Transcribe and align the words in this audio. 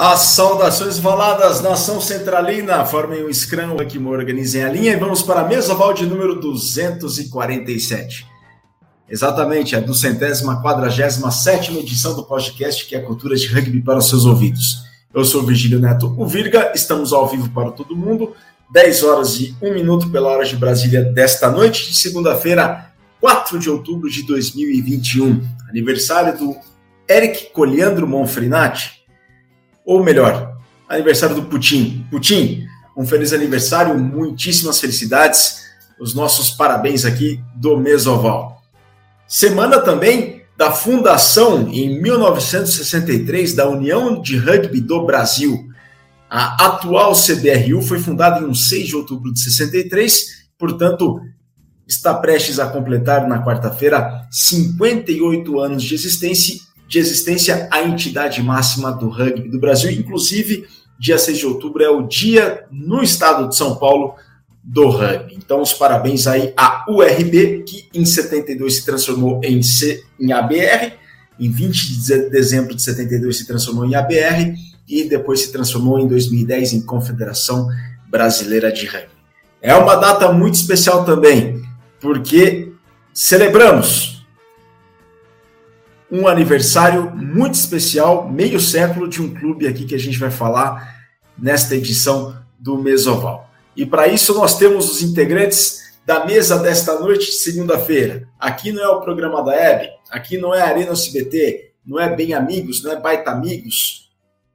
As 0.00 0.20
saudações 0.20 1.00
valadas, 1.00 1.60
nação 1.60 2.00
centralina, 2.00 2.84
formem 2.84 3.26
um 3.26 3.34
scrum 3.34 3.74
me 3.98 4.06
organizem 4.06 4.62
a 4.62 4.70
linha 4.70 4.92
e 4.92 4.96
vamos 4.96 5.22
para 5.22 5.40
a 5.40 5.44
mesa 5.44 5.74
de 5.92 6.06
número 6.06 6.40
247. 6.40 8.24
Exatamente, 9.10 9.74
a 9.74 9.80
duzentésima, 9.80 10.62
quadragésima 10.62 11.32
sétima 11.32 11.80
edição 11.80 12.14
do 12.14 12.22
podcast 12.22 12.86
que 12.86 12.94
é 12.94 12.98
a 12.98 13.04
cultura 13.04 13.34
de 13.34 13.48
rugby 13.48 13.82
para 13.82 13.98
os 13.98 14.08
seus 14.08 14.24
ouvidos. 14.24 14.84
Eu 15.12 15.24
sou 15.24 15.42
Virgílio 15.42 15.80
Neto, 15.80 16.14
o 16.16 16.24
Virga, 16.28 16.70
estamos 16.76 17.12
ao 17.12 17.26
vivo 17.26 17.50
para 17.50 17.72
todo 17.72 17.96
mundo, 17.96 18.36
10 18.72 19.02
horas 19.02 19.40
e 19.40 19.56
1 19.60 19.74
minuto 19.74 20.12
pela 20.12 20.28
hora 20.28 20.44
de 20.44 20.54
Brasília 20.54 21.02
desta 21.02 21.50
noite 21.50 21.88
de 21.88 21.98
segunda-feira, 21.98 22.92
4 23.20 23.58
de 23.58 23.68
outubro 23.68 24.08
de 24.08 24.22
2021, 24.22 25.44
aniversário 25.68 26.38
do 26.38 26.56
Eric 27.08 27.50
Coliandro 27.52 28.06
Monfrinati, 28.06 28.97
ou 29.88 30.04
melhor, 30.04 30.54
aniversário 30.86 31.34
do 31.34 31.44
Putin. 31.44 32.06
Putin, 32.10 32.66
um 32.94 33.06
feliz 33.06 33.32
aniversário, 33.32 33.98
muitíssimas 33.98 34.78
felicidades, 34.78 35.62
os 35.98 36.12
nossos 36.12 36.50
parabéns 36.50 37.06
aqui 37.06 37.42
do 37.56 37.78
Mesoval. 37.78 38.60
Semana 39.26 39.80
também 39.80 40.42
da 40.58 40.70
fundação 40.72 41.70
em 41.70 42.02
1963 42.02 43.54
da 43.54 43.66
União 43.66 44.20
de 44.20 44.36
Rugby 44.36 44.78
do 44.78 45.06
Brasil. 45.06 45.58
A 46.28 46.66
atual 46.66 47.14
CBRU 47.14 47.80
foi 47.80 47.98
fundada 47.98 48.40
em 48.40 48.44
um 48.44 48.54
6 48.54 48.88
de 48.88 48.94
outubro 48.94 49.32
de 49.32 49.40
63, 49.40 50.48
portanto, 50.58 51.18
está 51.86 52.12
prestes 52.12 52.58
a 52.58 52.66
completar 52.66 53.26
na 53.26 53.42
quarta-feira 53.42 54.26
58 54.30 55.58
anos 55.58 55.82
de 55.82 55.94
existência 55.94 56.67
de 56.88 56.98
existência 56.98 57.68
a 57.70 57.82
entidade 57.82 58.42
máxima 58.42 58.90
do 58.90 59.08
rugby 59.08 59.50
do 59.50 59.60
Brasil. 59.60 59.90
Inclusive, 59.90 60.66
dia 60.98 61.18
6 61.18 61.38
de 61.38 61.46
outubro 61.46 61.84
é 61.84 61.90
o 61.90 62.08
dia 62.08 62.64
no 62.72 63.02
estado 63.02 63.46
de 63.46 63.54
São 63.54 63.76
Paulo 63.76 64.14
do 64.64 64.88
rugby. 64.88 65.34
Então, 65.36 65.60
os 65.60 65.74
parabéns 65.74 66.26
aí 66.26 66.52
à 66.56 66.86
URB, 66.88 67.64
que 67.64 67.88
em 67.92 68.06
72 68.06 68.76
se 68.76 68.84
transformou 68.86 69.40
em, 69.44 69.62
C, 69.62 70.02
em 70.18 70.32
ABR, 70.32 70.94
em 71.38 71.50
20 71.50 72.00
de 72.00 72.30
dezembro 72.30 72.74
de 72.74 72.82
72 72.82 73.36
se 73.36 73.46
transformou 73.46 73.84
em 73.84 73.94
ABR 73.94 74.54
e 74.88 75.04
depois 75.04 75.40
se 75.40 75.52
transformou 75.52 76.00
em 76.00 76.08
2010 76.08 76.72
em 76.72 76.80
Confederação 76.80 77.68
Brasileira 78.08 78.72
de 78.72 78.86
Rugby. 78.86 79.10
É 79.60 79.74
uma 79.74 79.94
data 79.96 80.32
muito 80.32 80.54
especial 80.54 81.04
também, 81.04 81.62
porque 82.00 82.72
celebramos 83.12 84.17
um 86.10 86.26
aniversário 86.26 87.10
muito 87.14 87.54
especial, 87.54 88.28
meio 88.28 88.58
século 88.58 89.08
de 89.08 89.20
um 89.20 89.34
clube 89.34 89.66
aqui 89.66 89.84
que 89.84 89.94
a 89.94 89.98
gente 89.98 90.18
vai 90.18 90.30
falar 90.30 90.96
nesta 91.38 91.76
edição 91.76 92.42
do 92.58 92.78
Mesoval. 92.78 93.48
E 93.76 93.84
para 93.84 94.08
isso 94.08 94.34
nós 94.34 94.58
temos 94.58 94.90
os 94.90 95.02
integrantes 95.02 95.88
da 96.04 96.24
mesa 96.24 96.58
desta 96.58 96.98
noite 96.98 97.26
de 97.26 97.32
segunda-feira. 97.32 98.28
Aqui 98.38 98.72
não 98.72 98.82
é 98.82 98.88
o 98.88 99.00
programa 99.00 99.44
da 99.44 99.54
Hebe, 99.54 99.90
aqui 100.10 100.38
não 100.38 100.54
é 100.54 100.62
Arena 100.62 100.94
CBT, 100.94 101.74
não 101.84 102.00
é 102.00 102.14
Bem 102.14 102.32
Amigos, 102.32 102.82
não 102.82 102.90
é 102.90 102.96
Baita 102.98 103.30
Amigos. 103.30 104.10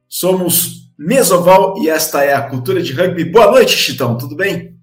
Somos 0.08 0.92
Mesoval 0.98 1.76
e 1.82 1.88
esta 1.88 2.22
é 2.22 2.34
a 2.34 2.42
cultura 2.42 2.82
de 2.82 2.92
rugby. 2.92 3.24
Boa 3.24 3.50
noite, 3.50 3.72
Chitão, 3.72 4.18
tudo 4.18 4.36
bem? 4.36 4.76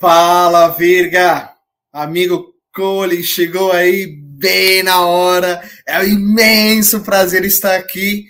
Fala, 0.00 0.68
Virga! 0.68 1.50
Amigo 1.92 2.54
Cole, 2.74 3.22
chegou 3.22 3.72
aí 3.72 4.23
bem 4.44 4.82
na 4.82 5.06
hora. 5.06 5.62
É 5.88 5.98
um 6.00 6.04
imenso 6.04 7.00
prazer 7.02 7.46
estar 7.46 7.76
aqui. 7.76 8.26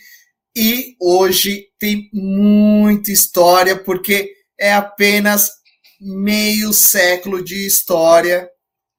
E 0.56 0.94
hoje 1.00 1.66
tem 1.76 2.08
muita 2.12 3.10
história, 3.10 3.76
porque 3.76 4.30
é 4.58 4.72
apenas 4.72 5.50
meio 6.00 6.72
século 6.72 7.42
de 7.42 7.66
história 7.66 8.48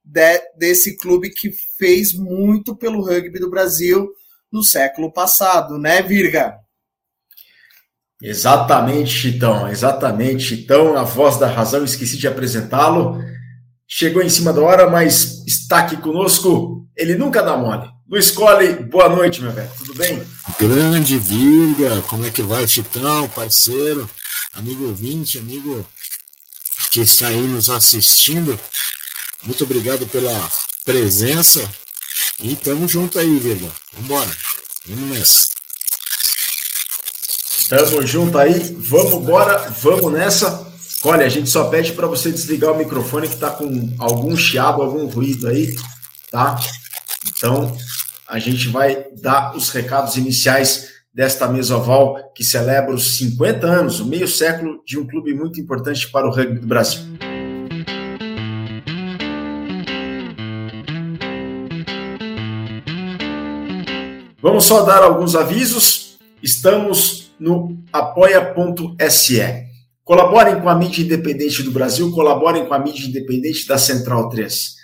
de, 0.04 0.42
desse 0.58 0.98
clube 0.98 1.30
que 1.30 1.52
fez 1.78 2.12
muito 2.12 2.76
pelo 2.76 3.02
rugby 3.02 3.40
do 3.40 3.50
Brasil 3.50 4.10
no 4.52 4.62
século 4.62 5.14
passado, 5.14 5.78
né, 5.78 6.02
Virga? 6.02 6.56
Exatamente, 8.22 9.10
Chitão, 9.10 9.70
exatamente, 9.70 10.44
Chitão, 10.44 10.98
a 10.98 11.04
voz 11.04 11.38
da 11.38 11.48
razão, 11.48 11.86
esqueci 11.86 12.18
de 12.18 12.28
apresentá-lo. 12.28 13.18
Chegou 13.88 14.22
em 14.22 14.30
cima 14.30 14.52
da 14.52 14.62
hora, 14.62 14.90
mas 14.90 15.46
está 15.46 15.80
aqui 15.80 15.96
conosco 15.98 16.85
ele 16.96 17.16
nunca 17.16 17.42
dá 17.42 17.58
mole. 17.58 17.90
Luiz 18.10 18.32
Cole, 18.32 18.74
boa 18.84 19.10
noite, 19.10 19.42
meu 19.42 19.52
velho. 19.52 19.70
Tudo 19.78 19.96
bem? 19.96 20.22
Grande 20.60 21.18
Virga, 21.18 22.02
como 22.04 22.26
é 22.26 22.30
que 22.30 22.42
vai, 22.42 22.68
Chitão, 22.68 23.28
parceiro, 23.30 24.10
amigo 24.54 24.86
ouvinte, 24.86 25.40
amigo 25.40 25.86
que 26.92 27.02
está 27.02 27.28
aí 27.28 27.42
nos 27.42 27.70
assistindo. 27.70 28.58
Muito 29.44 29.64
obrigado 29.64 30.08
pela 30.08 30.50
presença. 30.86 31.68
E 32.40 32.56
tamo 32.56 32.88
junto 32.88 33.18
aí, 33.20 33.38
Virga. 33.40 33.70
Vambora. 33.94 34.32
Vamos 34.88 35.18
nessa. 35.18 35.46
Tamo 37.70 38.06
junto 38.06 38.38
aí. 38.38 38.76
Vamos 38.78 39.14
embora. 39.14 39.70
Vamos 39.82 40.14
nessa. 40.14 40.72
Olha, 41.04 41.26
a 41.26 41.30
gente 41.30 41.50
só 41.50 41.66
pede 41.66 41.94
para 41.94 42.08
você 42.08 42.32
desligar 42.32 42.72
o 42.72 42.78
microfone 42.78 43.28
que 43.28 43.38
tá 43.38 43.52
com 43.52 43.96
algum 44.00 44.36
chiado, 44.36 44.82
algum 44.82 45.06
ruído 45.06 45.48
aí, 45.48 45.76
tá? 46.32 46.60
Então, 47.28 47.76
a 48.28 48.40
gente 48.40 48.68
vai 48.70 49.06
dar 49.22 49.56
os 49.56 49.70
recados 49.70 50.18
iniciais 50.18 50.90
desta 51.14 51.48
mesa 51.48 51.78
oval 51.78 52.34
que 52.34 52.44
celebra 52.44 52.94
os 52.94 53.18
50 53.18 53.66
anos, 53.66 54.00
o 54.00 54.06
meio 54.06 54.28
século 54.28 54.84
de 54.86 55.00
um 55.00 55.08
clube 55.08 55.34
muito 55.34 55.62
importante 55.62 56.10
para 56.12 56.28
o 56.28 56.32
rugby 56.32 56.60
do 56.60 56.68
Brasil. 56.68 57.02
Vamos 64.42 64.66
só 64.66 64.84
dar 64.84 65.02
alguns 65.02 65.36
avisos. 65.36 66.20
Estamos 66.44 67.32
no 67.40 67.84
apoia.se. 67.92 69.42
Colaborem 70.04 70.62
com 70.62 70.70
a 70.70 70.76
mídia 70.76 71.02
independente 71.02 71.64
do 71.64 71.72
Brasil, 71.72 72.12
colaborem 72.12 72.66
com 72.68 72.74
a 72.74 72.80
mídia 72.80 73.08
independente 73.08 73.68
da 73.68 73.78
Central 73.78 74.30
3. 74.30 74.75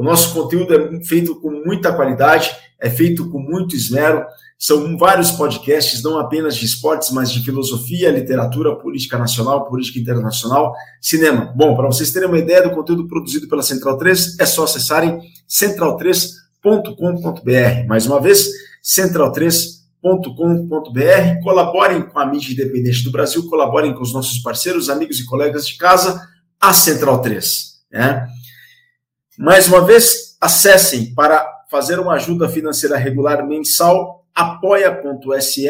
O 0.00 0.02
nosso 0.02 0.32
conteúdo 0.32 0.72
é 0.72 1.04
feito 1.04 1.34
com 1.34 1.50
muita 1.50 1.92
qualidade, 1.92 2.50
é 2.80 2.88
feito 2.88 3.28
com 3.28 3.38
muito 3.38 3.76
esmero. 3.76 4.24
São 4.58 4.96
vários 4.96 5.30
podcasts, 5.30 6.02
não 6.02 6.18
apenas 6.18 6.56
de 6.56 6.64
esportes, 6.64 7.10
mas 7.10 7.30
de 7.30 7.44
filosofia, 7.44 8.10
literatura, 8.10 8.74
política 8.76 9.18
nacional, 9.18 9.68
política 9.68 9.98
internacional, 9.98 10.72
cinema. 11.02 11.52
Bom, 11.54 11.76
para 11.76 11.86
vocês 11.86 12.10
terem 12.12 12.30
uma 12.30 12.38
ideia 12.38 12.62
do 12.62 12.70
conteúdo 12.70 13.06
produzido 13.06 13.46
pela 13.46 13.62
Central 13.62 13.98
3, 13.98 14.40
é 14.40 14.46
só 14.46 14.64
acessarem 14.64 15.20
central3.com.br. 15.46 17.86
Mais 17.86 18.06
uma 18.06 18.22
vez, 18.22 18.48
central3.com.br. 18.82 21.42
Colaborem 21.42 22.08
com 22.08 22.18
a 22.18 22.24
mídia 22.24 22.54
independente 22.54 23.04
do 23.04 23.10
Brasil, 23.10 23.46
colaborem 23.50 23.92
com 23.92 24.00
os 24.00 24.14
nossos 24.14 24.38
parceiros, 24.38 24.88
amigos 24.88 25.20
e 25.20 25.26
colegas 25.26 25.66
de 25.66 25.76
casa, 25.76 26.26
a 26.58 26.72
Central 26.72 27.20
3. 27.20 27.80
Né? 27.92 28.26
Mais 29.42 29.68
uma 29.68 29.80
vez, 29.80 30.36
acessem 30.38 31.14
para 31.14 31.50
fazer 31.70 31.98
uma 31.98 32.12
ajuda 32.12 32.46
financeira 32.46 32.98
regular 32.98 33.48
mensal 33.48 34.26
apoia.se 34.34 35.66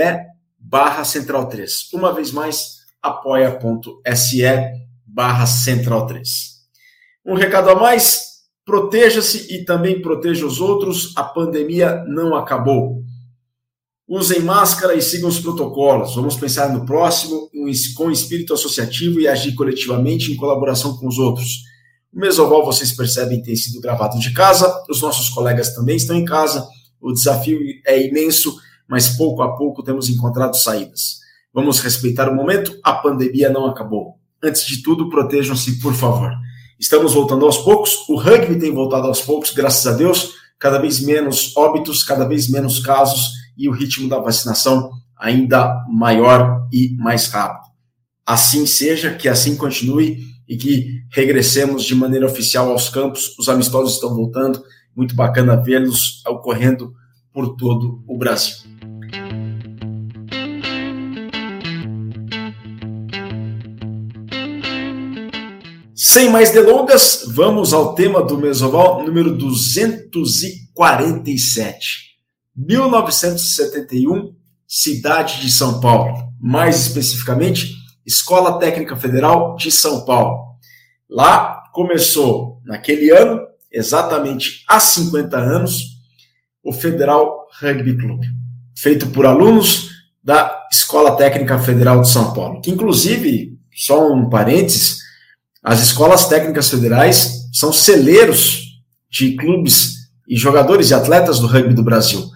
barra 0.59 1.05
central 1.05 1.49
3. 1.49 1.93
Uma 1.93 2.13
vez 2.13 2.33
mais, 2.33 2.79
apoia.se 3.01 4.43
barra 5.07 5.47
central 5.47 6.05
3. 6.09 6.27
Um 7.25 7.35
recado 7.35 7.71
a 7.71 7.77
mais, 7.77 8.41
proteja-se 8.65 9.55
e 9.55 9.65
também 9.65 10.03
proteja 10.03 10.45
os 10.45 10.61
outros, 10.61 11.17
a 11.17 11.23
pandemia 11.23 12.03
não 12.09 12.35
acabou. 12.35 13.05
Usem 14.09 14.41
máscara 14.41 14.95
e 14.97 15.01
sigam 15.01 15.29
os 15.29 15.39
protocolos. 15.39 16.17
Vamos 16.17 16.35
pensar 16.35 16.73
no 16.73 16.85
próximo 16.85 17.49
com 17.97 18.11
espírito 18.11 18.53
associativo 18.53 19.21
e 19.21 19.29
agir 19.29 19.55
coletivamente 19.55 20.33
em 20.33 20.37
colaboração 20.37 20.97
com 20.97 21.07
os 21.07 21.19
outros. 21.19 21.70
O 22.13 22.19
Mesoval, 22.19 22.65
vocês 22.65 22.91
percebem, 22.91 23.41
tem 23.41 23.55
sido 23.55 23.81
gravado 23.81 24.19
de 24.19 24.33
casa, 24.33 24.83
os 24.91 25.01
nossos 25.01 25.29
colegas 25.29 25.75
também 25.75 25.95
estão 25.95 26.17
em 26.17 26.25
casa, 26.25 26.67
o 27.01 27.13
desafio 27.13 27.59
é 27.87 28.05
imenso, 28.05 28.57
mas 28.89 29.11
pouco 29.11 29.43
a 29.43 29.57
pouco 29.57 29.83
temos 29.83 30.09
encontrado 30.09 30.57
saídas. 30.57 31.21
Vamos 31.55 31.79
respeitar 31.79 32.29
o 32.29 32.35
momento, 32.35 32.77
a 32.83 32.95
pandemia 32.95 33.49
não 33.49 33.67
acabou. 33.67 34.17
Antes 34.43 34.67
de 34.67 34.83
tudo, 34.83 35.09
protejam-se, 35.09 35.81
por 35.81 35.95
favor. 35.95 36.33
Estamos 36.81 37.15
voltando 37.15 37.47
aos 37.47 37.59
poucos, 37.59 38.09
o 38.09 38.17
rugby 38.17 38.59
tem 38.59 38.75
voltado 38.75 39.07
aos 39.07 39.21
poucos, 39.21 39.53
graças 39.53 39.87
a 39.87 39.97
Deus, 39.97 40.33
cada 40.59 40.79
vez 40.79 41.01
menos 41.01 41.57
óbitos, 41.57 42.03
cada 42.03 42.27
vez 42.27 42.49
menos 42.49 42.81
casos 42.81 43.31
e 43.57 43.69
o 43.69 43.73
ritmo 43.73 44.09
da 44.09 44.19
vacinação 44.19 44.91
ainda 45.17 45.85
maior 45.89 46.67
e 46.73 46.97
mais 46.97 47.29
rápido. 47.29 47.71
Assim 48.27 48.67
seja, 48.67 49.15
que 49.15 49.29
assim 49.29 49.57
continue 49.57 50.25
e 50.51 50.57
que 50.57 51.05
regressemos 51.13 51.85
de 51.85 51.95
maneira 51.95 52.27
oficial 52.27 52.73
aos 52.73 52.89
campos. 52.89 53.39
Os 53.39 53.49
amistosos 53.49 53.95
estão 53.95 54.13
voltando, 54.13 54.61
muito 54.97 55.15
bacana 55.15 55.55
vê-los 55.55 56.25
ocorrendo 56.27 56.93
por 57.33 57.55
todo 57.55 58.03
o 58.09 58.19
Brasil. 58.19 58.57
Sem 65.95 66.29
mais 66.29 66.51
delongas, 66.51 67.27
vamos 67.29 67.73
ao 67.73 67.95
tema 67.95 68.21
do 68.21 68.37
Mesoval 68.37 69.07
número 69.07 69.39
247. 69.39 72.11
1971, 72.57 74.35
cidade 74.67 75.41
de 75.41 75.49
São 75.49 75.79
Paulo. 75.79 76.29
Mais 76.41 76.89
especificamente, 76.89 77.80
Escola 78.11 78.59
Técnica 78.59 78.97
Federal 78.97 79.55
de 79.55 79.71
São 79.71 80.05
Paulo. 80.05 80.57
Lá 81.09 81.63
começou, 81.73 82.61
naquele 82.65 83.09
ano, 83.11 83.41
exatamente 83.71 84.65
há 84.67 84.81
50 84.81 85.39
anos, 85.39 86.01
o 86.61 86.73
Federal 86.73 87.47
Rugby 87.61 87.97
Clube, 87.97 88.27
feito 88.77 89.07
por 89.11 89.27
alunos 89.27 89.91
da 90.23 90.67
Escola 90.73 91.17
Técnica 91.17 91.57
Federal 91.61 92.01
de 92.01 92.11
São 92.11 92.35
Paulo, 92.35 92.61
que 92.61 92.73
inclusive, 92.73 93.57
só 93.73 94.13
um 94.13 94.29
parênteses, 94.29 94.99
as 95.63 95.81
escolas 95.81 96.27
técnicas 96.27 96.69
federais 96.69 97.49
são 97.53 97.73
celeiros 97.73 98.83
de 99.09 99.37
clubes 99.37 100.11
e 100.29 100.37
jogadores 100.37 100.91
e 100.91 100.95
atletas 100.95 101.39
do 101.39 101.47
rugby 101.47 101.75
do 101.75 101.85
Brasil. 101.85 102.29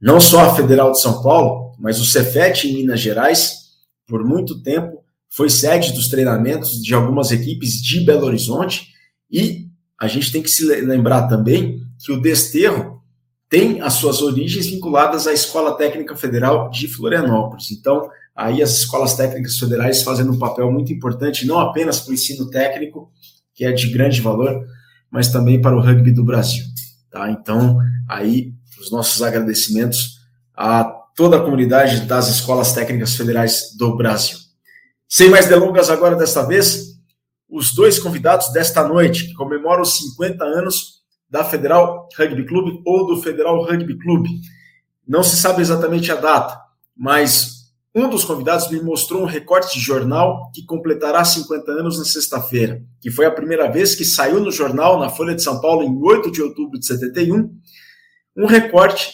Não 0.00 0.18
só 0.18 0.48
a 0.48 0.54
Federal 0.54 0.90
de 0.90 1.02
São 1.02 1.22
Paulo, 1.22 1.76
mas 1.78 2.00
o 2.00 2.06
Cefet 2.06 2.66
em 2.66 2.76
Minas 2.76 3.00
Gerais, 3.00 3.62
por 4.06 4.24
muito 4.24 4.62
tempo, 4.62 5.01
foi 5.34 5.48
sede 5.48 5.92
dos 5.92 6.08
treinamentos 6.08 6.82
de 6.82 6.94
algumas 6.94 7.30
equipes 7.30 7.80
de 7.80 8.00
Belo 8.04 8.26
Horizonte. 8.26 8.88
E 9.30 9.66
a 9.98 10.06
gente 10.06 10.30
tem 10.30 10.42
que 10.42 10.50
se 10.50 10.64
lembrar 10.64 11.26
também 11.26 11.80
que 11.98 12.12
o 12.12 12.20
Desterro 12.20 13.00
tem 13.48 13.80
as 13.80 13.94
suas 13.94 14.20
origens 14.20 14.66
vinculadas 14.66 15.26
à 15.26 15.32
Escola 15.32 15.76
Técnica 15.76 16.14
Federal 16.16 16.70
de 16.70 16.86
Florianópolis. 16.86 17.70
Então, 17.70 18.08
aí 18.36 18.62
as 18.62 18.78
escolas 18.78 19.14
técnicas 19.14 19.58
federais 19.58 20.02
fazendo 20.02 20.32
um 20.32 20.38
papel 20.38 20.70
muito 20.70 20.92
importante, 20.92 21.46
não 21.46 21.58
apenas 21.58 22.00
para 22.00 22.10
o 22.10 22.14
ensino 22.14 22.50
técnico, 22.50 23.10
que 23.54 23.64
é 23.64 23.72
de 23.72 23.88
grande 23.88 24.20
valor, 24.20 24.66
mas 25.10 25.28
também 25.28 25.60
para 25.60 25.76
o 25.76 25.80
rugby 25.80 26.12
do 26.12 26.24
Brasil. 26.24 26.64
Tá? 27.10 27.30
Então, 27.30 27.78
aí 28.08 28.52
os 28.80 28.90
nossos 28.90 29.22
agradecimentos 29.22 30.18
a 30.54 30.84
toda 31.14 31.36
a 31.36 31.40
comunidade 31.40 32.02
das 32.02 32.28
escolas 32.28 32.72
técnicas 32.72 33.14
federais 33.14 33.74
do 33.78 33.96
Brasil. 33.96 34.41
Sem 35.14 35.28
mais 35.28 35.46
delongas 35.46 35.90
agora 35.90 36.16
desta 36.16 36.40
vez, 36.40 36.94
os 37.46 37.74
dois 37.74 37.98
convidados 37.98 38.50
desta 38.50 38.82
noite, 38.88 39.26
que 39.26 39.34
comemoram 39.34 39.82
os 39.82 39.98
50 39.98 40.42
anos 40.42 41.02
da 41.28 41.44
Federal 41.44 42.08
Rugby 42.18 42.46
Clube 42.46 42.80
ou 42.86 43.06
do 43.06 43.20
Federal 43.20 43.62
Rugby 43.62 43.98
Clube. 43.98 44.30
Não 45.06 45.22
se 45.22 45.36
sabe 45.36 45.60
exatamente 45.60 46.10
a 46.10 46.14
data, 46.14 46.58
mas 46.96 47.74
um 47.94 48.08
dos 48.08 48.24
convidados 48.24 48.70
me 48.70 48.80
mostrou 48.80 49.20
um 49.20 49.26
recorte 49.26 49.78
de 49.78 49.84
jornal 49.84 50.50
que 50.54 50.64
completará 50.64 51.22
50 51.22 51.70
anos 51.72 51.98
na 51.98 52.06
sexta-feira, 52.06 52.82
que 52.98 53.10
foi 53.10 53.26
a 53.26 53.30
primeira 53.30 53.70
vez 53.70 53.94
que 53.94 54.06
saiu 54.06 54.40
no 54.40 54.50
jornal, 54.50 54.98
na 54.98 55.10
Folha 55.10 55.34
de 55.34 55.42
São 55.42 55.60
Paulo, 55.60 55.82
em 55.82 55.94
8 55.94 56.32
de 56.32 56.40
outubro 56.40 56.78
de 56.78 56.86
71, 56.86 57.54
um 58.34 58.46
recorte 58.46 59.12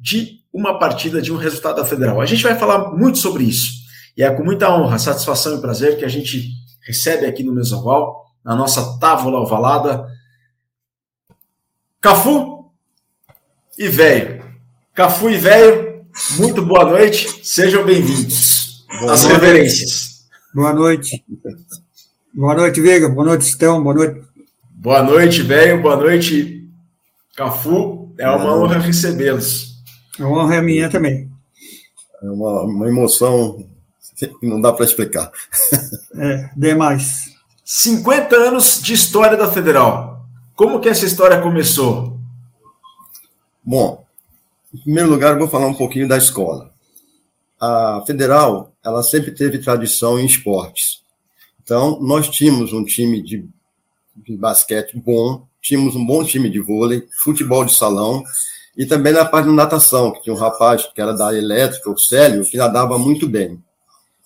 de 0.00 0.40
uma 0.52 0.80
partida 0.80 1.22
de 1.22 1.32
um 1.32 1.36
resultado 1.36 1.76
da 1.76 1.84
Federal. 1.84 2.20
A 2.20 2.26
gente 2.26 2.42
vai 2.42 2.58
falar 2.58 2.92
muito 2.96 3.18
sobre 3.18 3.44
isso. 3.44 3.77
E 4.18 4.22
é 4.24 4.30
com 4.34 4.42
muita 4.42 4.68
honra, 4.74 4.98
satisfação 4.98 5.56
e 5.56 5.60
prazer 5.60 5.96
que 5.96 6.04
a 6.04 6.08
gente 6.08 6.50
recebe 6.84 7.24
aqui 7.24 7.44
no 7.44 7.54
Mesoval, 7.54 8.26
na 8.44 8.56
nossa 8.56 8.98
távola 8.98 9.38
ovalada, 9.38 10.08
Cafu 12.00 12.68
e 13.78 13.86
Velho. 13.86 14.44
Cafu 14.92 15.30
e 15.30 15.36
Velho, 15.36 16.04
muito 16.36 16.66
boa 16.66 16.84
noite, 16.84 17.46
sejam 17.46 17.84
bem-vindos. 17.84 18.84
As 19.08 19.24
reverências. 19.24 20.26
Boa 20.52 20.72
noite. 20.72 21.24
Boa 22.34 22.56
noite, 22.56 22.80
Veiga. 22.80 23.08
Boa 23.08 23.24
noite, 23.24 23.42
Estão. 23.42 23.80
Boa 23.80 23.94
noite. 23.94 24.20
Boa 24.70 25.02
noite, 25.04 25.42
velho. 25.42 25.80
Boa 25.80 25.94
noite, 25.94 26.68
Cafu. 27.36 28.12
É 28.18 28.28
uma 28.28 28.56
honra 28.56 28.78
recebê-los. 28.80 29.76
A 30.18 30.26
honra 30.26 30.56
é 30.56 30.60
minha 30.60 30.90
também. 30.90 31.30
É 32.20 32.28
uma, 32.28 32.62
uma 32.64 32.88
emoção 32.88 33.64
não 34.42 34.60
dá 34.60 34.72
para 34.72 34.84
explicar. 34.84 35.30
É, 36.14 36.50
demais. 36.56 37.36
50 37.64 38.34
anos 38.34 38.80
de 38.82 38.94
história 38.94 39.36
da 39.36 39.50
Federal. 39.50 40.26
Como 40.54 40.80
que 40.80 40.88
essa 40.88 41.04
história 41.04 41.40
começou? 41.40 42.18
Bom, 43.62 44.04
em 44.74 44.78
primeiro 44.78 45.08
lugar, 45.08 45.32
eu 45.32 45.38
vou 45.38 45.48
falar 45.48 45.66
um 45.66 45.74
pouquinho 45.74 46.08
da 46.08 46.16
escola. 46.16 46.72
A 47.60 48.02
Federal, 48.06 48.72
ela 48.84 49.02
sempre 49.02 49.32
teve 49.32 49.58
tradição 49.58 50.18
em 50.18 50.26
esportes. 50.26 51.02
Então, 51.62 52.00
nós 52.00 52.28
tínhamos 52.28 52.72
um 52.72 52.84
time 52.84 53.22
de, 53.22 53.46
de 54.16 54.36
basquete 54.36 54.96
bom, 54.98 55.46
tínhamos 55.60 55.94
um 55.94 56.04
bom 56.04 56.24
time 56.24 56.48
de 56.48 56.60
vôlei, 56.60 57.06
futebol 57.22 57.64
de 57.64 57.74
salão, 57.74 58.24
e 58.76 58.86
também 58.86 59.12
na 59.12 59.24
parte 59.24 59.48
de 59.48 59.54
natação, 59.54 60.12
que 60.12 60.22
tinha 60.22 60.34
um 60.34 60.38
rapaz 60.38 60.86
que 60.86 61.00
era 61.00 61.12
da 61.12 61.36
elétrica, 61.36 61.90
o 61.90 61.98
Célio, 61.98 62.44
que 62.44 62.56
nadava 62.56 62.98
muito 62.98 63.28
bem. 63.28 63.62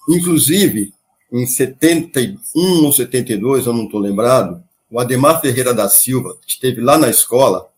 Inclusive, 0.08 0.92
em 1.32 1.46
71 1.46 2.84
ou 2.84 2.92
72, 2.92 3.66
eu 3.66 3.72
não 3.72 3.84
estou 3.84 4.00
lembrado, 4.00 4.62
o 4.90 5.00
Ademar 5.00 5.40
Ferreira 5.40 5.72
da 5.72 5.88
Silva 5.88 6.36
esteve 6.46 6.80
lá 6.80 6.98
na 6.98 7.08
escola 7.08 7.68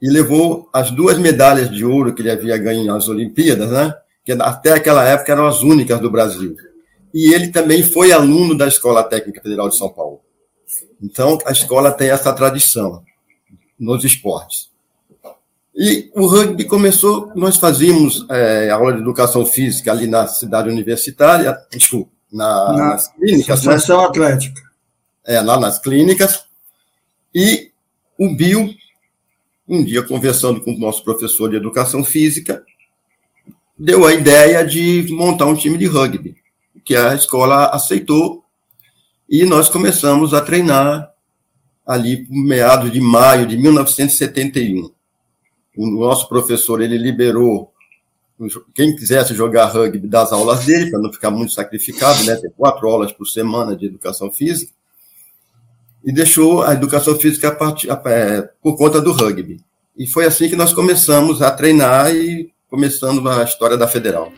e 0.00 0.08
levou 0.10 0.68
as 0.72 0.90
duas 0.90 1.18
medalhas 1.18 1.70
de 1.70 1.84
ouro 1.84 2.14
que 2.14 2.22
ele 2.22 2.30
havia 2.30 2.56
ganho 2.58 2.84
nas 2.84 3.08
Olimpíadas, 3.08 3.70
né? 3.70 3.94
que 4.24 4.32
até 4.32 4.72
aquela 4.72 5.02
época 5.08 5.32
eram 5.32 5.46
as 5.46 5.62
únicas 5.62 5.98
do 6.00 6.10
Brasil. 6.10 6.54
E 7.14 7.32
ele 7.32 7.48
também 7.48 7.82
foi 7.82 8.12
aluno 8.12 8.54
da 8.54 8.68
Escola 8.68 9.02
Técnica 9.02 9.40
Federal 9.40 9.70
de 9.70 9.76
São 9.76 9.88
Paulo. 9.88 10.20
Então, 11.02 11.38
a 11.46 11.52
escola 11.52 11.90
tem 11.90 12.10
essa 12.10 12.30
tradição 12.34 13.02
nos 13.80 14.04
esportes. 14.04 14.68
E 15.78 16.10
o 16.14 16.26
rugby 16.26 16.64
começou, 16.64 17.30
nós 17.36 17.56
fazíamos 17.56 18.26
é, 18.28 18.68
aula 18.68 18.92
de 18.92 19.00
educação 19.00 19.46
física 19.46 19.92
ali 19.92 20.08
na 20.08 20.26
cidade 20.26 20.68
universitária, 20.68 21.56
desculpa, 21.70 22.10
na, 22.32 22.72
na 22.72 22.84
nas 22.88 23.08
clínicas. 23.14 23.46
Né? 23.46 23.54
Associação 23.54 24.00
né? 24.00 24.06
Atlética. 24.06 24.62
É, 25.24 25.40
lá 25.40 25.58
nas 25.58 25.78
clínicas. 25.78 26.44
E 27.32 27.70
o 28.18 28.34
Bill 28.34 28.74
um 29.68 29.84
dia, 29.84 30.02
conversando 30.02 30.62
com 30.62 30.72
o 30.72 30.78
nosso 30.78 31.04
professor 31.04 31.50
de 31.50 31.56
educação 31.56 32.02
física, 32.02 32.64
deu 33.78 34.06
a 34.06 34.14
ideia 34.14 34.64
de 34.64 35.06
montar 35.10 35.44
um 35.44 35.54
time 35.54 35.76
de 35.76 35.86
rugby, 35.86 36.36
que 36.84 36.96
a 36.96 37.14
escola 37.14 37.66
aceitou, 37.66 38.42
e 39.28 39.44
nós 39.44 39.68
começamos 39.68 40.32
a 40.32 40.40
treinar 40.40 41.12
ali 41.86 42.26
meados 42.30 42.90
de 42.90 43.00
maio 43.00 43.46
de 43.46 43.58
1971. 43.58 44.90
O 45.78 45.86
nosso 45.86 46.28
professor, 46.28 46.82
ele 46.82 46.98
liberou 46.98 47.72
quem 48.74 48.96
quisesse 48.96 49.32
jogar 49.32 49.66
rugby 49.66 50.08
das 50.08 50.32
aulas 50.32 50.64
dele, 50.64 50.90
para 50.90 50.98
não 50.98 51.12
ficar 51.12 51.30
muito 51.30 51.52
sacrificado, 51.52 52.24
né, 52.24 52.34
ter 52.34 52.50
quatro 52.56 52.88
aulas 52.88 53.12
por 53.12 53.26
semana 53.26 53.76
de 53.76 53.86
educação 53.86 54.28
física, 54.28 54.72
e 56.04 56.12
deixou 56.12 56.64
a 56.64 56.72
educação 56.72 57.14
física 57.14 57.56
a. 57.56 58.10
É, 58.10 58.42
por 58.60 58.76
conta 58.76 59.00
do 59.00 59.12
rugby. 59.12 59.60
E 59.96 60.04
foi 60.04 60.24
assim 60.24 60.48
que 60.48 60.56
nós 60.56 60.72
começamos 60.72 61.42
a 61.42 61.50
treinar 61.52 62.12
e 62.12 62.52
começando 62.68 63.28
a 63.28 63.44
história 63.44 63.76
da 63.76 63.86
Federal. 63.86 64.32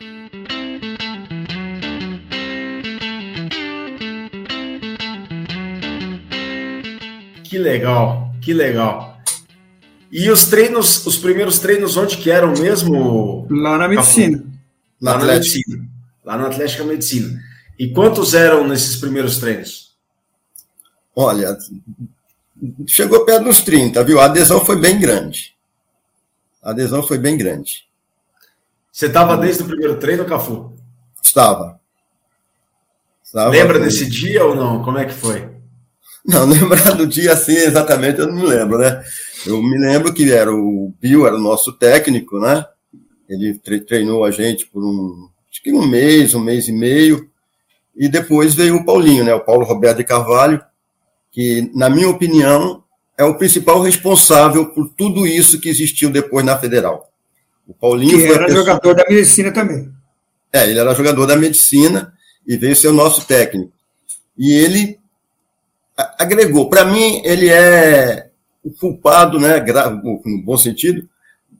Que 7.45 7.57
legal, 7.57 8.31
que 8.43 8.53
legal. 8.53 9.20
E 10.11 10.29
os 10.31 10.47
treinos, 10.47 11.07
os 11.07 11.17
primeiros 11.17 11.59
treinos, 11.59 11.97
onde 11.97 12.17
que 12.17 12.31
eram 12.31 12.53
mesmo? 12.53 13.47
Lá 13.51 13.79
na 13.79 13.89
medicina. 13.89 14.43
Lá 15.01 15.19
na 15.19 15.25
medicina. 15.25 15.89
Lá 16.25 16.37
na 16.37 16.47
Atlética 16.49 16.85
Medicina. 16.85 17.41
E 17.79 17.89
quantos 17.89 18.35
eram 18.35 18.67
nesses 18.67 18.97
primeiros 18.97 19.39
treinos? 19.39 19.95
Olha, 21.17 21.57
chegou 22.87 23.25
perto 23.25 23.45
dos 23.45 23.63
30, 23.63 24.05
viu? 24.05 24.21
A 24.21 24.27
adesão 24.27 24.65
foi 24.65 24.79
bem 24.79 24.99
grande. 24.99 25.55
A 26.63 26.71
adesão 26.71 27.03
foi 27.03 27.19
bem 27.19 27.39
grande. 27.39 27.87
Você 28.93 29.07
estava 29.07 29.37
desde 29.37 29.63
o 29.63 29.67
primeiro 29.67 29.97
treino, 29.97 30.25
Cafu? 30.25 30.75
Estava. 31.23 31.81
Estava 33.25 33.51
Lembra 33.51 33.79
com... 33.79 33.85
desse 33.85 34.07
dia 34.07 34.45
ou 34.45 34.55
não? 34.55 34.83
Como 34.83 34.99
é 34.99 35.07
que 35.07 35.15
foi? 35.15 35.49
Não, 36.27 36.45
lembrar 36.47 36.93
do 36.93 37.07
dia 37.07 37.33
assim 37.33 37.55
exatamente 37.55 38.19
eu 38.19 38.27
não 38.27 38.35
me 38.35 38.47
lembro, 38.47 38.79
né? 38.79 39.03
Eu 39.47 39.63
me 39.63 39.79
lembro 39.79 40.13
que 40.13 40.31
era 40.31 40.53
o 40.55 40.95
Bill, 41.01 41.27
era 41.27 41.37
o 41.37 41.41
nosso 41.41 41.73
técnico, 41.73 42.39
né? 42.39 42.65
Ele 43.29 43.59
treinou 43.87 44.25
a 44.25 44.31
gente 44.31 44.67
por 44.67 44.85
um, 44.85 45.29
acho 45.51 45.63
que 45.63 45.73
um 45.73 45.87
mês, 45.87 46.35
um 46.35 46.41
mês 46.41 46.69
e 46.69 46.73
meio. 46.73 47.29
E 47.97 48.09
depois 48.09 48.55
veio 48.55 48.77
o 48.77 48.85
Paulinho, 48.85 49.25
né? 49.25 49.35
O 49.35 49.45
Paulo 49.45 49.65
Roberto 49.65 49.99
de 49.99 50.05
Carvalho, 50.05 50.61
que, 51.31 51.71
na 51.75 51.89
minha 51.89 52.09
opinião, 52.09 52.83
é 53.17 53.25
o 53.25 53.37
principal 53.37 53.81
responsável 53.81 54.67
por 54.71 54.89
tudo 54.97 55.27
isso 55.27 55.61
que 55.61 55.69
existiu 55.69 56.11
depois 56.11 56.45
na 56.45 56.59
Federal. 56.59 57.11
O 57.67 57.75
Paulinho 57.75 58.19
que 58.19 58.25
era 58.25 58.47
pessoa... 58.47 58.65
jogador 58.65 58.95
da 58.95 59.05
medicina 59.09 59.53
também. 59.53 59.93
É, 60.53 60.69
ele 60.69 60.79
era 60.79 60.95
jogador 60.95 61.27
da 61.27 61.37
medicina 61.37 62.13
e 62.47 62.57
veio 62.57 62.75
ser 62.75 62.89
o 62.89 62.93
nosso 62.93 63.27
técnico. 63.27 63.73
E 64.37 64.53
ele 64.53 64.99
agregou. 66.19 66.69
Para 66.69 66.85
mim, 66.85 67.23
ele 67.25 67.49
é 67.49 68.30
o 68.63 68.71
culpado, 68.71 69.39
né, 69.39 69.61
no 70.25 70.43
bom 70.43 70.57
sentido, 70.57 71.09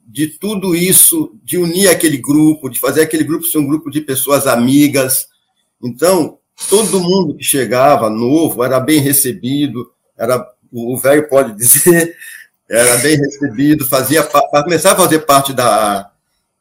de 0.05 0.27
tudo 0.27 0.75
isso, 0.75 1.33
de 1.43 1.57
unir 1.57 1.89
aquele 1.89 2.17
grupo, 2.17 2.69
de 2.69 2.79
fazer 2.79 3.01
aquele 3.01 3.23
grupo 3.23 3.45
ser 3.45 3.59
um 3.59 3.67
grupo 3.67 3.89
de 3.89 4.01
pessoas 4.01 4.45
amigas. 4.45 5.27
Então, 5.81 6.37
todo 6.69 6.99
mundo 6.99 7.35
que 7.35 7.43
chegava 7.43 8.09
novo 8.09 8.63
era 8.63 8.79
bem 8.79 8.99
recebido, 8.99 9.91
era 10.17 10.45
o 10.71 10.97
velho 10.97 11.27
pode 11.29 11.55
dizer, 11.55 12.15
era 12.69 12.97
bem 12.97 13.17
recebido, 13.17 13.87
fazia 13.87 14.23
para 14.23 14.63
começar 14.63 14.91
a 14.91 14.95
fazer 14.95 15.19
parte 15.19 15.53
da, 15.53 16.11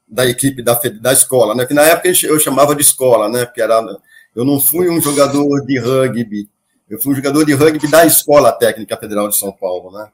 da 0.09 0.27
equipe 0.27 0.63
da, 0.63 0.75
da 1.01 1.13
escola, 1.13 1.55
né? 1.55 1.67
Que 1.67 1.75
na 1.75 1.83
época 1.83 2.09
eu 2.25 2.39
chamava 2.39 2.75
de 2.75 2.83
escola, 2.83 3.29
né? 3.29 3.45
Porque 3.45 3.61
era 3.61 3.81
eu 4.35 4.45
não 4.45 4.61
fui 4.61 4.89
um 4.89 5.01
jogador 5.01 5.67
de 5.67 5.79
rugby, 5.79 6.49
eu 6.89 7.01
fui 7.01 7.13
um 7.13 7.17
jogador 7.17 7.45
de 7.45 7.53
rugby 7.53 7.89
da 7.89 8.07
Escola 8.07 8.53
Técnica 8.53 8.97
Federal 8.97 9.29
de 9.29 9.37
São 9.37 9.53
Paulo, 9.53 9.91
né? 9.93 10.09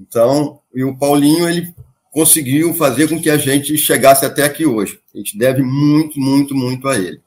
Então, 0.00 0.60
e 0.74 0.82
o 0.82 0.96
Paulinho 0.96 1.48
ele 1.48 1.74
conseguiu 2.10 2.72
fazer 2.74 3.08
com 3.08 3.20
que 3.20 3.30
a 3.30 3.36
gente 3.36 3.76
chegasse 3.76 4.24
até 4.24 4.42
aqui 4.42 4.66
hoje. 4.66 4.98
A 5.14 5.18
gente 5.18 5.36
deve 5.38 5.62
muito, 5.62 6.18
muito, 6.18 6.54
muito 6.54 6.88
a 6.88 6.96
ele. 6.96 7.20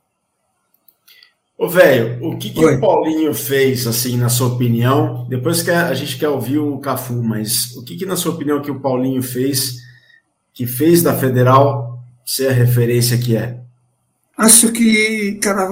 Ô, 1.57 1.69
velho, 1.69 2.17
o 2.25 2.37
que, 2.37 2.49
que 2.49 2.65
o 2.65 2.79
Paulinho 2.79 3.33
fez, 3.33 3.85
assim, 3.85 4.17
na 4.17 4.27
sua 4.27 4.47
opinião? 4.47 5.25
Depois 5.29 5.61
que 5.61 5.69
a 5.69 5.93
gente 5.93 6.17
quer 6.17 6.27
ouvir 6.27 6.57
o 6.57 6.79
Cafu, 6.79 7.21
mas 7.23 7.75
o 7.77 7.83
que, 7.83 7.95
que 7.95 8.05
na 8.05 8.15
sua 8.15 8.33
opinião, 8.33 8.61
que 8.61 8.71
o 8.71 8.79
Paulinho 8.79 9.21
fez, 9.21 9.75
que 10.53 10.65
fez 10.65 11.03
da 11.03 11.15
Federal 11.15 12.03
ser 12.25 12.47
a 12.47 12.53
referência 12.53 13.17
que 13.17 13.37
é? 13.37 13.61
Acho 14.35 14.71
que, 14.71 15.35
cara, 15.35 15.69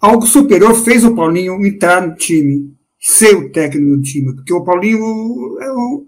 algo 0.00 0.26
superior 0.26 0.74
fez 0.74 1.04
o 1.04 1.14
Paulinho 1.14 1.64
entrar 1.64 2.06
no 2.06 2.14
time, 2.16 2.74
ser 3.00 3.34
o 3.34 3.50
técnico 3.50 3.96
do 3.96 4.02
time, 4.02 4.34
porque 4.34 4.52
o 4.52 4.62
Paulinho 4.62 5.58
é 5.60 5.72
um, 5.72 6.06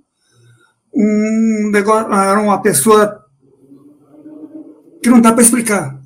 um 0.94 1.70
negócio, 1.72 2.12
era 2.12 2.38
uma 2.38 2.60
pessoa 2.60 3.24
que 5.02 5.08
não 5.08 5.20
dá 5.20 5.32
para 5.32 5.42
explicar. 5.42 6.00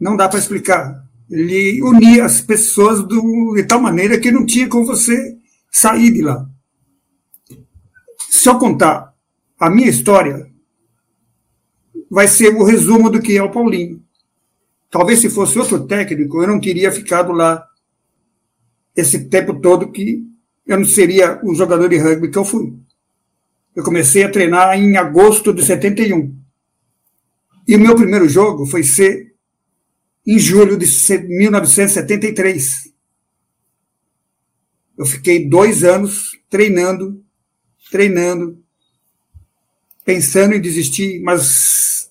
Não 0.00 0.16
dá 0.16 0.28
para 0.28 0.38
explicar. 0.38 1.04
Ele 1.28 1.82
unia 1.82 2.24
as 2.24 2.40
pessoas 2.40 3.02
do, 3.02 3.54
de 3.54 3.64
tal 3.64 3.80
maneira 3.80 4.18
que 4.18 4.30
não 4.30 4.46
tinha 4.46 4.68
como 4.68 4.86
você 4.86 5.36
sair 5.70 6.10
de 6.12 6.22
lá. 6.22 6.48
Se 8.30 8.48
eu 8.48 8.58
contar 8.58 9.12
a 9.58 9.68
minha 9.68 9.88
história, 9.88 10.50
vai 12.10 12.26
ser 12.26 12.54
o 12.54 12.64
resumo 12.64 13.10
do 13.10 13.20
que 13.20 13.36
é 13.36 13.42
o 13.42 13.50
Paulinho. 13.50 14.02
Talvez 14.90 15.20
se 15.20 15.28
fosse 15.28 15.58
outro 15.58 15.86
técnico, 15.86 16.42
eu 16.42 16.48
não 16.48 16.60
teria 16.60 16.90
ficado 16.90 17.32
lá 17.32 17.64
esse 18.96 19.28
tempo 19.28 19.60
todo 19.60 19.90
que 19.90 20.24
eu 20.66 20.78
não 20.78 20.84
seria 20.84 21.40
o 21.44 21.54
jogador 21.54 21.88
de 21.88 21.98
rugby 21.98 22.30
que 22.30 22.38
eu 22.38 22.44
fui. 22.44 22.72
Eu 23.74 23.82
comecei 23.82 24.22
a 24.22 24.30
treinar 24.30 24.78
em 24.78 24.96
agosto 24.96 25.52
de 25.52 25.64
71. 25.64 26.36
E 27.66 27.76
o 27.76 27.80
meu 27.80 27.94
primeiro 27.94 28.28
jogo 28.28 28.66
foi 28.66 28.82
ser 28.82 29.34
em 30.26 30.38
julho 30.38 30.76
de 30.76 30.86
1973. 31.28 32.92
Eu 34.98 35.06
fiquei 35.06 35.48
dois 35.48 35.82
anos 35.82 36.38
treinando, 36.48 37.24
treinando, 37.90 38.62
pensando 40.04 40.54
em 40.54 40.60
desistir, 40.60 41.20
mas 41.22 42.10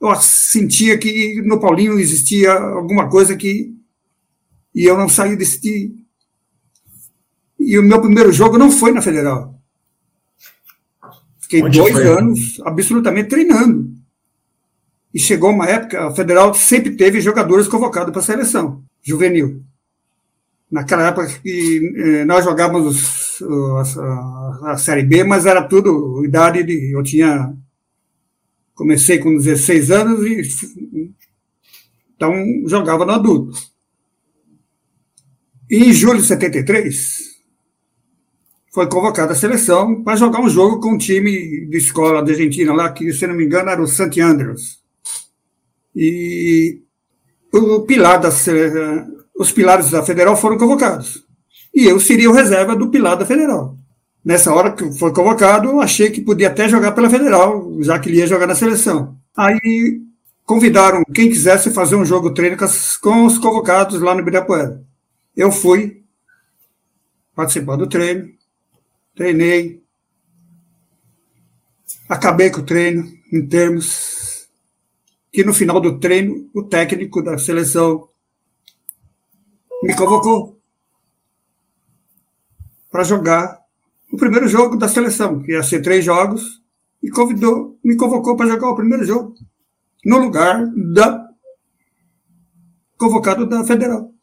eu 0.00 0.14
sentia 0.16 0.96
que 0.98 1.42
no 1.42 1.58
Paulinho 1.58 1.98
existia 1.98 2.52
alguma 2.52 3.10
coisa 3.10 3.36
que 3.36 3.75
e 4.76 4.84
eu 4.84 4.98
não 4.98 5.08
saí 5.08 5.34
desse 5.34 5.96
e 7.58 7.78
o 7.78 7.82
meu 7.82 7.98
primeiro 7.98 8.30
jogo 8.30 8.58
não 8.58 8.70
foi 8.70 8.92
na 8.92 9.00
Federal. 9.00 9.58
Fiquei 11.40 11.62
Onde 11.62 11.78
dois 11.78 11.94
foi? 11.94 12.06
anos 12.06 12.60
absolutamente 12.62 13.30
treinando. 13.30 13.90
E 15.14 15.18
chegou 15.18 15.50
uma 15.50 15.66
época, 15.66 16.06
a 16.06 16.14
Federal 16.14 16.52
sempre 16.52 16.94
teve 16.94 17.22
jogadores 17.22 17.66
convocados 17.66 18.12
para 18.12 18.20
a 18.20 18.24
seleção 18.24 18.84
juvenil. 19.02 19.64
Naquela 20.70 21.08
época 21.08 21.26
que 21.42 21.80
eh, 21.96 22.24
nós 22.26 22.44
jogávamos 22.44 23.40
a, 23.98 24.72
a, 24.72 24.76
Série 24.76 25.04
B, 25.04 25.24
mas 25.24 25.46
era 25.46 25.62
tudo 25.62 26.24
idade 26.24 26.62
de. 26.64 26.92
Eu 26.94 27.02
tinha. 27.02 27.56
Comecei 28.74 29.18
com 29.18 29.36
16 29.36 29.90
anos 29.90 30.26
e. 30.26 31.14
Então 32.14 32.34
jogava 32.66 33.06
no 33.06 33.12
adulto. 33.12 33.75
Em 35.70 35.92
julho 35.92 36.20
de 36.20 36.26
73, 36.26 37.36
foi 38.72 38.88
convocado 38.88 39.32
à 39.32 39.34
seleção 39.34 40.04
para 40.04 40.16
jogar 40.16 40.40
um 40.40 40.48
jogo 40.48 40.80
com 40.80 40.92
um 40.92 40.98
time 40.98 41.66
de 41.66 41.76
escola 41.78 42.22
da 42.22 42.30
Argentina 42.30 42.72
lá, 42.72 42.92
que, 42.92 43.12
se 43.12 43.26
não 43.26 43.34
me 43.34 43.44
engano, 43.44 43.70
era 43.70 43.82
o 43.82 43.86
Santi 43.86 44.20
Andrews. 44.20 44.78
E 45.94 46.82
o 47.52 47.80
pilar 47.80 48.20
da, 48.20 48.28
os 49.38 49.50
pilares 49.50 49.90
da 49.90 50.04
Federal 50.04 50.36
foram 50.36 50.58
convocados. 50.58 51.24
E 51.74 51.86
eu 51.86 51.98
seria 51.98 52.30
o 52.30 52.34
reserva 52.34 52.76
do 52.76 52.90
pilar 52.90 53.16
da 53.16 53.26
Federal. 53.26 53.76
Nessa 54.24 54.52
hora 54.52 54.72
que 54.72 54.92
foi 54.98 55.12
convocado, 55.12 55.80
achei 55.80 56.10
que 56.10 56.20
podia 56.20 56.48
até 56.48 56.68
jogar 56.68 56.92
pela 56.92 57.10
Federal, 57.10 57.76
já 57.80 57.98
que 57.98 58.08
ele 58.08 58.18
ia 58.18 58.26
jogar 58.26 58.46
na 58.46 58.54
seleção. 58.54 59.16
Aí 59.36 60.00
convidaram 60.44 61.02
quem 61.14 61.28
quisesse 61.28 61.70
fazer 61.70 61.96
um 61.96 62.04
jogo 62.04 62.32
treino 62.32 62.56
com 63.00 63.24
os 63.24 63.38
convocados 63.38 64.00
lá 64.00 64.14
no 64.14 64.20
Ibirapuera. 64.20 64.84
Eu 65.36 65.52
fui 65.52 66.02
participar 67.34 67.76
do 67.76 67.86
treino, 67.86 68.32
treinei, 69.14 69.84
acabei 72.08 72.50
com 72.50 72.60
o 72.60 72.64
treino 72.64 73.06
em 73.30 73.46
termos 73.46 74.48
que 75.30 75.44
no 75.44 75.52
final 75.52 75.78
do 75.78 76.00
treino 76.00 76.48
o 76.54 76.62
técnico 76.62 77.22
da 77.22 77.36
seleção 77.36 78.08
me 79.82 79.94
convocou 79.94 80.58
para 82.90 83.04
jogar 83.04 83.60
o 84.10 84.16
primeiro 84.16 84.48
jogo 84.48 84.78
da 84.78 84.88
seleção, 84.88 85.42
que 85.42 85.52
ia 85.52 85.62
ser 85.62 85.82
três 85.82 86.02
jogos, 86.02 86.62
e 87.02 87.10
convidou, 87.10 87.78
me 87.84 87.94
convocou 87.94 88.34
para 88.36 88.48
jogar 88.48 88.70
o 88.70 88.76
primeiro 88.76 89.04
jogo 89.04 89.34
no 90.02 90.16
lugar 90.16 90.66
da 90.94 91.28
convocado 92.96 93.46
da 93.46 93.62
Federal. 93.64 94.15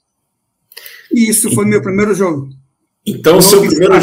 E 1.14 1.30
isso 1.30 1.54
foi 1.54 1.66
meu 1.66 1.82
primeiro 1.82 2.14
jogo. 2.14 2.50
Então, 3.06 3.38
o 3.38 3.42
seu 3.42 3.62
primeiro 3.62 3.96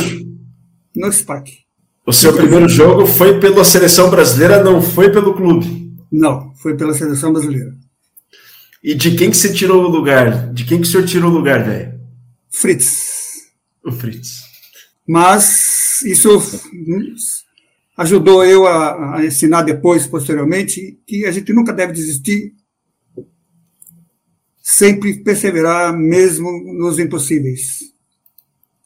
no 0.94 1.12
SPAC. 1.12 1.58
O 2.06 2.12
seu 2.12 2.32
primeiro 2.32 2.68
jogo 2.68 3.06
foi 3.06 3.38
pela 3.38 3.64
seleção 3.64 4.10
brasileira, 4.10 4.62
não 4.62 4.80
foi 4.80 5.10
pelo 5.10 5.34
clube? 5.34 5.92
Não, 6.10 6.52
foi 6.56 6.76
pela 6.76 6.94
seleção 6.94 7.32
brasileira. 7.32 7.74
E 8.82 8.94
de 8.94 9.14
quem 9.14 9.30
que 9.30 9.36
você 9.36 9.52
tirou 9.52 9.84
o 9.84 9.88
lugar? 9.88 10.52
De 10.52 10.64
quem 10.64 10.80
que 10.80 10.86
o 10.86 10.90
senhor 10.90 11.06
tirou 11.06 11.30
o 11.30 11.34
lugar, 11.34 11.64
velho? 11.64 12.00
Fritz. 12.50 13.50
O 13.84 13.92
Fritz. 13.92 14.40
Mas 15.06 16.02
isso 16.02 16.40
ajudou 17.96 18.44
eu 18.44 18.66
a, 18.66 19.16
a 19.16 19.26
ensinar 19.26 19.62
depois, 19.62 20.06
posteriormente, 20.06 20.98
que 21.06 21.26
a 21.26 21.30
gente 21.30 21.52
nunca 21.52 21.72
deve 21.72 21.92
desistir, 21.92 22.54
sempre 24.70 25.22
perseverar 25.22 25.92
mesmo 25.96 26.48
nos 26.72 26.98
impossíveis. 26.98 27.92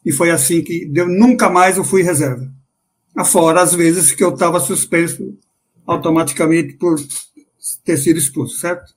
E 0.03 0.11
foi 0.11 0.31
assim 0.31 0.63
que 0.63 0.85
deu, 0.85 1.07
nunca 1.07 1.49
mais 1.49 1.77
eu 1.77 1.83
fui 1.83 2.01
reserva. 2.01 2.51
Afora 3.15 3.61
as 3.61 3.73
vezes 3.73 4.11
que 4.11 4.23
eu 4.23 4.33
estava 4.33 4.59
suspenso 4.59 5.37
automaticamente 5.85 6.73
por 6.73 6.95
ter 7.83 7.97
sido 7.97 8.17
expulso, 8.17 8.57
certo? 8.57 8.93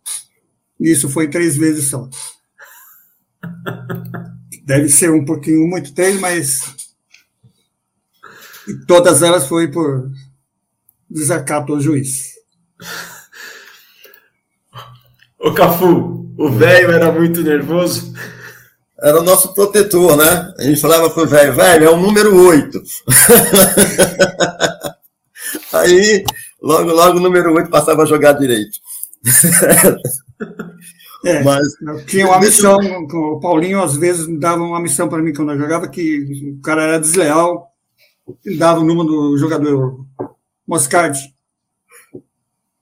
E 0.80 0.90
isso 0.90 1.08
foi 1.10 1.28
três 1.28 1.56
vezes 1.56 1.90
só. 1.90 2.08
Deve 4.64 4.88
ser 4.88 5.10
um 5.10 5.24
pouquinho 5.24 5.66
muito 5.68 5.94
três, 5.94 6.18
mas 6.18 6.74
e 8.66 8.86
todas 8.86 9.22
elas 9.22 9.46
foi 9.46 9.70
por 9.70 10.10
desacato 11.08 11.74
ao 11.74 11.80
juiz. 11.80 12.34
O 15.38 15.54
Cafu, 15.54 16.17
o 16.38 16.50
velho 16.50 16.92
era 16.92 17.12
muito 17.12 17.42
nervoso 17.42 18.14
era 19.00 19.20
o 19.20 19.24
nosso 19.24 19.54
protetor, 19.54 20.16
né? 20.16 20.52
A 20.58 20.62
gente 20.62 20.80
falava 20.80 21.08
pro 21.10 21.26
velho, 21.26 21.54
velho, 21.54 21.84
é 21.84 21.90
o 21.90 21.96
número 21.96 22.36
8. 22.36 22.82
Aí, 25.72 26.24
logo, 26.60 26.90
logo, 26.90 27.18
o 27.18 27.20
número 27.20 27.54
8 27.54 27.70
passava 27.70 28.02
a 28.02 28.06
jogar 28.06 28.32
direito. 28.32 28.78
É, 31.24 31.42
Mas, 31.44 31.66
tinha 32.06 32.26
uma 32.26 32.40
missão, 32.40 32.76
o 32.76 33.40
Paulinho 33.40 33.80
às 33.80 33.96
vezes 33.96 34.26
dava 34.38 34.62
uma 34.62 34.80
missão 34.80 35.08
para 35.08 35.22
mim 35.22 35.32
quando 35.32 35.52
eu 35.52 35.58
jogava, 35.58 35.88
que 35.88 36.56
o 36.58 36.60
cara 36.60 36.82
era 36.82 37.00
desleal, 37.00 37.72
ele 38.44 38.56
dava 38.56 38.80
o 38.80 38.84
número 38.84 39.08
do 39.08 39.38
jogador 39.38 40.04
Moscardi, 40.66 41.20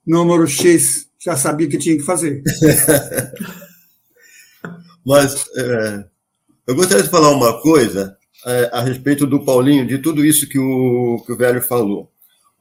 número 0.07 0.47
X, 0.47 1.06
já 1.27 1.37
sabia 1.37 1.69
que 1.69 1.77
tinha 1.77 1.97
que 1.97 2.05
fazer. 2.05 2.41
Mas 5.05 5.45
é, 5.57 6.05
Eu 6.67 6.77
gostaria 6.77 7.03
de 7.03 7.11
falar 7.11 7.31
uma 7.31 7.61
coisa 7.61 8.17
é, 8.47 8.71
a 8.73 8.81
respeito 8.81 9.27
do 9.27 9.45
Paulinho, 9.45 9.87
de 9.87 9.99
tudo 9.99 10.25
isso 10.25 10.49
que 10.49 10.59
o, 10.59 11.23
que 11.27 11.33
o 11.33 11.37
velho 11.37 11.61
falou. 11.61 12.11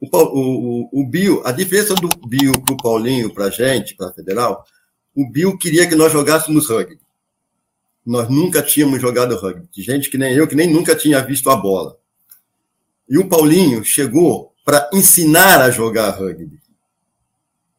O, 0.00 0.08
o, 0.12 1.00
o 1.00 1.08
Bio, 1.08 1.46
a 1.46 1.52
diferença 1.52 1.94
do 1.94 2.08
Bio 2.26 2.60
para 2.60 2.74
o 2.74 2.76
Paulinho, 2.76 3.32
para 3.32 3.46
a 3.46 3.50
gente, 3.50 3.94
para 3.94 4.08
a 4.08 4.12
Federal, 4.12 4.64
o 5.14 5.30
Bio 5.30 5.56
queria 5.56 5.86
que 5.86 5.94
nós 5.94 6.12
jogássemos 6.12 6.68
rugby. 6.68 6.98
Nós 8.04 8.28
nunca 8.28 8.62
tínhamos 8.62 9.00
jogado 9.00 9.36
rugby. 9.36 9.68
Gente 9.76 10.10
que 10.10 10.18
nem 10.18 10.34
eu, 10.34 10.48
que 10.48 10.56
nem 10.56 10.68
nunca 10.68 10.96
tinha 10.96 11.24
visto 11.24 11.48
a 11.50 11.56
bola. 11.56 11.96
E 13.08 13.16
o 13.16 13.28
Paulinho 13.28 13.84
chegou 13.84 14.52
para 14.64 14.90
ensinar 14.92 15.60
a 15.60 15.70
jogar 15.70 16.10
rugby. 16.10 16.65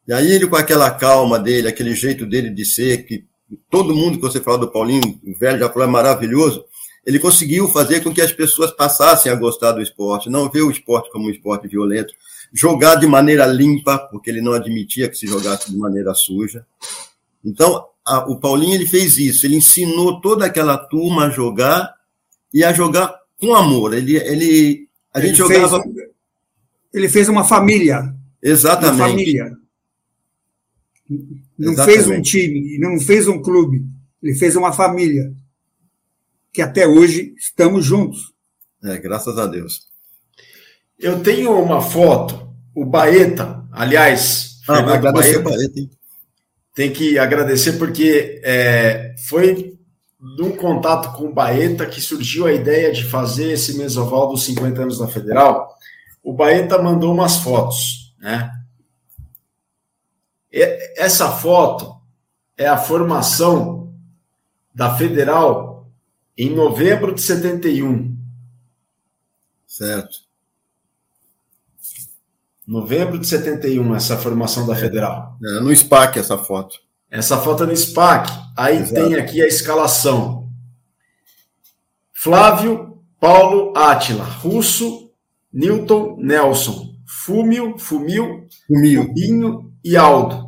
E 0.08 0.14
aí 0.14 0.32
ele, 0.32 0.48
com 0.48 0.56
aquela 0.56 0.90
calma 0.90 1.38
dele, 1.38 1.68
aquele 1.68 1.94
jeito 1.94 2.26
dele 2.26 2.50
de 2.50 2.64
ser, 2.64 3.06
que 3.06 3.26
todo 3.70 3.96
mundo 3.96 4.18
que 4.18 4.22
você 4.22 4.40
fala 4.40 4.60
do 4.60 4.72
Paulinho, 4.72 5.20
o 5.24 5.38
velho 5.38 5.60
já 5.60 5.70
falou, 5.70 5.88
é 5.88 5.92
maravilhoso, 5.92 6.64
ele 7.06 7.20
conseguiu 7.20 7.68
fazer 7.68 8.02
com 8.02 8.14
que 8.14 8.22
as 8.22 8.32
pessoas 8.32 8.72
passassem 8.72 9.32
a 9.32 9.36
gostar 9.36 9.72
do 9.72 9.82
esporte, 9.82 10.30
não 10.30 10.50
ver 10.50 10.62
o 10.62 10.72
esporte 10.72 11.12
como 11.12 11.28
um 11.28 11.30
esporte 11.30 11.68
violento, 11.68 12.14
jogar 12.54 12.96
de 12.96 13.08
maneira 13.08 13.46
limpa, 13.46 13.98
porque 13.98 14.30
ele 14.30 14.42
não 14.42 14.54
admitia 14.54 15.10
que 15.10 15.18
se 15.18 15.28
jogasse 15.28 15.72
de 15.72 15.78
maneira 15.78 16.14
suja. 16.14 16.66
Então, 17.44 17.86
a, 18.06 18.30
o 18.30 18.40
Paulinho 18.40 18.76
ele 18.76 18.86
fez 18.86 19.18
isso, 19.18 19.46
ele 19.46 19.56
ensinou 19.56 20.22
toda 20.22 20.46
aquela 20.46 20.78
turma 20.78 21.26
a 21.26 21.30
jogar 21.30 21.94
e 22.54 22.64
a 22.64 22.72
jogar 22.74 23.14
com 23.40 23.54
amor. 23.54 23.94
Ele, 23.94 24.18
ele 24.18 24.88
a 25.14 25.20
gente 25.20 25.42
ele 25.42 25.54
jogava. 25.54 25.82
Fez, 25.82 25.96
ele 26.94 27.10
fez 27.10 27.30
uma 27.30 27.44
família. 27.44 28.14
Exatamente. 28.42 29.02
Uma 29.02 29.10
família. 29.10 29.67
Não 31.58 31.72
Exatamente. 31.72 32.04
fez 32.04 32.08
um 32.08 32.22
time, 32.22 32.78
não 32.80 33.00
fez 33.00 33.28
um 33.28 33.42
clube, 33.42 33.86
ele 34.22 34.36
fez 34.36 34.56
uma 34.56 34.74
família. 34.74 35.34
Que 36.52 36.62
até 36.62 36.88
hoje 36.88 37.34
estamos 37.38 37.86
juntos. 37.86 38.34
É, 38.84 38.98
graças 38.98 39.38
a 39.38 39.46
Deus. 39.46 39.88
Eu 40.98 41.22
tenho 41.22 41.52
uma 41.62 41.82
foto, 41.82 42.54
o 42.74 42.86
Baeta, 42.86 43.64
aliás, 43.72 44.60
ah, 44.68 44.80
agradecer 44.80 45.42
Baeta, 45.44 45.58
Baeta 45.58 45.98
tem 46.78 46.92
que 46.92 47.18
agradecer 47.18 47.74
porque 47.74 48.40
é, 48.44 49.16
foi 49.28 49.76
num 50.20 50.52
contato 50.52 51.18
com 51.18 51.26
o 51.26 51.34
Baeta 51.34 51.88
que 51.88 52.00
surgiu 52.00 52.46
a 52.46 52.54
ideia 52.54 52.92
de 52.94 53.04
fazer 53.04 53.54
esse 53.54 53.76
mesoval 53.80 54.30
dos 54.30 54.44
50 54.44 54.84
anos 54.84 55.00
da 55.00 55.08
Federal. 55.08 55.76
O 56.24 56.32
Baeta 56.34 56.80
mandou 56.80 57.12
umas 57.12 57.38
fotos, 57.38 58.14
né? 58.20 58.52
Essa 60.96 61.32
foto 61.32 61.96
é 62.58 62.68
a 62.68 62.78
formação 62.78 63.94
da 64.74 64.96
Federal 64.96 65.90
em 66.38 66.54
novembro 66.54 67.14
de 67.14 67.22
71. 67.22 68.16
Certo. 69.66 70.28
Novembro 72.66 73.18
de 73.18 73.26
71, 73.26 73.96
essa 73.96 74.18
formação 74.18 74.68
da 74.68 74.76
Federal. 74.76 75.38
É, 75.44 75.60
no 75.60 75.74
SPAC 75.74 76.20
essa 76.20 76.38
foto. 76.38 76.80
Essa 77.10 77.38
foto 77.38 77.64
é 77.64 77.68
no 77.68 77.76
SPAC. 77.76 78.30
Aí 78.58 78.78
Exato. 78.78 78.94
tem 78.94 79.16
aqui 79.16 79.42
a 79.42 79.48
escalação. 79.48 80.50
Flávio, 82.12 83.02
Paulo, 83.20 83.74
Átila, 83.76 84.24
Russo, 84.24 85.12
Newton, 85.54 86.18
Nelson, 86.20 86.96
Fúmio, 87.06 87.78
Fumil, 87.78 88.48
Fumil. 88.68 89.04
Rubinho 89.04 89.74
e 89.84 89.96
Aldo. 89.96 90.47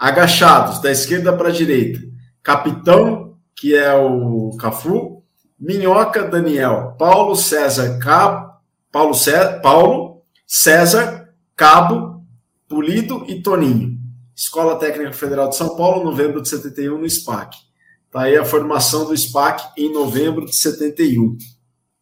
Agachados, 0.00 0.80
da 0.80 0.90
esquerda 0.90 1.36
para 1.36 1.50
a 1.50 1.52
direita. 1.52 2.00
Capitão, 2.42 3.36
que 3.54 3.74
é 3.74 3.92
o 3.94 4.56
Cafu. 4.56 5.22
Minhoca, 5.58 6.26
Daniel. 6.26 6.96
Paulo, 6.98 7.36
César, 7.36 7.98
Cabo. 7.98 8.50
Paulo, 8.90 9.12
César, 9.12 9.60
Paulo, 9.60 10.22
César, 10.46 11.34
Cabo, 11.54 12.24
Pulido 12.66 13.26
e 13.28 13.42
Toninho. 13.42 14.00
Escola 14.34 14.78
Técnica 14.78 15.12
Federal 15.12 15.50
de 15.50 15.56
São 15.56 15.76
Paulo, 15.76 16.02
novembro 16.02 16.40
de 16.40 16.48
71, 16.48 16.96
no 16.96 17.08
SPAC. 17.08 17.58
Está 18.06 18.22
aí 18.22 18.38
a 18.38 18.44
formação 18.44 19.04
do 19.04 19.14
SPAC 19.14 19.70
em 19.76 19.92
novembro 19.92 20.46
de 20.46 20.56
71. 20.56 21.36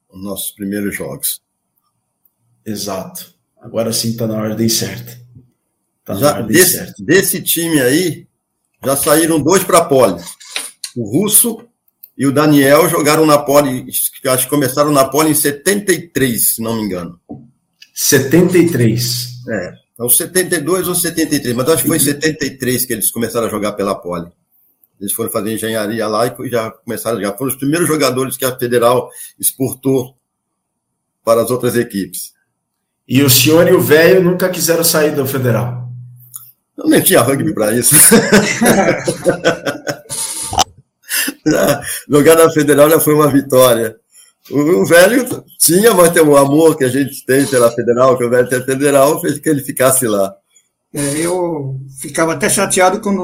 Os 0.08 0.22
nossos 0.22 0.52
primeiros 0.52 0.94
jogos. 0.94 1.40
Exato. 2.64 3.34
Agora 3.60 3.92
sim 3.92 4.10
está 4.10 4.28
na 4.28 4.38
ordem 4.38 4.68
certa. 4.68 5.18
Tá 6.08 6.14
já, 6.14 6.40
desse, 6.40 6.94
desse 6.98 7.42
time 7.42 7.78
aí, 7.82 8.26
já 8.82 8.96
saíram 8.96 9.38
dois 9.38 9.62
para 9.62 9.80
a 9.80 9.84
pole. 9.84 10.18
O 10.96 11.04
Russo 11.04 11.68
e 12.16 12.26
o 12.26 12.32
Daniel 12.32 12.88
jogaram 12.88 13.26
na 13.26 13.36
pole, 13.36 13.86
acho 14.26 14.44
que 14.44 14.50
começaram 14.50 14.90
na 14.90 15.04
pole 15.04 15.32
em 15.32 15.34
73, 15.34 16.54
se 16.54 16.62
não 16.62 16.76
me 16.76 16.82
engano. 16.82 17.20
73. 17.92 19.28
É, 19.50 19.72
ou 19.98 20.08
72 20.08 20.88
ou 20.88 20.94
73, 20.94 21.54
mas 21.54 21.68
acho 21.68 21.82
que 21.82 21.88
foi 21.88 22.00
73 22.00 22.86
que 22.86 22.92
eles 22.94 23.10
começaram 23.10 23.46
a 23.46 23.50
jogar 23.50 23.72
pela 23.72 23.94
pole. 23.94 24.32
Eles 24.98 25.12
foram 25.12 25.30
fazer 25.30 25.52
engenharia 25.52 26.06
lá 26.06 26.26
e 26.26 26.48
já 26.48 26.70
começaram 26.70 27.18
a 27.18 27.20
jogar. 27.20 27.36
Foram 27.36 27.52
os 27.52 27.58
primeiros 27.58 27.86
jogadores 27.86 28.38
que 28.38 28.46
a 28.46 28.58
Federal 28.58 29.10
exportou 29.38 30.16
para 31.22 31.42
as 31.42 31.50
outras 31.50 31.76
equipes. 31.76 32.32
E 33.06 33.22
o 33.22 33.28
senhor 33.28 33.68
e 33.68 33.72
o 33.72 33.80
velho 33.80 34.22
nunca 34.22 34.48
quiseram 34.48 34.82
sair 34.82 35.14
do 35.14 35.26
Federal? 35.26 35.87
Eu 36.78 36.88
nem 36.88 37.02
tinha 37.02 37.20
rugby 37.20 37.52
para 37.52 37.72
isso. 37.72 37.94
Jogar 42.08 42.36
na 42.36 42.50
Federal 42.50 42.90
já 42.90 43.00
foi 43.00 43.14
uma 43.14 43.30
vitória. 43.30 43.96
O, 44.50 44.84
velho 44.86 45.44
tinha, 45.58 45.92
mas 45.92 46.10
tem 46.10 46.22
o 46.22 46.36
amor 46.36 46.76
que 46.76 46.84
a 46.84 46.88
gente 46.88 47.24
tem 47.26 47.46
pela 47.46 47.70
Federal, 47.70 48.16
que 48.16 48.24
o 48.24 48.30
velho 48.30 48.48
tem 48.48 48.62
Federal, 48.62 49.20
fez 49.20 49.38
que 49.38 49.48
ele 49.48 49.60
ficasse 49.60 50.06
lá. 50.06 50.34
É, 50.94 51.20
eu 51.20 51.78
ficava 52.00 52.32
até 52.32 52.48
chateado 52.48 53.00
quando 53.00 53.22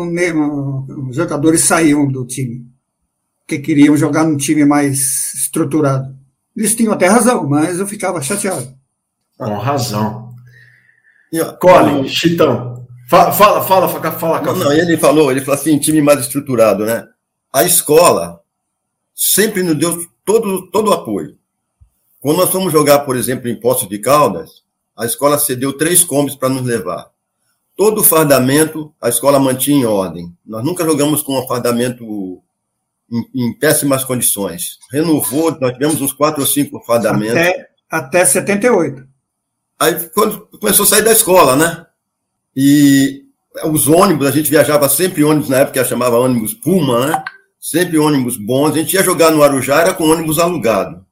os 1.09 1.17
jogadores 1.17 1.63
saíam 1.63 2.07
do 2.07 2.27
time, 2.27 2.67
que 3.49 3.59
queriam 3.59 3.97
jogar 3.97 4.25
num 4.25 4.37
time 4.37 4.67
mais 4.67 5.33
estruturado. 5.35 6.15
Eles 6.55 6.75
tinham 6.77 6.93
até 6.93 7.07
razão, 7.07 7.49
mas 7.49 7.81
eu 7.81 7.87
ficava 7.87 8.21
chateado. 8.21 8.69
Com 9.39 9.59
razão. 9.59 10.29
Colin, 11.59 12.07
Chitão, 12.07 12.74
fala, 13.09 13.33
fala, 13.33 13.63
fala, 13.63 13.89
fala, 13.89 14.13
fala. 14.13 14.43
Não, 14.43 14.55
não, 14.55 14.73
ele 14.73 14.97
falou, 14.97 15.31
ele 15.31 15.41
falou 15.41 15.61
assim, 15.61 15.79
time 15.79 16.01
mais 16.01 16.21
estruturado, 16.21 16.85
né? 16.85 17.07
A 17.53 17.65
escola 17.65 18.41
sempre 19.15 19.63
nos 19.63 19.77
deu 19.77 20.05
todo, 20.25 20.71
todo 20.71 20.91
o 20.91 20.93
apoio. 20.93 21.37
Quando 22.21 22.39
nós 22.39 22.51
fomos 22.51 22.73
jogar, 22.73 23.01
por 23.01 23.17
exemplo, 23.17 23.49
em 23.49 23.61
Poços 23.61 23.89
de 23.89 23.99
Caldas, 23.99 24.63
a 24.97 25.05
escola 25.05 25.39
cedeu 25.39 25.73
três 25.73 26.03
combis 26.03 26.35
para 26.35 26.49
nos 26.49 26.63
levar. 26.63 27.11
Todo 27.77 28.01
o 28.01 28.05
fardamento 28.05 28.95
a 29.01 29.09
escola 29.09 29.39
mantinha 29.39 29.83
em 29.83 29.85
ordem. 29.85 30.33
Nós 30.47 30.65
nunca 30.65 30.85
jogamos 30.85 31.23
com 31.23 31.39
um 31.39 31.47
fardamento 31.47 32.43
em, 33.11 33.25
em 33.35 33.53
péssimas 33.59 34.05
condições. 34.05 34.79
Renovou, 34.91 35.57
nós 35.61 35.73
tivemos 35.73 36.01
uns 36.01 36.13
quatro 36.13 36.41
ou 36.41 36.47
cinco 36.47 36.81
fardamentos. 36.81 37.37
Até, 37.37 37.69
até 37.91 38.25
78. 38.25 39.07
Aí 39.79 40.09
quando 40.11 40.47
começou 40.59 40.85
a 40.85 40.89
sair 40.89 41.03
da 41.03 41.13
escola, 41.13 41.57
né? 41.57 41.84
E 42.57 43.25
os 43.65 43.89
ônibus, 43.89 44.27
a 44.27 44.31
gente 44.31 44.51
viajava 44.51 44.89
sempre 44.89 45.25
ônibus, 45.25 45.49
na 45.49 45.59
época 45.59 45.85
chamava 45.85 46.19
ônibus 46.19 46.55
Puma, 46.55 47.07
né? 47.07 47.25
Sempre 47.61 47.99
ônibus 47.99 48.37
bons. 48.37 48.73
A 48.73 48.79
gente 48.79 48.95
ia 48.95 49.03
jogar 49.03 49.31
no 49.31 49.43
Arujá, 49.43 49.81
era 49.81 49.95
com 49.95 50.05
ônibus 50.05 50.39
alugado. 50.39 51.05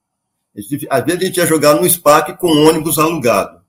Gente, 0.54 0.86
às 0.90 1.04
vezes 1.04 1.22
a 1.22 1.24
gente 1.24 1.36
ia 1.38 1.46
jogar 1.46 1.74
no 1.74 1.88
SPAC 1.88 2.36
com 2.38 2.48
ônibus 2.48 2.98
alugado. 2.98 3.62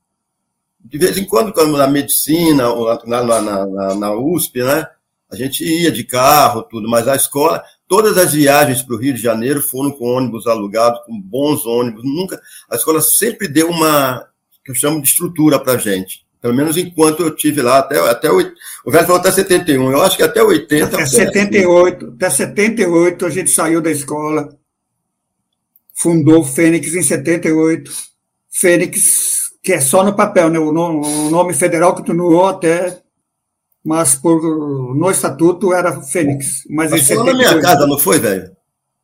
De 0.84 0.98
vez 0.98 1.18
em 1.18 1.24
quando, 1.24 1.54
na 1.78 1.88
medicina, 1.88 2.66
na, 3.06 3.24
na, 3.24 3.42
na, 3.66 3.96
na 3.96 4.14
USP, 4.14 4.62
né? 4.62 4.86
A 5.32 5.36
gente 5.36 5.64
ia 5.64 5.92
de 5.92 6.04
carro, 6.04 6.62
tudo, 6.64 6.88
mas 6.88 7.08
a 7.08 7.16
escola, 7.16 7.64
todas 7.88 8.18
as 8.18 8.34
viagens 8.34 8.84
para 8.84 8.96
o 8.96 9.00
Rio 9.00 9.14
de 9.14 9.22
Janeiro 9.22 9.62
foram 9.62 9.90
com 9.92 10.06
ônibus 10.06 10.46
alugados, 10.46 11.00
com 11.06 11.20
bons 11.20 11.66
ônibus. 11.66 12.04
Nunca, 12.04 12.40
a 12.70 12.76
escola 12.76 13.02
sempre 13.02 13.48
deu 13.48 13.70
uma, 13.70 14.28
que 14.64 14.72
eu 14.72 14.76
chamo 14.76 15.02
de 15.02 15.08
estrutura 15.08 15.58
para 15.58 15.74
a 15.74 15.78
gente. 15.78 16.23
Pelo 16.44 16.54
menos 16.54 16.76
enquanto 16.76 17.24
eu 17.24 17.34
tive 17.34 17.62
lá, 17.62 17.80
até, 17.80 17.98
até 17.98 18.30
o, 18.30 18.38
o 18.86 18.92
velho 18.92 19.06
falou 19.06 19.22
até 19.22 19.32
71, 19.32 19.94
eu 19.94 20.02
acho 20.02 20.18
que 20.18 20.24
até 20.24 20.44
80. 20.44 20.88
Até 20.88 21.06
78, 21.06 22.16
até 22.18 22.30
78 22.30 23.26
a 23.26 23.30
gente 23.30 23.50
saiu 23.50 23.82
da 23.82 23.90
escola, 23.90 24.50
fundou 25.94 26.42
o 26.42 26.46
Fênix 26.46 26.94
em 26.94 27.02
78. 27.02 27.90
Fênix, 28.52 29.54
que 29.64 29.72
é 29.72 29.80
só 29.80 30.04
no 30.04 30.18
papel, 30.18 30.50
né? 30.50 30.60
O 30.60 30.74
nome, 30.74 31.08
o 31.08 31.30
nome 31.30 31.54
federal 31.54 31.96
continuou 31.96 32.46
até, 32.46 33.02
mas 33.82 34.14
por, 34.14 34.42
no 34.94 35.10
estatuto 35.10 35.74
era 35.74 36.02
Fênix. 36.02 36.66
Mas, 36.70 36.92
mas 36.92 37.08
foi 37.08 37.24
na 37.24 37.34
minha 37.34 37.62
casa, 37.62 37.88
não 37.88 37.98
foi, 37.98 38.20
velho? 38.20 38.52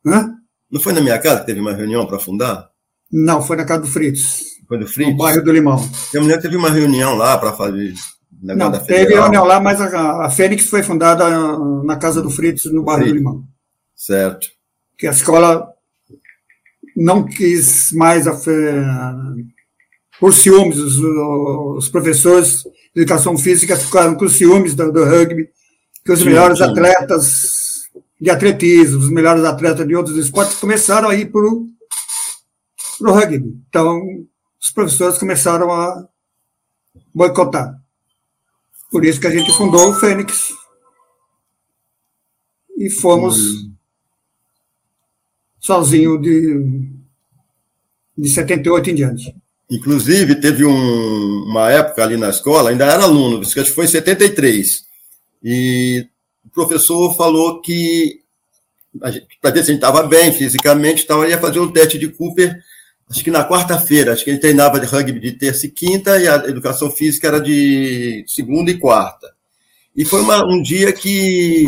Hã? 0.04 0.34
Não 0.70 0.78
foi 0.78 0.92
na 0.92 1.00
minha 1.00 1.18
casa 1.18 1.40
que 1.40 1.46
teve 1.46 1.60
uma 1.60 1.72
reunião 1.72 2.06
para 2.06 2.18
fundar? 2.18 2.69
Não, 3.12 3.42
foi 3.42 3.56
na 3.56 3.64
casa 3.64 3.82
do 3.82 3.88
Fritz. 3.88 4.42
Foi 4.68 4.78
do 4.78 4.86
Fritz? 4.86 5.10
No 5.10 5.16
bairro 5.16 5.42
do 5.42 5.52
Limão. 5.52 5.90
Eu 6.14 6.24
me 6.24 6.38
teve 6.38 6.56
uma 6.56 6.70
reunião 6.70 7.14
lá 7.14 7.36
para 7.38 7.52
fazer. 7.52 7.94
Não, 8.42 8.70
teve 8.72 9.14
reunião 9.14 9.44
lá, 9.44 9.60
mas 9.60 9.80
a, 9.80 10.26
a 10.26 10.30
Fênix 10.30 10.68
foi 10.68 10.82
fundada 10.82 11.28
na 11.84 11.96
casa 11.96 12.22
do 12.22 12.30
Fritz, 12.30 12.64
no 12.66 12.82
bairro 12.82 13.02
Fritz. 13.02 13.12
do 13.12 13.18
Limão. 13.18 13.44
Certo. 13.96 14.48
Que 14.96 15.06
a 15.06 15.10
escola 15.10 15.68
não 16.96 17.24
quis 17.24 17.92
mais, 17.92 18.26
a, 18.26 18.34
por 20.18 20.34
ciúmes, 20.34 20.78
os, 20.78 20.98
os, 20.98 21.88
professores 21.88 22.62
de 22.94 23.02
educação 23.02 23.36
física 23.36 23.76
ficaram 23.76 24.14
com 24.14 24.28
ciúmes 24.28 24.74
do, 24.74 24.92
do 24.92 25.04
rugby, 25.04 25.48
que 26.04 26.12
os 26.12 26.20
sim, 26.20 26.26
melhores 26.26 26.58
sim. 26.58 26.64
atletas 26.64 27.60
de 28.20 28.30
atletismo, 28.30 28.98
os 28.98 29.10
melhores 29.10 29.44
atletas 29.44 29.86
de 29.86 29.94
outros 29.94 30.16
esportes 30.16 30.56
começaram 30.56 31.08
a 31.08 31.14
ir 31.14 31.30
para 31.32 31.40
o 31.40 31.66
rugby. 33.00 33.56
Então, 33.68 34.26
os 34.60 34.70
professores 34.70 35.18
começaram 35.18 35.70
a 35.70 36.06
boicotar. 37.14 37.80
Por 38.90 39.04
isso 39.04 39.20
que 39.20 39.26
a 39.26 39.30
gente 39.30 39.52
fundou 39.52 39.90
o 39.90 39.94
Fênix. 39.94 40.50
E 42.76 42.90
fomos 42.90 43.36
sozinhos 45.60 46.20
de, 46.22 46.88
de 48.16 48.28
78 48.28 48.90
em 48.90 48.94
diante. 48.94 49.36
Inclusive, 49.70 50.40
teve 50.40 50.64
um, 50.64 51.44
uma 51.44 51.70
época 51.70 52.02
ali 52.02 52.16
na 52.16 52.30
escola, 52.30 52.70
ainda 52.70 52.86
era 52.86 53.04
aluno, 53.04 53.40
acho 53.40 53.54
que 53.54 53.64
foi 53.64 53.84
em 53.84 53.88
73. 53.88 54.84
E 55.44 56.08
o 56.44 56.48
professor 56.50 57.14
falou 57.16 57.60
que, 57.60 58.20
para 59.40 59.50
ver 59.52 59.62
se 59.62 59.70
a 59.70 59.74
gente 59.74 59.74
estava 59.74 60.02
bem 60.02 60.32
fisicamente, 60.32 61.06
tal, 61.06 61.22
ele 61.22 61.32
ia 61.32 61.38
fazer 61.40 61.60
um 61.60 61.70
teste 61.70 61.98
de 61.98 62.08
Cooper 62.08 62.58
acho 63.10 63.24
que 63.24 63.30
na 63.30 63.46
quarta-feira, 63.46 64.12
acho 64.12 64.22
que 64.22 64.30
ele 64.30 64.38
treinava 64.38 64.78
de 64.78 64.86
rugby 64.86 65.18
de 65.18 65.32
terça 65.32 65.66
e 65.66 65.70
quinta 65.70 66.18
e 66.18 66.28
a 66.28 66.36
educação 66.46 66.90
física 66.90 67.26
era 67.26 67.40
de 67.40 68.24
segunda 68.28 68.70
e 68.70 68.78
quarta. 68.78 69.34
E 69.96 70.04
foi 70.04 70.20
uma, 70.20 70.44
um 70.46 70.62
dia 70.62 70.92
que 70.92 71.66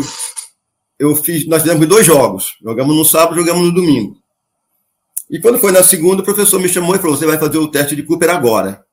eu 0.97 1.13
fiz, 1.15 1.45
nós 1.45 1.61
fizemos 1.61 1.85
dois 1.85 2.05
jogos, 2.05 2.57
jogamos 2.63 2.95
no 2.95 3.03
sábado, 3.03 3.35
jogamos 3.35 3.65
no 3.67 3.73
domingo. 3.73 4.17
E 5.29 5.39
quando 5.39 5.59
foi 5.59 5.71
na 5.71 5.83
segunda, 5.83 6.21
o 6.21 6.25
professor 6.25 6.59
me 6.59 6.69
chamou 6.69 6.95
e 6.95 6.99
falou: 6.99 7.17
"Você 7.17 7.25
vai 7.25 7.37
fazer 7.37 7.57
o 7.57 7.67
teste 7.67 7.95
de 7.95 8.03
Cooper 8.03 8.29
agora". 8.29 8.85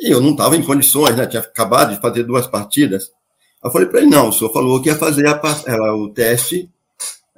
E 0.00 0.10
eu 0.10 0.20
não 0.20 0.30
estava 0.30 0.56
em 0.56 0.62
condições, 0.62 1.16
né? 1.16 1.26
Tinha 1.26 1.42
acabado 1.42 1.94
de 1.94 2.00
fazer 2.00 2.22
duas 2.22 2.46
partidas. 2.46 3.10
Eu 3.62 3.70
falei 3.70 3.88
para 3.88 4.00
ele: 4.00 4.08
"Não, 4.08 4.28
o 4.28 4.32
senhor 4.32 4.52
falou 4.52 4.80
que 4.80 4.88
ia 4.88 4.96
fazer 4.96 5.26
a, 5.26 5.94
o 5.94 6.08
teste 6.10 6.70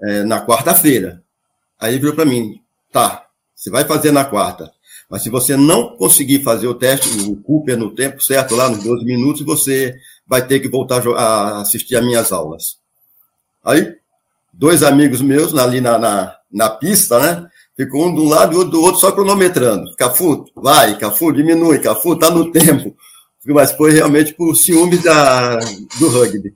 é, 0.02 0.22
na 0.22 0.44
quarta-feira". 0.46 1.22
Aí 1.78 1.92
ele 1.92 2.00
virou 2.00 2.14
para 2.14 2.26
mim: 2.26 2.60
"Tá, 2.92 3.26
você 3.60 3.68
vai 3.68 3.84
fazer 3.84 4.10
na 4.10 4.24
quarta. 4.24 4.72
Mas 5.10 5.22
se 5.22 5.28
você 5.28 5.54
não 5.54 5.94
conseguir 5.96 6.42
fazer 6.42 6.66
o 6.66 6.74
teste, 6.74 7.08
o 7.28 7.36
Cooper 7.36 7.76
no 7.76 7.94
tempo 7.94 8.22
certo, 8.22 8.56
lá 8.56 8.70
nos 8.70 8.82
12 8.82 9.04
minutos, 9.04 9.42
você 9.42 9.94
vai 10.26 10.46
ter 10.46 10.60
que 10.60 10.68
voltar 10.68 11.06
a 11.06 11.60
assistir 11.60 11.94
às 11.94 12.02
minhas 12.04 12.32
aulas. 12.32 12.78
Aí, 13.62 13.96
dois 14.50 14.82
amigos 14.82 15.20
meus 15.20 15.54
ali 15.54 15.78
na, 15.78 15.98
na, 15.98 16.36
na 16.50 16.70
pista, 16.70 17.18
né? 17.18 17.46
Ficou 17.76 18.06
um 18.06 18.14
de 18.14 18.20
um 18.22 18.28
lado 18.30 18.54
e 18.54 18.56
outro 18.56 18.70
do 18.70 18.80
outro 18.80 18.98
só 18.98 19.12
cronometrando. 19.12 19.94
Cafu, 19.94 20.46
vai, 20.56 20.96
Cafu, 20.96 21.30
diminui, 21.30 21.80
Cafu, 21.80 22.16
tá 22.16 22.30
no 22.30 22.50
tempo. 22.50 22.96
Mas 23.44 23.72
foi 23.72 23.90
realmente 23.90 24.32
por 24.32 24.54
ciúme 24.54 24.96
da, 24.98 25.56
do 25.98 26.08
rugby. 26.08 26.54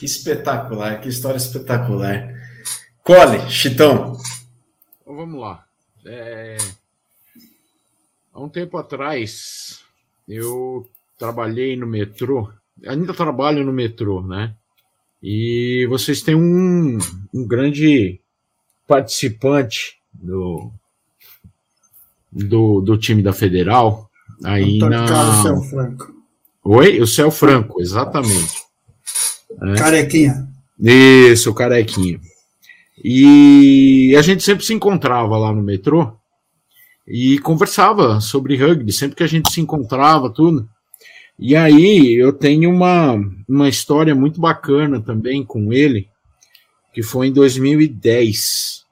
Que 0.00 0.06
espetacular, 0.06 1.00
que 1.00 1.08
história 1.08 1.36
espetacular. 1.36 2.34
Cole, 3.04 3.48
Chitão, 3.48 4.18
vamos 5.14 5.40
lá. 5.40 5.64
É... 6.04 6.56
Há 8.32 8.40
um 8.40 8.48
tempo 8.48 8.76
atrás, 8.76 9.80
eu 10.28 10.86
trabalhei 11.18 11.76
no 11.76 11.86
metrô, 11.86 12.50
ainda 12.86 13.12
trabalho 13.12 13.64
no 13.64 13.72
metrô, 13.72 14.22
né? 14.22 14.54
E 15.22 15.86
vocês 15.88 16.22
têm 16.22 16.36
um, 16.36 16.98
um 17.34 17.46
grande 17.46 18.20
participante 18.86 19.98
do, 20.12 20.70
do, 22.30 22.80
do 22.80 22.96
time 22.96 23.22
da 23.22 23.32
Federal 23.32 24.08
aí 24.44 24.76
Antônio 24.76 24.98
na. 24.98 25.08
Carlos 25.08 25.42
Céu 25.42 25.62
Franco. 25.62 26.14
Oi? 26.64 27.00
O 27.00 27.06
Céu 27.06 27.30
Franco, 27.30 27.80
exatamente. 27.80 28.62
É. 29.62 29.74
Carequinha. 29.74 30.48
Isso, 30.78 31.52
carequinha. 31.54 32.20
E 33.02 34.14
a 34.16 34.22
gente 34.22 34.42
sempre 34.42 34.64
se 34.64 34.74
encontrava 34.74 35.36
lá 35.36 35.52
no 35.52 35.62
metrô 35.62 36.16
e 37.06 37.38
conversava 37.38 38.20
sobre 38.20 38.56
rugby, 38.56 38.92
sempre 38.92 39.16
que 39.16 39.22
a 39.22 39.28
gente 39.28 39.52
se 39.52 39.60
encontrava, 39.60 40.30
tudo. 40.30 40.68
E 41.38 41.54
aí 41.54 42.14
eu 42.14 42.32
tenho 42.32 42.70
uma, 42.70 43.14
uma 43.48 43.68
história 43.68 44.14
muito 44.14 44.40
bacana 44.40 45.00
também 45.00 45.44
com 45.44 45.72
ele, 45.72 46.08
que 46.92 47.02
foi 47.02 47.28
em 47.28 47.32
2010. 47.32 48.84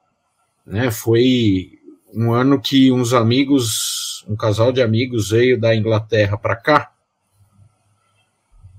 Né? 0.64 0.90
Foi 0.90 1.72
um 2.14 2.32
ano 2.32 2.60
que 2.60 2.92
uns 2.92 3.12
amigos, 3.12 4.24
um 4.28 4.36
casal 4.36 4.72
de 4.72 4.80
amigos 4.80 5.30
veio 5.30 5.60
da 5.60 5.74
Inglaterra 5.74 6.38
para 6.38 6.56
cá 6.56 6.95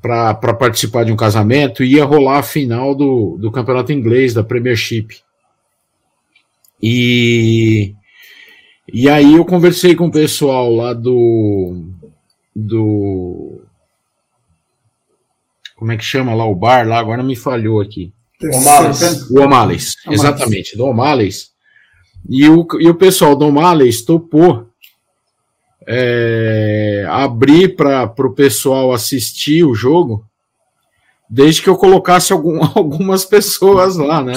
para 0.08 0.54
participar 0.54 1.04
de 1.04 1.12
um 1.12 1.18
casamento 1.18 1.84
e 1.84 1.96
ia 1.96 2.06
rolar 2.06 2.40
a 2.40 2.44
final 2.44 2.96
do, 2.96 3.38
do 3.38 3.52
campeonato 3.52 3.92
inglês, 3.92 4.34
da 4.34 4.44
Premiership. 4.44 5.22
E, 6.82 7.94
e 8.92 9.10
aí 9.10 9.36
eu 9.36 9.44
conversei 9.44 9.96
com 9.96 10.08
o 10.08 10.12
pessoal 10.12 10.74
lá 10.74 10.94
do. 10.94 11.84
do 12.56 13.62
como 15.76 15.92
é 15.92 15.98
que 15.98 16.04
chama 16.04 16.34
lá 16.34 16.46
o 16.46 16.56
bar 16.56 16.88
lá? 16.88 16.98
Agora 17.00 17.22
me 17.22 17.36
falhou 17.36 17.82
aqui. 17.82 18.14
O'Malley's. 18.42 19.30
O 19.30 19.42
O'Malley's, 19.42 19.96
exatamente, 20.10 20.78
do 20.78 20.86
O'Malley's. 20.86 21.52
E 22.30 22.48
o, 22.50 22.66
e 22.80 22.90
o 22.90 22.96
pessoal 22.96 23.36
do 23.36 23.46
O'Malley's 23.46 24.04
topou 24.04 24.68
é, 25.88 27.06
abrir 27.10 27.78
para 27.78 28.14
o 28.20 28.34
pessoal 28.34 28.92
assistir 28.92 29.64
o 29.64 29.74
jogo, 29.74 30.26
desde 31.30 31.62
que 31.62 31.70
eu 31.70 31.78
colocasse 31.78 32.34
algum, 32.34 32.60
algumas 32.76 33.24
pessoas 33.24 33.96
lá, 33.96 34.22
né? 34.22 34.34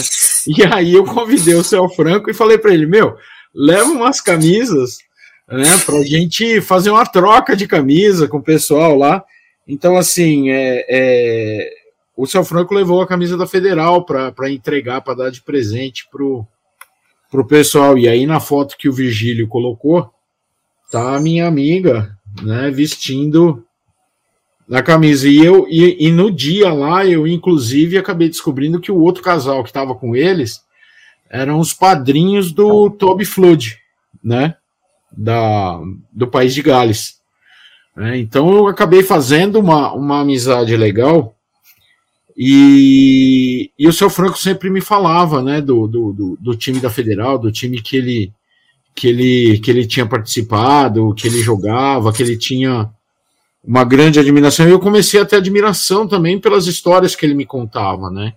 E 0.47 0.63
aí 0.63 0.95
eu 0.95 1.05
convidei 1.05 1.55
o 1.55 1.65
Céu 1.65 1.89
Franco 1.89 2.31
e 2.31 2.35
falei 2.35 2.57
para 2.57 2.73
ele, 2.73 2.87
meu, 2.87 3.17
leva 3.53 3.91
umas 3.91 4.21
camisas, 4.21 4.99
né, 5.49 5.77
para 5.85 6.03
gente 6.05 6.61
fazer 6.61 6.91
uma 6.91 7.05
troca 7.05 7.57
de 7.57 7.67
camisa 7.67 8.29
com 8.29 8.37
o 8.37 8.43
pessoal 8.43 8.97
lá. 8.97 9.25
Então, 9.67 9.97
assim, 9.97 10.51
é, 10.51 10.87
é 10.89 11.71
o 12.17 12.27
Céu 12.27 12.45
Franco 12.45 12.75
levou 12.75 13.01
a 13.01 13.07
camisa 13.07 13.37
da 13.37 13.47
Federal 13.47 14.05
para 14.05 14.51
entregar, 14.51 15.01
para 15.01 15.15
dar 15.15 15.31
de 15.31 15.43
presente 15.43 16.07
pro, 16.11 16.47
pro 17.31 17.47
pessoal. 17.47 17.99
E 17.99 18.09
aí, 18.09 18.27
na 18.27 18.39
foto 18.39 18.77
que 18.77 18.89
o 18.89 18.93
Virgílio 18.93 19.49
colocou, 19.49 20.13
tá 20.91 21.17
a 21.17 21.21
minha 21.21 21.47
amiga, 21.47 22.17
né, 22.43 22.71
vestindo 22.71 23.65
na 24.69 24.83
camisa. 24.83 25.29
E 25.29 25.39
eu 25.45 25.67
e, 25.69 26.07
e, 26.07 26.13
no 26.13 26.31
dia 26.31 26.73
lá, 26.73 27.07
eu 27.07 27.27
inclusive 27.27 27.99
acabei 27.99 28.29
descobrindo 28.29 28.81
que 28.81 28.93
o 28.93 29.01
outro 29.01 29.23
casal 29.23 29.63
que 29.63 29.71
estava 29.71 29.95
com 29.95 30.15
eles 30.15 30.61
eram 31.29 31.59
os 31.59 31.73
padrinhos 31.73 32.53
do 32.53 32.91
Toby 32.91 33.25
Flood, 33.25 33.79
né, 34.23 34.57
da, 35.17 35.81
do 36.13 36.27
país 36.27 36.53
de 36.55 36.63
Gales. 36.63 37.21
É, 37.97 38.17
então 38.17 38.51
eu 38.53 38.67
acabei 38.67 39.03
fazendo 39.03 39.59
uma, 39.59 39.93
uma 39.93 40.21
amizade 40.21 40.77
legal. 40.77 41.35
E, 42.37 43.71
e 43.79 43.87
o 43.87 43.93
seu 43.93 44.09
Franco 44.09 44.39
sempre 44.39 44.71
me 44.71 44.81
falava, 44.81 45.43
né, 45.43 45.61
do, 45.61 45.87
do, 45.87 46.13
do, 46.13 46.39
do 46.41 46.57
time 46.57 46.81
da 46.81 46.89
Federal, 46.89 47.39
do 47.39 47.53
time 47.53 47.83
que 47.83 47.97
ele 47.97 48.33
que 48.95 49.09
ele, 49.09 49.59
que 49.59 49.71
ele 49.71 49.87
tinha 49.87 50.07
participado, 50.07 51.15
que 51.15 51.27
ele 51.27 51.41
jogava, 51.43 52.13
que 52.13 52.23
ele 52.23 52.37
tinha 52.37 52.91
uma 53.65 53.85
grande 53.85 54.19
admiração. 54.19 54.69
E 54.69 54.71
eu 54.71 54.81
comecei 54.81 55.21
a 55.21 55.25
ter 55.25 55.37
admiração 55.37 56.07
também 56.07 56.39
pelas 56.39 56.67
histórias 56.67 57.15
que 57.15 57.25
ele 57.25 57.35
me 57.35 57.47
contava, 57.47 58.11
né? 58.11 58.35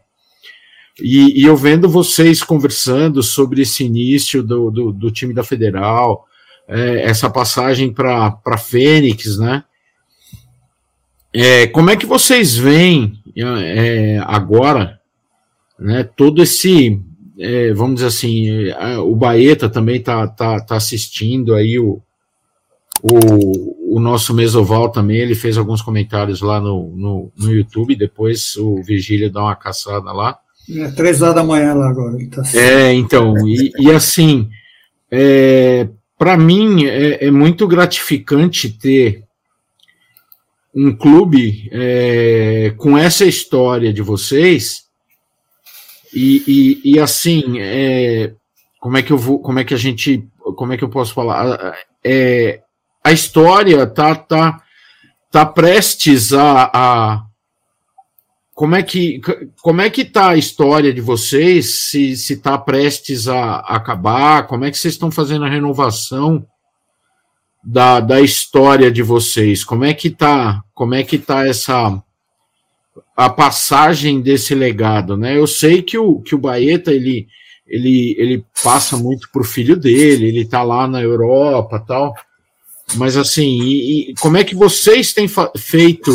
E, 1.01 1.41
e 1.41 1.45
eu 1.45 1.57
vendo 1.57 1.89
vocês 1.89 2.43
conversando 2.43 3.23
sobre 3.23 3.63
esse 3.63 3.83
início 3.83 4.43
do, 4.43 4.69
do, 4.69 4.91
do 4.91 5.11
time 5.11 5.33
da 5.33 5.43
Federal, 5.43 6.25
é, 6.67 7.03
essa 7.03 7.29
passagem 7.29 7.91
para 7.91 8.57
Fênix, 8.57 9.37
né? 9.37 9.63
É, 11.33 11.65
como 11.67 11.89
é 11.89 11.95
que 11.95 12.05
vocês 12.05 12.55
veem 12.55 13.19
é, 13.35 14.21
agora 14.23 14.99
né, 15.79 16.03
todo 16.03 16.43
esse 16.43 17.01
é, 17.43 17.73
vamos 17.73 17.95
dizer 17.95 18.07
assim, 18.07 18.49
é, 18.69 18.97
o 18.97 19.15
Baeta 19.15 19.67
também 19.67 19.97
está 19.97 20.25
tá, 20.27 20.59
tá 20.61 20.75
assistindo 20.77 21.53
aí 21.53 21.77
o, 21.77 22.01
o, 23.01 23.97
o 23.97 23.99
nosso 23.99 24.33
Mesoval 24.33 24.89
também, 24.89 25.17
ele 25.17 25.35
fez 25.35 25.57
alguns 25.57 25.81
comentários 25.81 26.41
lá 26.41 26.61
no, 26.61 26.93
no, 26.95 27.31
no 27.37 27.51
YouTube, 27.51 27.95
depois 27.95 28.55
o 28.55 28.81
Vigília 28.81 29.29
dá 29.29 29.41
uma 29.41 29.55
caçada 29.55 30.11
lá. 30.13 30.39
É 30.69 30.87
três 30.91 31.21
horas 31.21 31.35
da 31.35 31.43
manhã 31.43 31.73
lá 31.73 31.89
agora. 31.89 32.17
Tá 32.29 32.41
é, 32.57 32.93
então, 32.93 33.35
e, 33.45 33.71
e 33.77 33.91
assim, 33.91 34.49
é, 35.11 35.89
para 36.17 36.37
mim 36.37 36.85
é, 36.85 37.25
é, 37.25 37.31
muito 37.31 37.67
gratificante 37.67 38.69
ter 38.69 39.23
um 40.73 40.95
clube 40.95 41.69
é, 41.71 42.73
com 42.77 42.97
essa 42.97 43.25
história 43.25 43.93
de 43.93 44.01
vocês, 44.01 44.82
e, 46.13 46.43
e, 46.83 46.93
e 46.93 46.99
assim, 46.99 47.59
é, 47.59 48.33
como 48.79 48.97
é 48.97 49.01
que 49.01 49.11
eu 49.11 49.17
vou, 49.17 49.39
como 49.39 49.59
é 49.59 49.63
que 49.63 49.73
a 49.73 49.77
gente, 49.77 50.27
como 50.55 50.73
é 50.73 50.77
que 50.77 50.83
eu 50.83 50.89
posso 50.89 51.13
falar? 51.13 51.75
É, 52.03 52.61
a 53.03 53.11
história 53.11 53.85
tá, 53.87 54.15
tá, 54.15 54.61
tá 55.31 55.45
prestes 55.45 56.33
a, 56.33 56.69
a 56.73 57.25
como 58.53 58.75
é 58.75 58.83
que 58.83 59.19
como 59.61 59.81
é 59.81 59.89
que 59.89 60.05
tá 60.05 60.29
a 60.29 60.37
história 60.37 60.93
de 60.93 61.01
vocês? 61.01 61.89
Se 61.89 62.15
se 62.15 62.33
está 62.33 62.57
prestes 62.57 63.27
a, 63.27 63.55
a, 63.55 63.75
acabar? 63.75 64.47
Como 64.47 64.63
é 64.63 64.71
que 64.71 64.77
vocês 64.77 64.93
estão 64.93 65.09
fazendo 65.09 65.43
a 65.45 65.49
renovação 65.49 66.45
da, 67.63 67.99
da 67.99 68.21
história 68.21 68.91
de 68.91 69.01
vocês? 69.01 69.63
Como 69.63 69.83
é 69.83 69.93
que 69.93 70.11
tá 70.11 70.63
como 70.73 70.93
é 70.93 71.03
que 71.03 71.17
tá 71.17 71.47
essa 71.47 72.01
a 73.15 73.29
passagem 73.29 74.21
desse 74.21 74.55
legado, 74.55 75.15
né? 75.15 75.37
Eu 75.37 75.47
sei 75.47 75.81
que 75.81 75.97
o 75.97 76.19
que 76.19 76.33
o 76.35 76.39
Baeta 76.39 76.91
ele 76.91 77.27
ele 77.67 78.15
ele 78.17 78.45
passa 78.63 78.97
muito 78.97 79.29
pro 79.31 79.43
filho 79.43 79.77
dele, 79.77 80.27
ele 80.27 80.45
tá 80.45 80.63
lá 80.63 80.87
na 80.87 81.01
Europa, 81.01 81.79
tal. 81.79 82.13
Mas 82.95 83.15
assim, 83.15 83.61
e, 83.61 84.11
e 84.11 84.13
como 84.15 84.37
é 84.37 84.43
que 84.43 84.55
vocês 84.55 85.13
têm 85.13 85.27
feito 85.57 86.11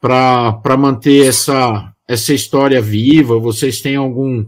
para 0.00 0.76
manter 0.78 1.26
essa, 1.26 1.92
essa 2.06 2.32
história 2.32 2.80
viva? 2.80 3.38
Vocês 3.38 3.80
têm 3.80 3.96
algum, 3.96 4.46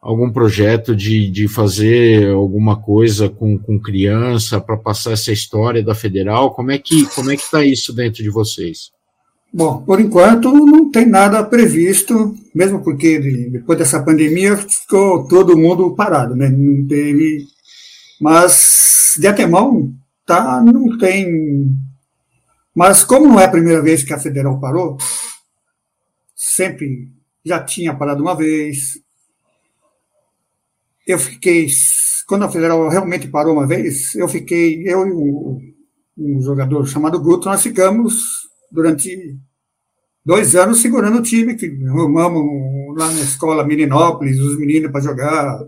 algum 0.00 0.30
projeto 0.30 0.94
de, 0.94 1.30
de 1.30 1.48
fazer 1.48 2.30
alguma 2.30 2.80
coisa 2.80 3.28
com, 3.28 3.58
com 3.58 3.80
criança 3.80 4.60
para 4.60 4.76
passar 4.76 5.12
essa 5.12 5.32
história 5.32 5.82
da 5.82 5.94
federal? 5.94 6.52
Como 6.52 6.70
é 6.70 6.78
que 6.78 7.06
como 7.14 7.30
é 7.30 7.36
que 7.36 7.42
está 7.42 7.64
isso 7.64 7.92
dentro 7.92 8.22
de 8.22 8.30
vocês? 8.30 8.90
Bom, 9.52 9.82
por 9.82 10.00
enquanto 10.00 10.52
não 10.52 10.90
tem 10.90 11.06
nada 11.06 11.42
previsto, 11.42 12.36
mesmo 12.54 12.82
porque 12.82 13.18
depois 13.50 13.78
dessa 13.78 14.02
pandemia 14.02 14.56
ficou 14.56 15.26
todo 15.26 15.56
mundo 15.56 15.94
parado, 15.94 16.36
né? 16.36 16.48
Não 16.48 16.86
teve. 16.86 17.46
Mas 18.20 19.16
de 19.18 19.26
antemão, 19.26 19.92
tá, 20.26 20.60
não 20.60 20.98
tem 20.98 21.76
mas 22.78 23.02
como 23.02 23.26
não 23.26 23.40
é 23.40 23.44
a 23.44 23.50
primeira 23.50 23.82
vez 23.82 24.04
que 24.04 24.12
a 24.12 24.20
federal 24.20 24.60
parou, 24.60 24.96
sempre 26.32 27.10
já 27.44 27.60
tinha 27.60 27.92
parado 27.92 28.22
uma 28.22 28.36
vez. 28.36 29.02
Eu 31.04 31.18
fiquei, 31.18 31.66
quando 32.24 32.44
a 32.44 32.48
federal 32.48 32.88
realmente 32.88 33.26
parou 33.26 33.54
uma 33.54 33.66
vez, 33.66 34.14
eu 34.14 34.28
fiquei, 34.28 34.84
eu 34.86 35.08
e 35.08 35.12
um, 35.12 35.74
um 36.16 36.40
jogador 36.40 36.86
chamado 36.86 37.20
Guto, 37.20 37.48
nós 37.48 37.64
ficamos 37.64 38.47
durante 38.70 39.36
dois 40.24 40.54
anos 40.54 40.80
segurando 40.80 41.18
o 41.18 41.22
time, 41.22 41.54
que 41.54 41.66
arrumamos 41.86 42.96
lá 42.96 43.10
na 43.12 43.20
escola 43.20 43.64
Mininópolis, 43.64 44.38
os 44.38 44.58
meninos 44.58 44.90
para 44.90 45.00
jogar. 45.00 45.64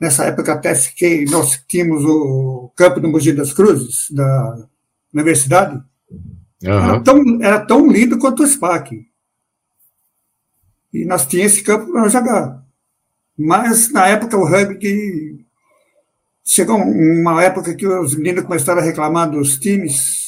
Nessa 0.00 0.24
época 0.26 0.52
até 0.52 0.74
fiquei, 0.74 1.24
nós 1.24 1.62
tínhamos 1.66 2.04
o 2.04 2.70
campo 2.76 3.00
do 3.00 3.08
Mogi 3.08 3.32
das 3.32 3.52
Cruzes, 3.52 4.10
da 4.10 4.68
universidade, 5.12 5.82
Uhum. 6.62 6.70
Era, 6.70 7.00
tão, 7.00 7.42
era 7.42 7.60
tão 7.60 7.86
lindo 7.90 8.18
quanto 8.18 8.42
o 8.42 8.46
SPAC. 8.46 9.06
E 10.92 11.04
nós 11.04 11.26
tínhamos 11.26 11.52
esse 11.52 11.62
campo 11.62 11.92
para 11.92 12.08
jogar. 12.08 12.64
Mas 13.36 13.92
na 13.92 14.06
época 14.08 14.36
o 14.36 14.46
rugby 14.46 15.44
chegou 16.44 16.76
uma 16.76 17.42
época 17.42 17.74
que 17.74 17.86
os 17.86 18.14
meninos 18.14 18.44
começaram 18.44 18.80
a 18.80 18.84
reclamar 18.84 19.30
dos 19.30 19.58
times 19.58 20.25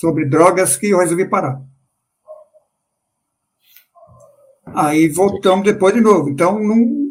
sobre 0.00 0.24
drogas 0.24 0.78
que 0.78 0.88
eu 0.88 0.98
resolvi 0.98 1.28
parar. 1.28 1.60
Aí 4.74 5.08
voltamos 5.08 5.64
depois 5.64 5.92
de 5.92 6.00
novo. 6.00 6.30
Então 6.30 6.58
não 6.58 7.10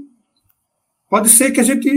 pode 1.07 1.29
ser 1.29 1.51
que 1.51 1.59
a 1.59 1.63
gente 1.63 1.87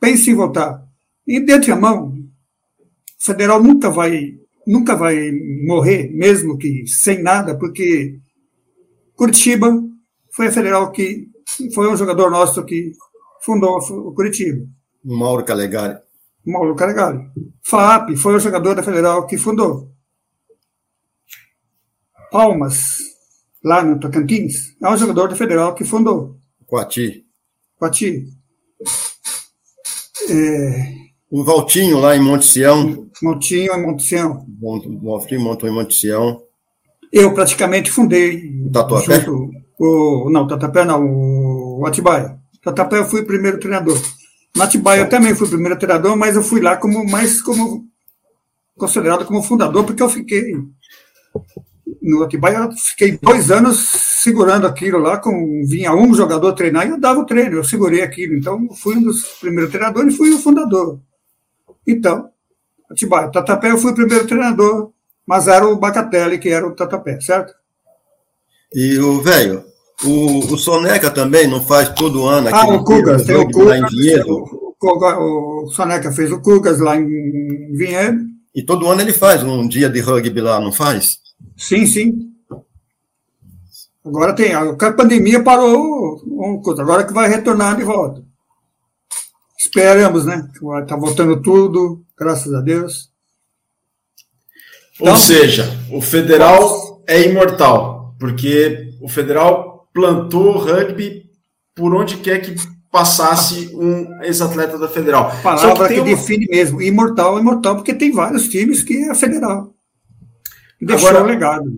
pense 0.00 0.28
em 0.28 0.34
voltar. 0.34 0.84
E 1.24 1.38
dentro 1.38 1.72
a 1.72 1.76
mão, 1.76 2.08
o 2.08 3.24
federal 3.24 3.62
nunca 3.62 3.88
vai 3.88 4.36
nunca 4.66 4.96
vai 4.96 5.30
morrer, 5.64 6.10
mesmo 6.12 6.58
que 6.58 6.84
sem 6.88 7.22
nada, 7.22 7.56
porque 7.56 8.18
Curitiba 9.14 9.80
foi 10.32 10.48
a 10.48 10.52
federal 10.52 10.90
que 10.90 11.28
foi 11.72 11.88
um 11.88 11.96
jogador 11.96 12.32
nosso 12.32 12.64
que 12.64 12.90
fundou 13.42 13.78
o 13.78 14.12
Curitiba. 14.12 14.66
Mauro 15.04 15.44
Calegari. 15.44 16.00
Mauro 16.44 16.74
Calegari. 16.74 17.20
FAP 17.62 18.16
foi 18.16 18.34
o 18.34 18.40
jogador 18.40 18.74
da 18.74 18.82
federal 18.82 19.24
que 19.24 19.38
fundou. 19.38 19.95
Palmas, 22.36 22.98
lá 23.64 23.82
no 23.82 23.98
Tocantins, 23.98 24.76
é 24.82 24.90
um 24.90 24.96
jogador 24.98 25.30
da 25.30 25.34
federal 25.34 25.74
que 25.74 25.84
fundou. 25.84 26.36
Coati. 26.66 27.24
Coati. 27.78 28.24
É, 30.28 30.92
o 31.30 31.42
Valtinho 31.42 31.98
lá 31.98 32.14
em 32.14 32.20
Monte 32.20 32.44
Sião. 32.44 33.08
Montinho 33.22 33.72
em 33.72 33.86
Monte 33.86 34.02
Sião. 34.02 34.44
Valtinho 35.02 35.40
montou 35.40 35.66
em 35.66 35.72
Monte 35.72 35.94
Sião. 35.94 36.42
Eu 37.10 37.32
praticamente 37.32 37.90
fundei. 37.90 38.52
O 38.66 38.70
Tatuapé? 38.70 39.20
Junto, 39.20 39.50
o, 39.78 40.28
não, 40.28 40.42
o 40.42 40.46
Tatuapé 40.46 40.84
não, 40.84 41.06
o, 41.06 41.86
Atibaia. 41.86 42.38
O 42.54 42.60
Tatuapé 42.60 42.98
eu 42.98 43.06
fui 43.06 43.22
o 43.22 43.26
primeiro 43.26 43.58
treinador. 43.58 43.98
No 44.54 44.62
Atibaia 44.62 45.00
eu 45.00 45.08
também 45.08 45.34
fui 45.34 45.46
o 45.46 45.50
primeiro 45.50 45.78
treinador, 45.78 46.14
mas 46.18 46.36
eu 46.36 46.42
fui 46.42 46.60
lá 46.60 46.76
como 46.76 47.02
mais 47.10 47.40
como 47.40 47.86
considerado 48.76 49.24
como 49.24 49.42
fundador, 49.42 49.84
porque 49.84 50.02
eu 50.02 50.08
fiquei 50.10 50.52
no 52.06 52.22
Atibaia, 52.22 52.58
eu 52.58 52.72
fiquei 52.72 53.18
dois 53.20 53.50
anos 53.50 53.78
segurando 54.22 54.66
aquilo 54.66 54.98
lá, 54.98 55.18
com, 55.18 55.64
vinha 55.66 55.92
um 55.92 56.14
jogador 56.14 56.52
treinar 56.52 56.86
e 56.86 56.90
eu 56.90 57.00
dava 57.00 57.20
o 57.20 57.26
treino, 57.26 57.56
eu 57.56 57.64
segurei 57.64 58.02
aquilo. 58.02 58.34
Então, 58.34 58.68
fui 58.74 58.96
um 58.96 59.02
dos 59.02 59.22
primeiros 59.40 59.70
treinadores 59.70 60.14
e 60.14 60.16
fui 60.16 60.32
o 60.32 60.38
fundador. 60.38 61.00
Então, 61.86 62.30
Atibaia, 62.90 63.30
Tatapé 63.30 63.72
eu 63.72 63.78
fui 63.78 63.90
o 63.90 63.94
primeiro 63.94 64.26
treinador, 64.26 64.90
mas 65.26 65.48
era 65.48 65.66
o 65.66 65.76
Bacatelli 65.76 66.38
que 66.38 66.48
era 66.48 66.66
o 66.66 66.74
Tatapé, 66.74 67.20
certo? 67.20 67.52
E 68.72 68.98
o 68.98 69.20
velho, 69.20 69.64
o, 70.04 70.54
o 70.54 70.58
Soneca 70.58 71.10
também 71.10 71.48
não 71.48 71.64
faz 71.64 71.88
todo 71.90 72.26
ano 72.26 72.48
Ah, 72.52 72.68
o 72.68 72.84
Cugas, 72.84 73.24
tem 73.24 73.36
o 73.36 73.50
Cugas, 73.50 73.92
o, 74.26 74.76
o, 74.80 75.64
o, 75.64 75.70
Soneca 75.72 76.12
fez 76.12 76.30
o 76.30 76.40
Cugas 76.40 76.78
lá 76.78 76.96
em 76.96 77.72
Vinhedo. 77.72 78.20
E 78.54 78.62
todo 78.62 78.88
ano 78.88 79.00
ele 79.00 79.12
faz 79.12 79.42
um 79.42 79.66
dia 79.66 79.88
de 79.88 80.00
rugby 80.00 80.40
lá, 80.40 80.60
não 80.60 80.72
faz? 80.72 81.18
Sim, 81.56 81.86
sim. 81.86 82.32
Agora 84.04 84.32
tem, 84.34 84.54
a 84.54 84.74
pandemia 84.92 85.42
parou, 85.42 86.22
agora 86.78 87.04
que 87.04 87.12
vai 87.12 87.28
retornar 87.28 87.76
de 87.76 87.82
volta. 87.82 88.22
Esperamos, 89.58 90.24
né? 90.24 90.48
Está 90.80 90.96
voltando 90.96 91.42
tudo, 91.42 92.04
graças 92.16 92.54
a 92.54 92.60
Deus. 92.60 93.10
Então, 94.94 95.12
Ou 95.12 95.18
seja, 95.18 95.68
o 95.92 96.00
federal 96.00 97.02
é 97.06 97.22
imortal, 97.22 98.14
porque 98.18 98.94
o 99.00 99.08
federal 99.08 99.88
plantou 99.92 100.58
rugby 100.58 101.28
por 101.74 101.94
onde 101.94 102.16
quer 102.18 102.40
que 102.40 102.54
passasse 102.90 103.74
um 103.74 104.22
ex-atleta 104.22 104.78
da 104.78 104.88
federal. 104.88 105.30
Palavra 105.42 105.88
que, 105.88 105.94
que 105.94 106.00
uma... 106.00 106.06
define 106.06 106.46
mesmo, 106.48 106.80
imortal, 106.80 107.38
imortal, 107.38 107.76
porque 107.76 107.92
tem 107.92 108.12
vários 108.12 108.48
times 108.48 108.82
que 108.82 108.96
é 109.10 109.14
federal. 109.14 109.75
Deixou 110.80 111.08
Agora, 111.08 111.24
o 111.24 111.26
legado. 111.26 111.72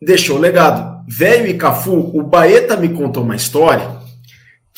Deixou 0.00 0.36
o 0.36 0.40
legado. 0.40 1.04
Velho 1.08 1.46
e 1.46 1.54
Cafu, 1.56 2.10
o 2.14 2.22
Baeta 2.22 2.76
me 2.76 2.90
contou 2.90 3.22
uma 3.22 3.36
história 3.36 3.98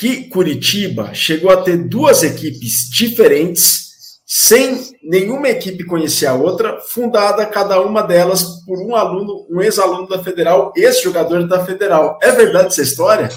que 0.01 0.25
Curitiba 0.29 1.13
chegou 1.13 1.51
a 1.51 1.59
ter 1.59 1.77
duas 1.77 2.23
equipes 2.23 2.89
diferentes, 2.91 3.91
sem 4.25 4.81
nenhuma 5.03 5.51
equipe 5.51 5.85
conhecer 5.85 6.25
a 6.25 6.33
outra, 6.33 6.81
fundada 6.81 7.45
cada 7.45 7.79
uma 7.83 8.01
delas 8.01 8.65
por 8.65 8.79
um 8.79 8.97
aluno, 8.97 9.47
um 9.51 9.61
ex-aluno 9.61 10.09
da 10.09 10.23
Federal, 10.23 10.73
ex-jogador 10.75 11.47
da 11.47 11.67
Federal. 11.67 12.19
É 12.23 12.33
verdade 12.33 12.69
essa 12.69 12.81
história? 12.81 13.29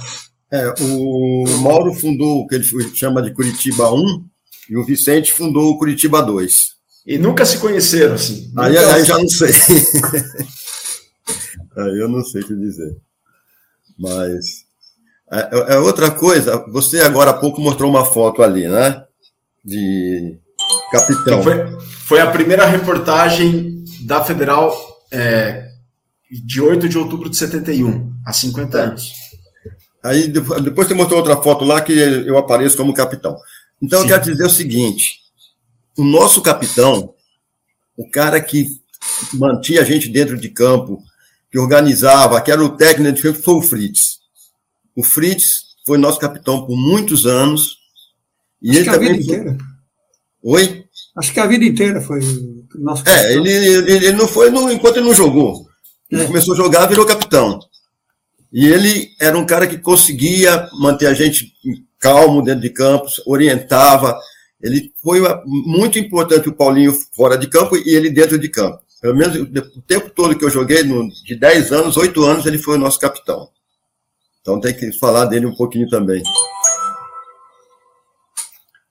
É, 0.49 0.73
o 0.79 1.45
Mauro 1.62 1.93
fundou 1.93 2.39
o 2.39 2.47
que 2.47 2.55
ele 2.55 2.63
chama 2.95 3.21
de 3.21 3.33
Curitiba 3.33 3.91
1 3.91 4.23
e 4.69 4.77
o 4.77 4.86
Vicente 4.86 5.33
fundou 5.33 5.71
o 5.71 5.77
Curitiba 5.77 6.21
2. 6.21 6.72
E 7.06 7.18
nunca 7.18 7.46
se 7.46 7.58
conheceram, 7.58 8.16
assim. 8.16 8.52
Aí, 8.58 8.78
aí 8.78 9.04
já 9.04 9.18
não 9.18 9.28
sei. 9.28 9.52
aí 11.78 12.00
eu 12.00 12.08
não 12.08 12.24
sei 12.24 12.42
o 12.42 12.48
que 12.48 12.56
dizer. 12.56 12.96
Mas 14.00 14.63
é, 15.34 15.74
é, 15.74 15.78
outra 15.80 16.12
coisa, 16.12 16.63
você 16.68 17.02
agora 17.02 17.32
há 17.32 17.34
pouco 17.34 17.60
mostrou 17.60 17.89
uma 17.89 18.06
foto 18.06 18.44
ali, 18.44 18.68
né? 18.68 19.04
De 19.66 20.38
capitão. 20.92 21.42
Foi, 21.42 21.80
foi, 22.06 22.20
a 22.22 22.30
primeira 22.30 22.68
reportagem 22.68 23.84
da 24.06 24.24
Federal 24.24 24.76
é, 25.12 25.70
de 26.30 26.62
8 26.62 26.88
de 26.88 27.00
outubro 27.00 27.32
de 27.32 27.38
71, 27.38 28.13
há 28.26 28.32
50 28.32 28.78
é. 28.78 28.82
anos. 28.82 29.12
Aí 30.04 30.28
depois 30.28 30.88
você 30.88 30.94
mostrou 30.94 31.20
outra 31.20 31.38
foto 31.38 31.66
lá 31.66 31.82
que 31.82 31.94
eu 31.94 32.38
apareço 32.38 32.78
como 32.78 32.94
capitão. 32.94 33.36
Então 33.82 34.00
Sim. 34.02 34.06
eu 34.06 34.10
quero 34.10 34.32
dizer 34.32 34.46
o 34.46 34.50
seguinte: 34.50 35.22
o 35.97 36.03
nosso 36.03 36.41
capitão, 36.41 37.13
o 37.97 38.10
cara 38.10 38.39
que 38.41 38.67
mantinha 39.34 39.82
a 39.82 39.86
gente 39.86 40.10
dentro 40.10 40.38
de 40.38 40.49
campo, 40.49 41.03
que 41.51 41.60
organizava, 41.60 42.41
que 42.41 42.51
era 42.51 42.63
o 42.63 42.75
técnico, 42.75 43.34
foi 43.34 43.53
o 43.56 43.62
Fritz. 43.62 44.19
O 44.95 45.03
Fritz 45.03 45.75
foi 45.86 45.97
nosso 45.97 46.19
capitão 46.19 46.65
por 46.65 46.75
muitos 46.75 47.25
anos 47.25 47.77
E 48.62 48.69
Acho 48.69 48.79
ele 48.79 48.84
que 48.84 48.89
a 48.89 48.93
também. 48.93 49.17
vida 49.17 49.23
inteira. 49.23 49.58
Oi? 50.41 50.86
Acho 51.17 51.34
que 51.34 51.39
a 51.39 51.45
vida 51.45 51.65
inteira 51.65 52.01
foi 52.01 52.19
nosso 52.75 53.03
É, 53.08 53.34
ele, 53.34 53.49
ele, 53.51 53.91
ele 53.91 54.12
não 54.13 54.27
foi 54.27 54.49
no, 54.49 54.71
enquanto 54.71 54.97
ele 54.97 55.06
não 55.08 55.13
jogou. 55.13 55.67
Ele 56.10 56.23
É. 56.23 56.27
começou 56.27 56.53
a 56.53 56.58
jogar, 56.58 56.86
virou 56.88 57.06
capitão. 57.06 57.60
E 58.51 58.65
ele 58.67 59.10
era 59.19 59.38
um 59.38 59.45
cara 59.45 59.67
que 59.67 59.77
conseguia 59.77 60.69
manter 60.79 61.08
a 61.08 61.13
gente 61.13 61.53
calmo 61.99 62.41
dentro 62.41 62.62
de 62.62 62.69
campos, 62.69 63.21
orientava. 63.25 64.17
Ele 64.63 64.91
foi 65.04 65.19
uma- 65.19 65.43
muito 65.45 65.99
importante 65.99 66.47
o 66.49 66.54
Paulinho 66.56 66.93
fora 67.13 67.38
de 67.38 67.47
campo 67.47 67.76
e 67.76 67.93
ele 67.93 68.10
dentro 68.10 68.39
de 68.39 68.47
campo. 68.49 68.80
Pelo 69.02 69.15
menos 69.17 69.36
o 69.36 69.82
tempo 69.82 70.10
todo 70.10 70.38
que 70.38 70.45
eu 70.45 70.49
joguei, 70.49 70.82
de 71.26 71.36
10 71.36 71.73
anos, 71.73 71.97
8 71.97 72.23
anos, 72.23 72.45
ele 72.45 72.58
foi 72.58 72.76
o 72.76 72.80
nosso 72.80 72.97
capitão. 72.97 73.49
Então 74.39 74.62
tem 74.62 74.73
que 74.73 74.93
falar 74.93 75.26
dele 75.26 75.45
um 75.45 75.54
pouquinho 75.56 75.89
também. 75.89 76.23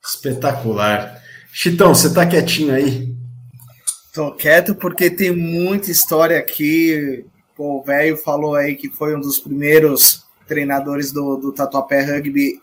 Espetacular. 0.03 1.21
Chitão, 1.51 1.93
você 1.93 2.13
tá 2.13 2.25
quietinho 2.25 2.73
aí? 2.73 3.13
Tô 4.13 4.31
quieto 4.31 4.75
porque 4.75 5.09
tem 5.09 5.31
muita 5.31 5.89
história 5.89 6.37
aqui. 6.37 7.25
Pô, 7.55 7.79
o 7.79 7.83
velho 7.83 8.17
falou 8.17 8.55
aí 8.55 8.75
que 8.75 8.89
foi 8.89 9.15
um 9.15 9.19
dos 9.19 9.39
primeiros 9.39 10.23
treinadores 10.47 11.11
do, 11.11 11.37
do 11.37 11.51
Tatuapé 11.51 12.01
Rugby. 12.01 12.59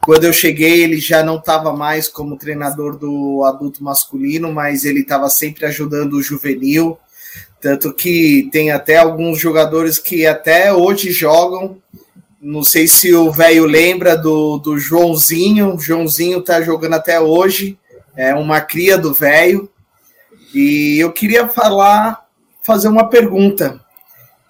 Quando 0.00 0.24
eu 0.24 0.32
cheguei, 0.32 0.82
ele 0.82 0.98
já 0.98 1.22
não 1.22 1.36
estava 1.36 1.72
mais 1.72 2.08
como 2.08 2.36
treinador 2.36 2.96
do 2.96 3.42
adulto 3.44 3.82
masculino, 3.82 4.52
mas 4.52 4.84
ele 4.84 5.00
estava 5.00 5.28
sempre 5.28 5.66
ajudando 5.66 6.14
o 6.14 6.22
juvenil. 6.22 6.98
Tanto 7.60 7.92
que 7.92 8.48
tem 8.52 8.70
até 8.70 8.98
alguns 8.98 9.38
jogadores 9.38 9.98
que 9.98 10.26
até 10.26 10.72
hoje 10.72 11.10
jogam. 11.10 11.78
Não 12.40 12.62
sei 12.62 12.86
se 12.86 13.12
o 13.14 13.32
velho 13.32 13.64
lembra 13.64 14.16
do, 14.16 14.58
do 14.58 14.78
Joãozinho. 14.78 15.74
O 15.74 15.80
Joãozinho 15.80 16.40
tá 16.42 16.60
jogando 16.62 16.94
até 16.94 17.20
hoje. 17.20 17.78
É 18.16 18.34
uma 18.34 18.60
cria 18.60 18.96
do 18.96 19.12
velho. 19.12 19.68
E 20.54 20.98
eu 21.00 21.12
queria 21.12 21.48
falar, 21.48 22.26
fazer 22.62 22.88
uma 22.88 23.08
pergunta. 23.08 23.80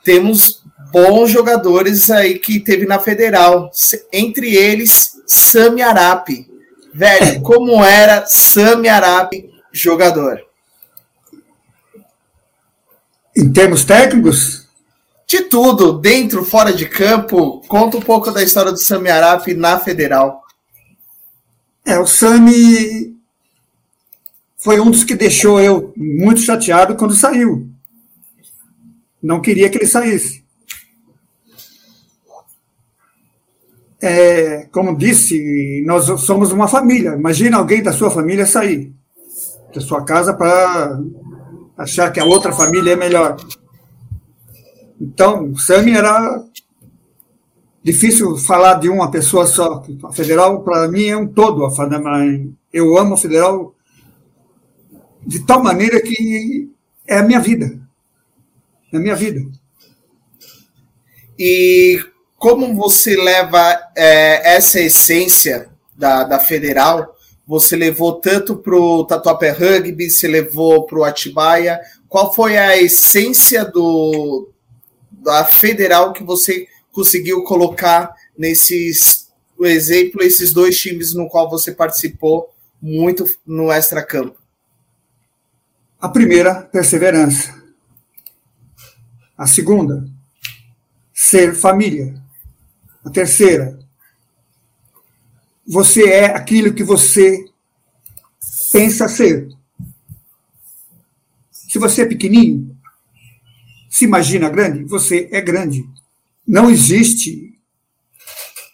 Temos 0.05 0.63
bons 0.93 1.31
jogadores 1.31 2.11
aí 2.11 2.39
que 2.39 2.61
teve 2.61 2.87
na 2.87 2.99
Federal, 2.99 3.71
entre 4.13 4.55
eles 4.55 5.16
Sami 5.27 5.83
Arapi. 5.83 6.49
Velho, 6.95 7.43
como 7.43 7.85
era 7.85 8.27
Sami 8.27 8.89
Arapi 8.89 9.51
jogador? 9.73 10.41
Em 13.37 13.53
termos 13.53 13.85
técnicos, 13.85 14.67
De 15.27 15.43
tudo, 15.43 15.99
dentro, 15.99 16.45
fora 16.45 16.73
de 16.73 16.89
campo, 16.89 17.61
conta 17.67 17.97
um 17.97 18.01
pouco 18.01 18.31
da 18.31 18.45
história 18.45 18.71
do 18.71 18.79
Sami 18.79 19.11
Arapi 19.11 19.55
na 19.55 19.79
Federal. 19.79 20.45
é, 21.85 21.99
o 21.99 22.07
Sami 22.07 23.17
foi 24.57 24.79
um 24.81 24.91
dos 24.91 25.03
que 25.03 25.17
deixou 25.17 25.61
eu 25.61 25.93
muito 25.97 26.41
chateado 26.41 26.95
quando 26.95 27.15
saiu. 27.15 27.69
Não 29.21 29.41
queria 29.41 29.69
que 29.69 29.79
ele 29.79 29.87
saísse. 29.87 30.46
É, 34.07 34.69
como 34.71 34.97
disse, 34.97 35.83
nós 35.87 36.05
somos 36.21 36.53
uma 36.53 36.69
família. 36.69 37.15
Imagina 37.15 37.57
alguém 37.57 37.83
da 37.83 37.93
sua 37.93 38.11
família 38.11 38.47
sair 38.47 38.95
da 39.77 39.81
sua 39.83 40.03
casa 40.05 40.33
para 40.33 40.99
achar 41.77 42.11
que 42.11 42.19
a 42.19 42.25
outra 42.25 42.53
família 42.53 42.93
é 42.93 42.97
melhor. 42.97 43.37
Então, 44.99 45.53
o 45.53 45.59
Sami 45.59 45.93
era 45.93 46.43
difícil 47.83 48.37
falar 48.39 48.75
de 48.75 48.89
uma 48.89 49.11
pessoa 49.11 49.47
só. 49.47 49.85
A 50.05 50.13
federal, 50.13 50.63
para 50.63 50.89
mim, 50.89 51.05
é 51.05 51.17
um 51.17 51.29
todo. 51.29 51.69
Eu 52.73 52.97
amo 52.97 53.15
a 53.15 53.19
federal 53.19 53.75
de 55.27 55.45
tal 55.45 55.63
maneira 55.63 56.01
que 56.01 56.71
é 57.07 57.19
a 57.19 57.23
minha 57.23 57.41
vida. 57.41 57.79
É 58.91 58.97
a 58.97 59.01
minha 59.01 59.15
vida. 59.15 59.43
E 61.39 62.01
como 62.37 62.75
você 62.75 63.17
leva 63.17 63.79
é, 63.97 64.57
essa 64.57 64.81
essência 64.81 65.71
da, 65.97 66.25
da 66.25 66.39
Federal? 66.39 67.15
Você 67.47 67.77
levou 67.77 68.21
tanto 68.21 68.57
para 68.57 68.77
o 68.77 69.05
Tatuapé 69.05 69.51
Rugby, 69.51 70.11
você 70.11 70.27
levou 70.27 70.85
para 70.85 70.99
o 70.99 71.05
Atibaia. 71.05 71.81
Qual 72.09 72.35
foi 72.35 72.59
a 72.59 72.77
essência 72.77 73.65
do, 73.65 74.51
da 75.11 75.45
Federal 75.45 76.13
que 76.13 76.25
você 76.25 76.67
conseguiu 76.93 77.43
colocar 77.45 78.15
nesses, 78.37 79.29
exemplo, 79.61 80.23
esses 80.23 80.53
dois 80.53 80.77
times 80.79 81.15
no 81.15 81.29
qual 81.29 81.49
você 81.49 81.73
participou 81.73 82.53
muito 82.83 83.25
no 83.47 83.73
extracampo? 83.73 84.37
A 86.01 86.09
primeira, 86.09 86.63
perseverança. 86.63 87.55
A 89.39 89.47
segunda, 89.47 90.07
ser 91.13 91.55
família. 91.55 92.26
A 93.07 93.11
terceira, 93.11 93.79
você 95.65 96.09
é 96.09 96.25
aquilo 96.25 96.75
que 96.75 96.83
você 96.83 97.45
pensa 98.73 99.07
ser. 99.07 99.49
Se 101.53 101.79
você 101.79 102.03
é 102.03 102.07
pequenininho, 102.07 102.77
se 103.89 104.05
imagina 104.05 104.51
grande, 104.51 104.83
você 104.83 105.29
é 105.31 105.41
grande. 105.41 105.89
Não 106.45 106.69
existe 106.69 107.57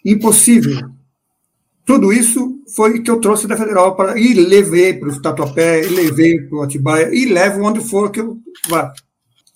impossível. 0.03 0.89
Tudo 1.85 2.11
isso 2.11 2.59
foi 2.75 3.03
que 3.03 3.11
eu 3.11 3.21
trouxe 3.21 3.45
da 3.45 3.55
Federal 3.55 3.95
para 3.95 4.19
e 4.19 4.33
levei 4.33 4.95
para 4.95 5.09
o 5.09 5.21
Tatuapé, 5.21 5.85
e 5.85 5.89
levei 5.89 6.41
para 6.41 6.57
o 6.57 6.63
Atibaia 6.63 7.13
e 7.13 7.25
levo 7.25 7.63
onde 7.63 7.87
for 7.87 8.09
que 8.09 8.19
eu 8.19 8.39
vá. 8.67 8.91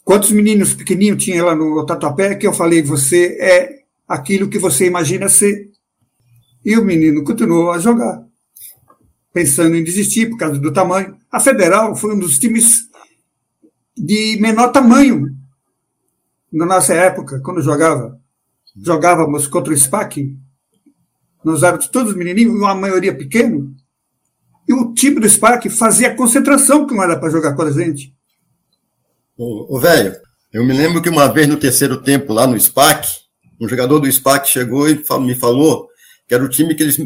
Quantos 0.03 0.29
meninos 0.29 0.75
pequenininhos 0.75 1.23
tinha 1.23 1.43
lá 1.43 1.55
no 1.55 1.83
Tatuapé 1.83 2.35
que 2.35 2.45
eu 2.45 2.53
falei, 2.53 2.83
você 2.83 3.37
é 3.39 3.76
aquilo 4.07 4.49
que 4.49 4.57
você 4.57 4.85
imagina 4.85 5.27
ser. 5.29 5.71
E 6.63 6.77
o 6.77 6.83
menino 6.83 7.23
continuou 7.23 7.71
a 7.71 7.79
jogar, 7.79 8.25
pensando 9.33 9.75
em 9.75 9.83
desistir 9.83 10.29
por 10.29 10.37
causa 10.37 10.59
do 10.59 10.73
tamanho. 10.73 11.17
A 11.31 11.39
Federal 11.39 11.95
foi 11.95 12.15
um 12.15 12.19
dos 12.19 12.39
times 12.39 12.87
de 13.95 14.37
menor 14.39 14.71
tamanho 14.71 15.35
na 16.51 16.65
nossa 16.65 16.93
época, 16.93 17.39
quando 17.41 17.61
jogava. 17.61 18.19
Jogávamos 18.79 19.47
contra 19.47 19.73
o 19.73 19.77
SPAC, 19.77 20.37
nós 21.43 21.63
éramos 21.63 21.87
todos 21.87 22.15
menininhos, 22.15 22.53
uma 22.53 22.75
maioria 22.75 23.15
pequeno, 23.15 23.75
e 24.67 24.73
o 24.73 24.93
time 24.93 25.19
do 25.19 25.29
SPAC 25.29 25.69
fazia 25.69 26.13
concentração 26.13 26.85
que 26.85 26.93
não 26.93 27.01
era 27.01 27.17
para 27.17 27.29
jogar 27.29 27.55
com 27.55 27.61
a 27.61 27.71
gente. 27.71 28.13
Ô, 29.37 29.75
ô, 29.75 29.79
velho, 29.79 30.13
eu 30.51 30.65
me 30.65 30.73
lembro 30.73 31.01
que 31.01 31.09
uma 31.09 31.31
vez 31.31 31.47
no 31.47 31.57
terceiro 31.57 32.01
tempo, 32.01 32.33
lá 32.33 32.45
no 32.45 32.59
SPAC, 32.59 33.07
um 33.59 33.67
jogador 33.67 33.99
do 33.99 34.11
SPAC 34.11 34.47
chegou 34.47 34.89
e 34.89 35.03
me 35.21 35.35
falou 35.35 35.87
que 36.27 36.33
era 36.33 36.43
o 36.43 36.49
time 36.49 36.75
que 36.75 36.83
eles 36.83 36.97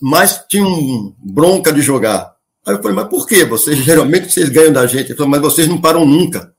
mais 0.00 0.44
tinham 0.48 1.14
bronca 1.18 1.72
de 1.72 1.80
jogar. 1.80 2.34
Aí 2.66 2.74
eu 2.74 2.82
falei, 2.82 2.96
mas 2.96 3.08
por 3.08 3.26
quê? 3.26 3.44
Vocês 3.44 3.78
geralmente 3.82 4.32
vocês 4.32 4.48
ganham 4.48 4.72
da 4.72 4.86
gente. 4.86 5.06
Ele 5.06 5.16
falou, 5.16 5.30
mas 5.30 5.40
vocês 5.40 5.66
não 5.68 5.80
param 5.80 6.04
nunca. 6.04 6.52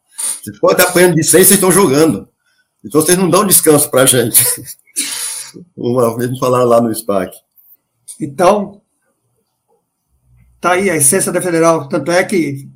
Vocês 0.43 0.59
podem 0.59 0.77
estar 0.77 0.89
apanhando 0.89 1.15
de 1.15 1.23
100, 1.23 1.31
vocês 1.31 1.51
estão 1.51 1.71
jogando. 1.71 2.27
Então 2.83 3.01
vocês 3.01 3.17
não 3.17 3.29
dão 3.29 3.45
descanso 3.45 3.89
pra 3.89 4.05
gente. 4.05 4.43
Uma 5.75 6.15
vez 6.17 6.29
me 6.29 6.39
falaram 6.39 6.65
lá 6.65 6.81
no 6.81 6.93
SPAC. 6.93 7.35
Então, 8.19 8.81
tá 10.59 10.71
aí 10.71 10.89
a 10.89 10.95
essência 10.95 11.31
da 11.31 11.41
Federal. 11.41 11.87
Tanto 11.87 12.11
é 12.11 12.23
que 12.23 12.69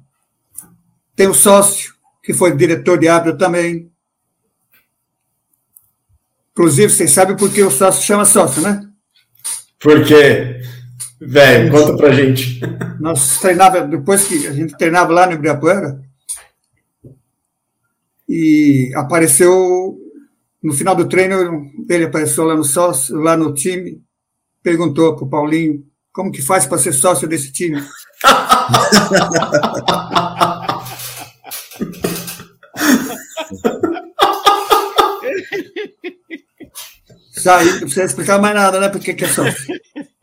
tem 1.16 1.28
o 1.28 1.34
sócio, 1.34 1.94
que 2.24 2.34
foi 2.34 2.56
diretor 2.56 2.98
de 2.98 3.08
árbitro 3.08 3.38
também. 3.38 3.92
Inclusive, 6.54 6.94
vocês 6.94 7.12
sabem 7.12 7.36
por 7.36 7.52
que 7.52 7.64
o 7.64 7.72
sócio 7.72 8.04
chama 8.04 8.26
sócio, 8.26 8.62
né? 8.62 8.88
Por 9.80 10.06
quê? 10.06 10.62
Velho, 11.20 11.72
conta 11.72 11.98
pra 11.98 12.12
gente. 12.12 12.62
Nós 13.00 13.40
treinava, 13.40 13.82
depois 13.82 14.28
que 14.28 14.46
a 14.46 14.54
gente 14.54 14.78
treinava 14.78 15.12
lá 15.12 15.26
no 15.26 15.34
Ibirapuera, 15.34 16.00
e 18.30 18.92
apareceu, 18.96 19.98
no 20.62 20.74
final 20.74 20.96
do 20.96 21.10
treino, 21.10 21.72
ele 21.90 22.06
apareceu 22.06 22.46
lá 22.46 22.56
no 22.56 22.64
sócio, 22.64 23.18
lá 23.18 23.36
no 23.36 23.54
time, 23.54 24.00
perguntou 24.62 25.16
para 25.16 25.26
o 25.26 25.30
Paulinho 25.30 25.84
como 26.12 26.32
que 26.32 26.42
faz 26.42 26.68
para 26.68 26.78
ser 26.78 26.94
sócio 26.94 27.28
desse 27.28 27.52
time. 27.52 27.84
Aí, 37.48 37.72
não 37.72 37.80
precisa 37.82 38.06
explicar 38.06 38.40
mais 38.40 38.56
nada, 38.56 38.80
né? 38.80 38.90
Porque 38.90 39.14
que 39.14 39.26
é 39.26 39.28
sócio. 39.28 39.74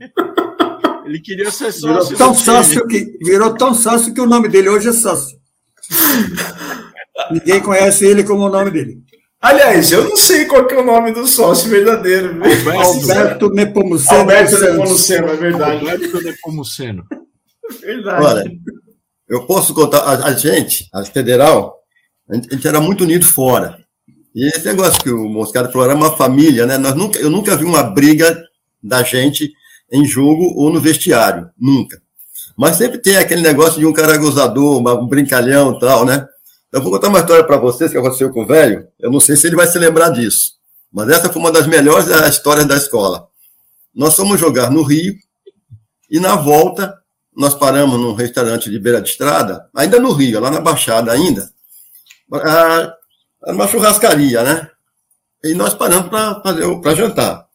Ele 1.04 1.20
queria 1.20 1.50
ser 1.50 1.72
Virou 1.72 2.02
sócio. 2.02 2.16
tão 2.16 2.30
do 2.30 2.34
time. 2.34 2.44
sócio 2.44 2.86
que 2.86 3.18
virou 3.20 3.54
tão 3.54 3.74
sócio 3.74 4.14
que 4.14 4.20
o 4.20 4.26
nome 4.26 4.48
dele 4.48 4.68
hoje 4.68 4.90
é 4.90 4.92
sócio. 4.92 5.36
Ninguém 7.32 7.60
conhece 7.60 8.06
ele 8.06 8.22
como 8.22 8.44
o 8.44 8.48
nome 8.48 8.70
dele. 8.70 9.02
Aliás, 9.40 9.90
eu 9.90 10.04
não 10.04 10.16
sei 10.16 10.44
qual 10.44 10.66
que 10.66 10.74
é 10.74 10.78
o 10.78 10.84
nome 10.84 11.12
do 11.12 11.26
sócio 11.26 11.68
verdadeiro. 11.68 12.38
Alberto 12.78 13.50
Nepomuceno. 13.50 14.20
Alberto 14.20 14.60
Nepomuceno, 14.60 15.28
é 15.28 15.36
verdade. 15.36 15.90
Alberto 15.90 16.22
Nepomuceno. 16.22 17.04
Verdade. 17.80 18.24
Olha, 18.24 18.52
eu 19.28 19.46
posso 19.46 19.74
contar, 19.74 19.98
a, 19.98 20.26
a 20.26 20.32
gente, 20.32 20.88
a 20.92 21.04
federal, 21.04 21.76
a 22.28 22.34
gente, 22.34 22.48
a 22.50 22.54
gente 22.54 22.68
era 22.68 22.80
muito 22.80 23.02
unido 23.02 23.24
fora. 23.24 23.78
E 24.34 24.46
esse 24.46 24.64
negócio 24.64 25.02
que 25.02 25.10
o 25.10 25.28
Moscado 25.28 25.72
falou 25.72 25.88
era 25.88 25.96
uma 25.96 26.16
família, 26.16 26.66
né? 26.66 26.78
Nós 26.78 26.94
nunca, 26.94 27.18
eu 27.18 27.30
nunca 27.30 27.56
vi 27.56 27.64
uma 27.64 27.82
briga 27.82 28.42
da 28.82 29.02
gente 29.02 29.52
em 29.90 30.04
jogo 30.04 30.54
ou 30.56 30.72
no 30.72 30.80
vestiário, 30.80 31.50
nunca. 31.58 32.00
Mas 32.56 32.76
sempre 32.76 32.98
tem 32.98 33.16
aquele 33.16 33.42
negócio 33.42 33.80
de 33.80 33.86
um 33.86 33.92
cara 33.92 34.16
gozador, 34.16 34.80
um 34.80 35.06
brincalhão 35.06 35.74
e 35.76 35.80
tal, 35.80 36.04
né? 36.04 36.26
Eu 36.72 36.80
vou 36.80 36.92
contar 36.92 37.08
uma 37.08 37.18
história 37.18 37.44
para 37.44 37.56
vocês 37.56 37.90
que 37.90 37.98
aconteceu 37.98 38.30
com 38.30 38.42
o 38.42 38.46
velho. 38.46 38.86
Eu 39.00 39.10
não 39.10 39.18
sei 39.18 39.34
se 39.34 39.46
ele 39.48 39.56
vai 39.56 39.66
se 39.66 39.78
lembrar 39.78 40.10
disso, 40.10 40.52
mas 40.92 41.08
essa 41.08 41.28
foi 41.28 41.42
uma 41.42 41.50
das 41.50 41.66
melhores 41.66 42.06
histórias 42.28 42.66
da 42.66 42.76
escola. 42.76 43.26
Nós 43.92 44.14
fomos 44.14 44.38
jogar 44.38 44.70
no 44.70 44.82
Rio 44.82 45.14
e 46.08 46.20
na 46.20 46.36
volta 46.36 46.94
nós 47.34 47.54
paramos 47.54 47.98
num 47.98 48.14
restaurante 48.14 48.70
de 48.70 48.78
beira 48.78 49.00
de 49.00 49.08
estrada, 49.08 49.68
ainda 49.74 49.98
no 49.98 50.12
Rio, 50.12 50.40
lá 50.40 50.50
na 50.50 50.60
Baixada 50.60 51.10
ainda, 51.10 51.50
uma 53.47 53.66
churrascaria, 53.66 54.43
né? 54.43 54.68
E 55.43 55.55
nós 55.55 55.74
paramos 55.74 56.09
para 56.09 56.41
fazer 56.43 56.80
para 56.80 56.95
jantar. 56.95 57.47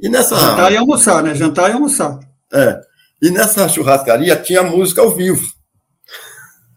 E 0.00 0.08
nessa 0.08 0.38
jantar 0.38 0.72
e 0.72 0.76
almoçar, 0.76 1.22
né? 1.22 1.34
Jantar 1.34 1.70
e 1.70 1.72
almoçar. 1.74 2.18
É. 2.52 2.80
E 3.20 3.30
nessa 3.30 3.68
churrascaria 3.68 4.36
tinha 4.36 4.62
música 4.62 5.02
ao 5.02 5.14
vivo. 5.14 5.46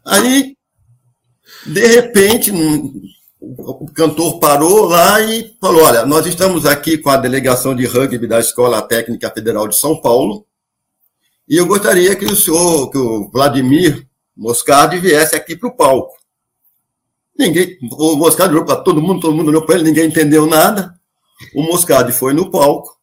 Aí, 0.05 0.55
de 1.65 1.87
repente, 1.87 2.51
o 3.39 3.91
cantor 3.93 4.39
parou 4.39 4.85
lá 4.85 5.21
e 5.21 5.55
falou: 5.59 5.83
Olha, 5.83 6.05
nós 6.05 6.25
estamos 6.25 6.65
aqui 6.65 6.97
com 6.97 7.09
a 7.09 7.17
delegação 7.17 7.75
de 7.75 7.85
rugby 7.85 8.27
da 8.27 8.39
Escola 8.39 8.81
Técnica 8.81 9.29
Federal 9.29 9.67
de 9.67 9.77
São 9.77 10.01
Paulo, 10.01 10.45
e 11.47 11.57
eu 11.57 11.65
gostaria 11.65 12.15
que 12.15 12.25
o 12.25 12.35
senhor, 12.35 12.89
que 12.91 12.97
o 12.97 13.29
Vladimir 13.31 14.07
Moscardi 14.35 14.99
viesse 14.99 15.35
aqui 15.35 15.55
para 15.55 15.67
o 15.69 15.75
palco. 15.75 16.18
Ninguém, 17.39 17.77
o 17.93 18.17
Moscardi 18.17 18.53
olhou 18.53 18.65
para 18.65 18.75
todo 18.75 19.01
mundo, 19.01 19.21
todo 19.21 19.33
mundo 19.33 19.47
olhou 19.47 19.65
para 19.65 19.75
ele, 19.75 19.85
ninguém 19.85 20.07
entendeu 20.07 20.45
nada. 20.45 20.93
O 21.55 21.63
Moscardi 21.63 22.11
foi 22.11 22.33
no 22.33 22.51
palco 22.51 22.99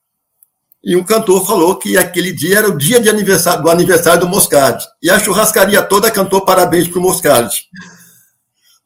e 0.84 0.94
o 0.94 1.04
cantor 1.04 1.44
falou 1.46 1.76
que 1.76 1.96
aquele 1.96 2.32
dia 2.32 2.58
era 2.58 2.68
o 2.68 2.76
dia 2.76 3.00
de 3.00 3.08
aniversário, 3.08 3.62
do 3.62 3.70
aniversário 3.70 4.20
do 4.20 4.28
Moscardi. 4.28 4.84
E 5.02 5.10
a 5.10 5.18
churrascaria 5.18 5.82
toda 5.82 6.10
cantou 6.10 6.44
parabéns 6.44 6.86
para 6.86 6.98
o 6.98 7.02
Moscardi. 7.02 7.62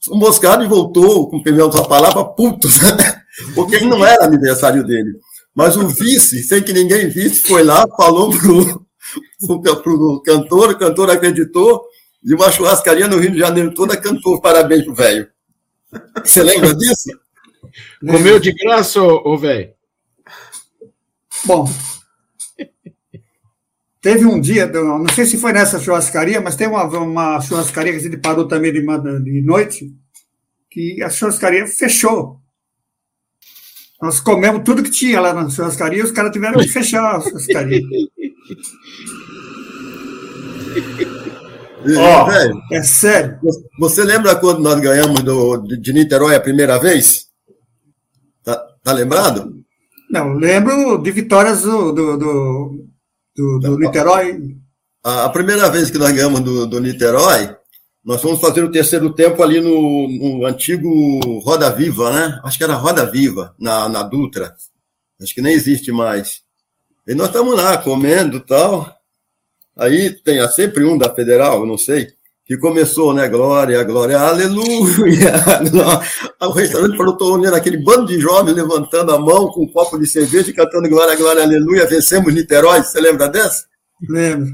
O 0.09 0.16
Moscardi 0.16 0.66
voltou, 0.66 1.28
com 1.28 1.42
da 1.42 1.82
palavra, 1.82 2.24
puto, 2.24 2.68
né? 2.96 3.22
porque 3.55 3.80
não 3.80 4.07
era 4.07 4.24
aniversário 4.24 4.82
dele. 4.82 5.18
Mas 5.55 5.76
o 5.76 5.88
vice, 5.88 6.42
sem 6.44 6.62
que 6.62 6.72
ninguém 6.72 7.09
visse, 7.09 7.42
foi 7.42 7.64
lá, 7.64 7.84
falou 7.96 8.30
pro, 8.30 8.86
pro 9.82 10.22
cantor, 10.22 10.70
o 10.70 10.78
cantor 10.78 11.11
acreditou, 11.11 11.82
e 12.24 12.32
uma 12.32 12.51
churrascaria 12.53 13.09
no 13.09 13.18
Rio 13.18 13.32
de 13.32 13.38
Janeiro 13.38 13.74
toda 13.74 13.96
cantou 13.96 14.40
parabéns 14.40 14.84
pro 14.84 14.94
velho. 14.94 15.28
Você 16.24 16.43
lembra 16.43 16.74
disso? 16.74 17.11
Comeu 18.01 18.38
de 18.38 18.53
graça, 18.53 19.03
ô 19.03 19.36
velho? 19.36 19.72
Bom, 21.45 21.68
teve 24.01 24.26
um 24.26 24.41
dia, 24.41 24.66
não 24.66 25.09
sei 25.09 25.24
se 25.24 25.38
foi 25.38 25.53
nessa 25.53 25.80
churrascaria, 25.80 26.41
mas 26.41 26.57
tem 26.57 26.66
uma, 26.66 26.84
uma 26.84 27.41
churrascaria 27.41 27.93
que 27.93 27.99
a 27.99 28.03
gente 28.03 28.18
parou 28.18 28.47
também 28.47 28.72
de, 28.72 28.80
de 28.80 29.43
noite, 29.43 29.93
que 30.70 31.03
a 31.03 31.11
churrascaria 31.11 31.66
fechou. 31.66 32.38
Nós 34.03 34.20
comemos 34.20 34.62
tudo 34.64 34.82
que 34.82 34.91
tinha 34.91 35.20
lá 35.20 35.34
na 35.34 35.49
churrascaria, 35.49 36.05
os 36.05 36.12
caras 36.12 36.32
tiveram 36.32 36.61
que 36.61 36.68
fechar 36.68 37.16
a 37.16 37.20
churrascaria. 37.20 37.80
Ó, 41.97 42.22
oh, 42.22 42.26
velho, 42.26 42.61
é 42.72 42.83
sério. 42.83 43.39
Você 43.78 44.05
lembra 44.05 44.37
quando 44.37 44.61
nós 44.61 44.78
ganhamos 44.81 45.22
do, 45.22 45.57
de 45.59 45.93
Niterói 45.93 46.35
a 46.35 46.41
primeira 46.41 46.78
vez? 46.78 47.26
Tá, 48.45 48.62
tá 48.83 48.93
lembrado? 48.93 49.51
Não, 50.11 50.35
lembro 50.35 50.99
de 50.99 51.11
vitórias 51.11 51.62
do, 51.62 51.93
do, 51.93 52.16
do, 52.18 52.87
do, 53.35 53.59
do 53.61 53.78
Niterói. 53.78 54.57
A, 55.03 55.24
a, 55.24 55.28
primeira 55.31 55.70
vez 55.70 55.91
que 55.91 55.97
nós 55.97 56.12
ganhamos 56.12 56.41
do, 56.41 56.66
do 56.66 56.81
Niterói, 56.81 57.57
nós 58.05 58.20
fomos 58.20 58.41
fazer 58.41 58.62
o 58.62 58.70
terceiro 58.70 59.14
tempo 59.14 59.43
ali 59.43 59.61
no, 59.61 60.09
no, 60.09 60.47
antigo 60.47 61.39
Roda 61.41 61.70
Viva, 61.70 62.12
né? 62.12 62.41
Acho 62.45 62.59
que 62.59 62.64
era 62.64 62.74
Roda 62.74 63.11
Viva, 63.11 63.55
na, 63.59 63.89
na 63.89 64.03
Dutra. 64.03 64.55
Acho 65.22 65.35
que 65.35 65.41
nem 65.41 65.55
existe 65.55 65.91
mais. 65.91 66.43
E 67.07 67.14
nós 67.14 67.28
estamos 67.28 67.55
lá 67.55 67.78
comendo 67.78 68.37
e 68.37 68.41
tal. 68.41 68.99
Aí 69.81 70.11
tem 70.11 70.47
sempre 70.51 70.85
um 70.85 70.97
da 70.97 71.12
Federal, 71.12 71.66
não 71.66 71.78
sei 71.78 72.09
que 72.51 72.57
começou, 72.57 73.14
né? 73.14 73.28
Glória, 73.28 73.81
glória, 73.85 74.18
aleluia. 74.18 75.35
O 76.43 76.51
restaurante 76.51 76.97
falou, 76.97 77.12
estou 77.12 77.39
olhando 77.39 77.55
aquele 77.55 77.76
bando 77.76 78.07
de 78.07 78.18
jovens 78.18 78.57
levantando 78.57 79.12
a 79.12 79.18
mão 79.20 79.47
com 79.53 79.62
um 79.62 79.68
copo 79.68 79.97
de 79.97 80.05
cerveja 80.05 80.51
e 80.51 80.53
cantando 80.53 80.89
glória, 80.89 81.14
glória, 81.14 81.45
aleluia. 81.45 81.87
Vencemos 81.87 82.35
Niterói. 82.35 82.83
Você 82.83 83.01
lembra 83.01 83.28
dessa? 83.28 83.66
Lembro. 84.09 84.49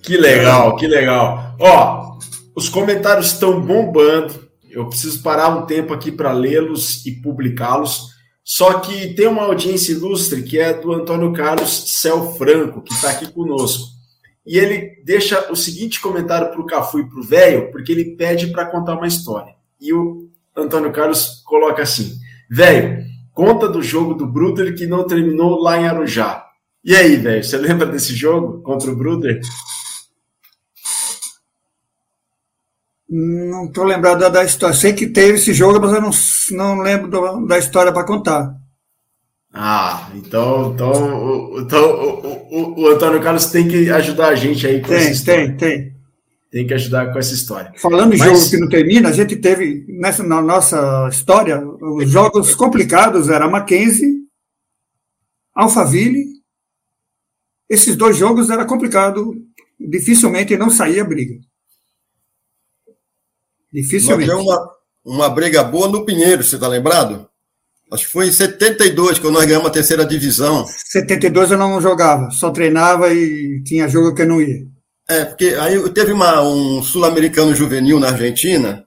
Que 0.00 0.16
legal, 0.16 0.76
que 0.76 0.86
legal. 0.86 1.56
Ó, 1.58 2.18
os 2.54 2.68
comentários 2.68 3.32
estão 3.32 3.60
bombando. 3.60 4.47
Eu 4.70 4.88
preciso 4.88 5.22
parar 5.22 5.48
um 5.48 5.66
tempo 5.66 5.92
aqui 5.92 6.12
para 6.12 6.32
lê-los 6.32 7.04
e 7.06 7.12
publicá-los. 7.12 8.08
Só 8.44 8.80
que 8.80 9.14
tem 9.14 9.26
uma 9.26 9.42
audiência 9.42 9.92
ilustre 9.92 10.42
que 10.42 10.58
é 10.58 10.72
do 10.72 10.92
Antônio 10.92 11.32
Carlos 11.32 11.92
Cel 12.00 12.32
Franco, 12.34 12.82
que 12.82 12.92
está 12.92 13.10
aqui 13.10 13.30
conosco. 13.30 13.86
E 14.46 14.58
ele 14.58 15.02
deixa 15.04 15.52
o 15.52 15.56
seguinte 15.56 16.00
comentário 16.00 16.50
para 16.50 16.60
o 16.60 16.66
Cafu 16.66 17.00
e 17.00 17.08
para 17.08 17.20
o 17.20 17.22
velho, 17.22 17.70
porque 17.70 17.92
ele 17.92 18.16
pede 18.16 18.46
para 18.46 18.64
contar 18.64 18.94
uma 18.94 19.06
história. 19.06 19.54
E 19.78 19.92
o 19.92 20.30
Antônio 20.56 20.90
Carlos 20.92 21.42
coloca 21.44 21.82
assim: 21.82 22.18
velho, 22.50 23.04
conta 23.32 23.68
do 23.68 23.82
jogo 23.82 24.14
do 24.14 24.26
Bruder 24.26 24.74
que 24.74 24.86
não 24.86 25.06
terminou 25.06 25.60
lá 25.60 25.78
em 25.78 25.86
Arujá. 25.86 26.46
E 26.82 26.96
aí, 26.96 27.16
velho, 27.16 27.44
você 27.44 27.58
lembra 27.58 27.86
desse 27.86 28.14
jogo 28.14 28.62
contra 28.62 28.90
o 28.90 28.96
Bruder? 28.96 29.40
Não 33.08 33.64
estou 33.64 33.84
lembrado 33.84 34.30
da, 34.30 34.44
história. 34.44 34.76
Sei 34.76 34.92
que 34.92 35.06
teve 35.06 35.38
esse 35.38 35.54
jogo, 35.54 35.80
mas 35.80 35.92
eu 35.92 36.00
não, 36.00 36.10
não 36.50 36.82
lembro 36.82 37.08
do, 37.08 37.46
da 37.46 37.58
história 37.58 37.90
para 37.90 38.04
contar. 38.04 38.54
Ah, 39.52 40.10
então, 40.14 40.72
então, 40.74 41.58
então 41.58 41.90
o, 41.90 42.48
o, 42.50 42.80
o, 42.82 42.88
Antônio 42.88 43.22
Carlos 43.22 43.46
tem 43.46 43.66
que 43.66 43.90
ajudar 43.90 44.28
a 44.28 44.34
gente 44.34 44.66
aí 44.66 44.82
com 44.82 44.88
tem, 44.88 44.96
essa 44.98 45.10
história. 45.10 45.46
Tem, 45.48 45.56
tem. 45.56 45.98
Tem 46.50 46.66
que 46.66 46.74
ajudar 46.74 47.12
com 47.12 47.18
essa 47.18 47.34
história. 47.34 47.72
Falando 47.76 48.14
em 48.14 48.18
mas... 48.18 48.28
jogo 48.28 48.50
que 48.50 48.56
não 48.58 48.68
termina, 48.68 49.08
a 49.08 49.12
gente 49.12 49.36
teve, 49.36 49.86
nessa, 49.88 50.22
na 50.22 50.40
nossa 50.42 51.08
história, 51.10 51.62
os 51.66 52.10
jogos 52.10 52.54
complicados 52.54 53.28
era 53.30 53.48
Mackenzie, 53.48 54.18
Alphaville. 55.54 56.24
Esses 57.68 57.96
dois 57.96 58.16
jogos 58.16 58.48
era 58.48 58.64
complicado, 58.64 59.34
dificilmente 59.78 60.56
não 60.56 60.70
saía 60.70 61.04
briga. 61.04 61.34
Dificilmente. 63.72 64.30
Nós 64.30 64.42
uma, 64.42 64.70
uma 65.04 65.28
briga 65.28 65.62
boa 65.62 65.88
no 65.88 66.04
Pinheiro, 66.04 66.42
você 66.42 66.56
está 66.56 66.68
lembrado? 66.68 67.28
Acho 67.90 68.04
que 68.04 68.12
foi 68.12 68.28
em 68.28 68.32
72 68.32 69.18
que 69.18 69.30
nós 69.30 69.46
ganhamos 69.46 69.68
a 69.68 69.72
terceira 69.72 70.04
divisão. 70.04 70.66
72 70.66 71.50
eu 71.50 71.58
não 71.58 71.80
jogava, 71.80 72.30
só 72.30 72.50
treinava 72.50 73.12
e 73.12 73.62
tinha 73.64 73.88
jogo 73.88 74.14
que 74.14 74.22
eu 74.22 74.28
não 74.28 74.40
ia. 74.42 74.66
É, 75.08 75.24
porque 75.24 75.56
aí 75.58 75.90
teve 75.90 76.12
uma, 76.12 76.42
um 76.42 76.82
sul-americano 76.82 77.54
juvenil 77.54 77.98
na 77.98 78.08
Argentina 78.08 78.86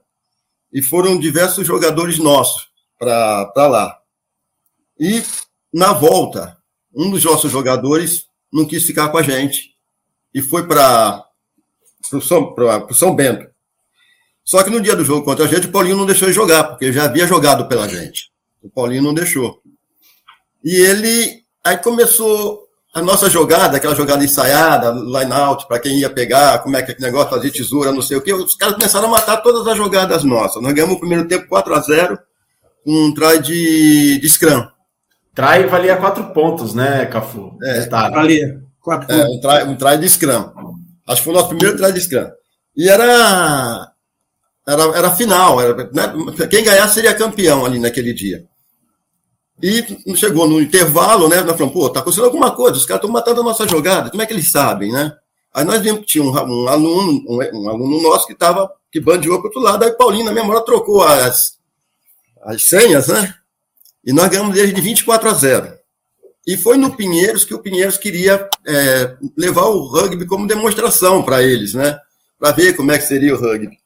e 0.71 0.81
foram 0.81 1.19
diversos 1.19 1.65
jogadores 1.65 2.19
nossos 2.19 2.67
para 2.99 3.67
lá. 3.67 3.97
E 4.99 5.23
na 5.73 5.93
volta, 5.93 6.57
um 6.95 7.09
dos 7.09 7.23
nossos 7.23 7.51
jogadores 7.51 8.25
não 8.53 8.67
quis 8.67 8.83
ficar 8.83 9.09
com 9.09 9.17
a 9.17 9.23
gente 9.23 9.71
e 10.31 10.41
foi 10.43 10.67
para 10.67 11.25
o 12.13 12.21
São, 12.21 12.55
São 12.91 13.15
Bento. 13.15 13.50
Só 14.43 14.63
que 14.63 14.69
no 14.69 14.81
dia 14.81 14.95
do 14.95 15.05
jogo 15.05 15.23
contra 15.23 15.45
a 15.45 15.47
gente, 15.47 15.67
o 15.67 15.71
Paulinho 15.71 15.97
não 15.97 16.05
deixou 16.05 16.27
ele 16.27 16.35
jogar, 16.35 16.63
porque 16.65 16.91
já 16.91 17.05
havia 17.05 17.27
jogado 17.27 17.67
pela 17.67 17.87
gente. 17.87 18.31
O 18.61 18.69
Paulinho 18.69 19.03
não 19.03 19.13
deixou. 19.13 19.61
E 20.63 20.75
ele. 20.81 21.41
Aí 21.63 21.77
começou 21.77 22.67
a 22.93 23.01
nossa 23.01 23.29
jogada, 23.29 23.77
aquela 23.77 23.95
jogada 23.95 24.23
ensaiada, 24.23 24.91
line 24.91 25.31
out, 25.31 25.65
para 25.67 25.79
quem 25.79 25.99
ia 25.99 26.09
pegar, 26.09 26.59
como 26.59 26.75
é 26.75 26.81
que 26.81 26.91
é 26.91 26.95
que 26.95 27.01
negócio, 27.01 27.29
fazer 27.29 27.51
tesoura, 27.51 27.91
não 27.91 28.01
sei 28.01 28.17
o 28.17 28.21
quê. 28.21 28.33
Os 28.33 28.55
caras 28.55 28.75
começaram 28.75 29.07
a 29.07 29.11
matar 29.11 29.37
todas 29.37 29.65
as 29.67 29.77
jogadas 29.77 30.23
nossas. 30.23 30.61
Nós 30.61 30.73
ganhamos 30.73 30.97
o 30.97 30.99
primeiro 30.99 31.27
tempo 31.27 31.47
4 31.47 31.73
a 31.73 31.79
0 31.79 32.19
com 32.83 32.91
um 32.91 33.13
try 33.13 33.39
de, 33.39 34.19
de 34.19 34.29
scrum. 34.29 34.65
Try 35.33 35.65
valia 35.69 35.95
quatro 35.95 36.25
pontos, 36.33 36.73
né, 36.73 37.05
Cafu? 37.05 37.57
É, 37.63 37.87
valia. 37.87 38.61
Quatro 38.81 39.13
é, 39.13 39.25
um, 39.25 39.39
try, 39.39 39.63
um 39.63 39.75
try 39.75 39.97
de 39.97 40.09
scrum. 40.09 40.51
Acho 41.07 41.21
que 41.21 41.23
foi 41.23 41.33
o 41.33 41.37
nosso 41.37 41.49
primeiro 41.49 41.77
try 41.77 41.93
de 41.93 42.01
scrum. 42.01 42.27
E 42.75 42.89
era, 42.89 43.90
era, 44.71 44.97
era 44.97 45.15
final, 45.15 45.59
era, 45.59 45.75
né? 45.91 46.13
quem 46.49 46.63
ganhar 46.63 46.87
seria 46.87 47.13
campeão 47.13 47.65
ali 47.65 47.79
naquele 47.79 48.13
dia. 48.13 48.45
E 49.61 50.15
chegou 50.15 50.47
no 50.47 50.59
intervalo, 50.59 51.27
né? 51.27 51.41
Nós 51.41 51.55
falamos, 51.55 51.73
pô, 51.73 51.89
tá 51.89 51.99
acontecendo 51.99 52.25
alguma 52.25 52.51
coisa, 52.51 52.77
os 52.77 52.85
caras 52.85 53.01
estão 53.01 53.11
matando 53.11 53.41
a 53.41 53.43
nossa 53.43 53.67
jogada, 53.67 54.09
como 54.09 54.21
é 54.21 54.25
que 54.25 54.33
eles 54.33 54.49
sabem, 54.49 54.91
né? 54.91 55.13
Aí 55.53 55.63
nós 55.65 55.81
vimos 55.81 56.01
que 56.01 56.07
tinha 56.07 56.23
um, 56.23 56.31
um 56.31 56.67
aluno, 56.67 57.23
um, 57.27 57.37
um, 57.37 57.69
aluno 57.69 58.01
nosso 58.01 58.25
que 58.25 58.33
estava, 58.33 58.71
que 58.91 58.99
bandeou 58.99 59.37
para 59.37 59.47
outro 59.47 59.61
lado, 59.61 59.83
aí 59.83 59.91
Paulinho, 59.91 60.25
na 60.25 60.31
memória, 60.31 60.63
trocou 60.63 61.03
as, 61.03 61.57
as 62.43 62.63
senhas, 62.63 63.07
né? 63.07 63.35
E 64.03 64.11
nós 64.13 64.29
ganhamos 64.29 64.55
dele 64.55 64.71
de 64.71 64.81
24 64.81 65.29
a 65.29 65.33
0. 65.33 65.73
E 66.47 66.57
foi 66.57 66.77
no 66.77 66.95
Pinheiros 66.95 67.45
que 67.45 67.53
o 67.53 67.59
Pinheiros 67.59 67.97
queria 67.97 68.49
é, 68.65 69.15
levar 69.37 69.65
o 69.65 69.85
rugby 69.85 70.25
como 70.25 70.47
demonstração 70.47 71.21
para 71.21 71.43
eles, 71.43 71.75
né? 71.75 71.99
Para 72.39 72.51
ver 72.51 72.73
como 72.73 72.91
é 72.91 72.97
que 72.97 73.05
seria 73.05 73.35
o 73.35 73.39
rugby. 73.39 73.80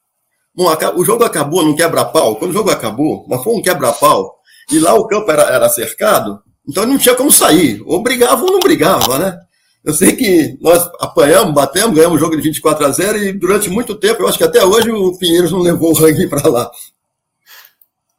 O 0.56 1.04
jogo 1.04 1.24
acabou 1.24 1.62
num 1.62 1.76
quebra-pau. 1.76 2.36
Quando 2.36 2.50
o 2.50 2.54
jogo 2.54 2.70
acabou, 2.70 3.26
nós 3.28 3.44
fomos 3.44 3.58
um 3.58 3.62
quebra-pau. 3.62 4.36
E 4.70 4.78
lá 4.78 4.94
o 4.94 5.06
campo 5.06 5.30
era, 5.30 5.42
era 5.42 5.68
cercado, 5.68 6.40
então 6.68 6.84
não 6.84 6.98
tinha 6.98 7.14
como 7.14 7.30
sair. 7.30 7.80
Ou 7.86 8.02
brigava 8.02 8.44
ou 8.44 8.50
não 8.52 8.58
brigava, 8.58 9.16
né? 9.18 9.38
Eu 9.84 9.94
sei 9.94 10.16
que 10.16 10.58
nós 10.60 10.82
apanhamos, 10.98 11.54
batemos, 11.54 11.94
ganhamos 11.94 12.16
o 12.16 12.20
jogo 12.20 12.36
de 12.36 12.42
24 12.42 12.84
a 12.84 12.90
0 12.90 13.18
e 13.18 13.32
durante 13.32 13.70
muito 13.70 13.94
tempo, 13.94 14.22
eu 14.22 14.28
acho 14.28 14.36
que 14.36 14.42
até 14.42 14.64
hoje 14.64 14.90
o 14.90 15.16
Pinheiros 15.16 15.52
não 15.52 15.60
levou 15.60 15.92
o 15.92 15.94
ranking 15.94 16.28
para 16.28 16.48
lá. 16.48 16.68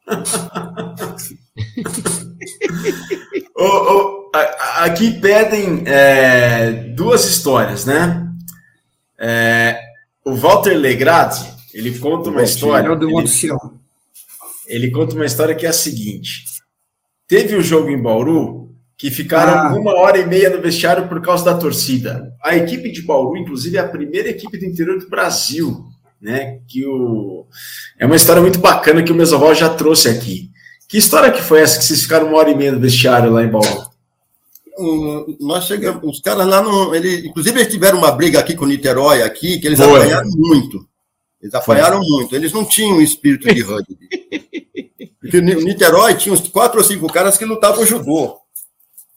oh, 3.54 3.66
oh, 3.66 4.30
aqui 4.78 5.20
pedem 5.20 5.82
é, 5.84 6.70
duas 6.96 7.26
histórias, 7.26 7.84
né? 7.84 8.26
É, 9.18 9.78
o 10.24 10.34
Walter 10.34 10.72
Legrade, 10.72 11.57
ele 11.78 11.96
conta 11.96 12.28
uma 12.28 12.42
história. 12.42 12.88
Ele, 12.90 13.54
ele 14.66 14.90
conta 14.90 15.14
uma 15.14 15.24
história 15.24 15.54
que 15.54 15.64
é 15.64 15.68
a 15.68 15.72
seguinte: 15.72 16.44
teve 17.28 17.54
o 17.54 17.60
um 17.60 17.62
jogo 17.62 17.88
em 17.88 18.02
Bauru 18.02 18.74
que 18.96 19.12
ficaram 19.12 19.76
ah. 19.76 19.78
uma 19.78 19.94
hora 19.94 20.18
e 20.18 20.26
meia 20.26 20.50
no 20.50 20.60
vestiário 20.60 21.06
por 21.06 21.22
causa 21.22 21.44
da 21.44 21.56
torcida. 21.56 22.34
A 22.42 22.56
equipe 22.56 22.90
de 22.90 23.02
Bauru, 23.02 23.36
inclusive, 23.36 23.76
é 23.76 23.80
a 23.80 23.88
primeira 23.88 24.28
equipe 24.28 24.58
do 24.58 24.64
interior 24.64 24.98
do 24.98 25.08
Brasil, 25.08 25.84
né? 26.20 26.58
Que 26.66 26.84
o 26.84 27.46
é 27.96 28.04
uma 28.04 28.16
história 28.16 28.42
muito 28.42 28.58
bacana 28.58 29.02
que 29.02 29.12
o 29.12 29.14
Mesoval 29.14 29.54
já 29.54 29.68
trouxe 29.68 30.08
aqui. 30.08 30.50
Que 30.88 30.98
história 30.98 31.30
que 31.30 31.42
foi 31.42 31.60
essa 31.60 31.78
que 31.78 31.84
vocês 31.84 32.02
ficaram 32.02 32.26
uma 32.26 32.38
hora 32.38 32.50
e 32.50 32.56
meia 32.56 32.72
no 32.72 32.80
vestiário 32.80 33.30
lá 33.30 33.44
em 33.44 33.50
Bauru? 33.50 33.88
Um, 34.80 35.36
nós 35.40 35.64
chegamos, 35.64 36.02
os 36.02 36.20
caras 36.20 36.46
lá 36.46 36.62
não, 36.62 36.94
ele, 36.94 37.28
inclusive 37.28 37.60
eles 37.60 37.72
tiveram 37.72 37.98
uma 37.98 38.12
briga 38.12 38.40
aqui 38.40 38.54
com 38.54 38.64
o 38.64 38.68
Niterói 38.68 39.22
aqui, 39.22 39.58
que 39.58 39.66
eles 39.66 39.78
foi. 39.78 39.88
apanharam 39.88 40.30
muito. 40.36 40.87
Eles 41.40 41.54
apanharam 41.54 42.00
muito. 42.00 42.34
Eles 42.34 42.52
não 42.52 42.64
tinham 42.64 43.00
espírito 43.00 43.52
de 43.52 43.62
rugby. 43.62 44.08
Porque 45.20 45.38
o 45.38 45.42
Niterói 45.42 46.14
tinha 46.14 46.32
uns 46.32 46.46
quatro 46.48 46.78
ou 46.78 46.84
cinco 46.84 47.06
caras 47.12 47.36
que 47.36 47.44
lutavam 47.44 47.84
judô. 47.84 48.38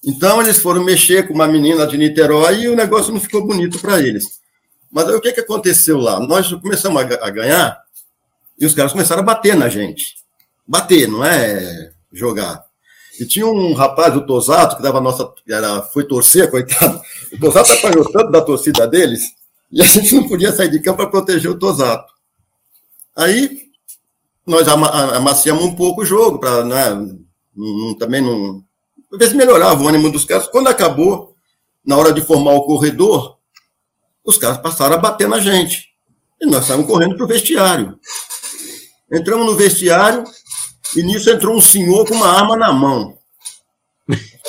Então 0.04 0.42
eles 0.42 0.60
foram 0.60 0.84
mexer 0.84 1.28
com 1.28 1.34
uma 1.34 1.48
menina 1.48 1.86
de 1.86 1.98
Niterói 1.98 2.62
e 2.62 2.68
o 2.68 2.76
negócio 2.76 3.14
não 3.14 3.20
ficou 3.20 3.46
bonito 3.46 3.80
para 3.80 4.00
eles. 4.00 4.42
Mas 4.92 5.08
aí 5.08 5.16
o 5.16 5.22
que, 5.22 5.32
que 5.32 5.40
aconteceu 5.40 6.00
lá? 6.00 6.20
Nós 6.20 6.52
começamos 6.54 7.02
a, 7.02 7.26
a 7.26 7.30
ganhar 7.30 7.80
e 8.60 8.66
os 8.66 8.74
caras 8.74 8.92
começaram 8.92 9.22
a 9.22 9.26
bater 9.26 9.56
na 9.56 9.70
gente. 9.70 10.16
Bater, 10.68 11.08
não 11.08 11.24
é 11.24 11.92
jogar. 12.12 12.64
E 13.20 13.26
tinha 13.26 13.46
um 13.46 13.74
rapaz, 13.74 14.16
o 14.16 14.26
Tosato, 14.26 14.78
que 14.78 14.82
dava 14.82 15.02
nossa. 15.02 15.32
Era, 15.48 15.82
foi 15.82 16.04
torcer, 16.04 16.50
coitado. 16.52 17.02
O 17.34 17.40
Tosato 17.40 17.72
apanhou 17.74 18.10
tanto 18.12 18.32
da 18.32 18.42
torcida 18.42 18.88
deles, 18.88 19.22
e 19.72 19.82
a 19.82 19.86
gente 19.86 20.14
não 20.16 20.28
podia 20.28 20.52
sair 20.52 20.70
de 20.70 20.80
campo 20.80 20.98
para 20.98 21.10
proteger 21.10 21.52
o 21.52 21.58
Tosato. 21.58 22.11
Aí 23.16 23.62
nós 24.46 24.68
amaciamos 24.68 25.64
um 25.64 25.76
pouco 25.76 26.02
o 26.02 26.06
jogo, 26.06 26.40
para 26.40 26.64
né, 26.64 26.86
também 28.00 28.22
não, 28.22 28.64
ver 29.18 29.30
se 29.30 29.36
melhorava 29.36 29.82
o 29.82 29.88
ânimo 29.88 30.12
dos 30.12 30.26
caras. 30.26 30.48
Quando 30.48 30.68
acabou, 30.68 31.36
na 31.86 31.98
hora 31.98 32.14
de 32.14 32.22
formar 32.22 32.54
o 32.54 32.64
corredor, 32.66 33.38
os 34.24 34.38
caras 34.38 34.58
passaram 34.58 34.96
a 34.96 35.00
bater 35.00 35.28
na 35.28 35.40
gente. 35.40 35.90
E 36.42 36.46
nós 36.46 36.66
saímos 36.66 36.88
correndo 36.88 37.16
para 37.16 37.26
o 37.26 37.28
vestiário. 37.28 38.00
Entramos 39.12 39.46
no 39.46 39.56
vestiário 39.56 40.24
e 40.96 41.04
nisso 41.04 41.30
entrou 41.30 41.56
um 41.56 41.62
senhor 41.62 42.08
com 42.08 42.16
uma 42.16 42.28
arma 42.28 42.56
na 42.56 42.72
mão. 42.72 43.18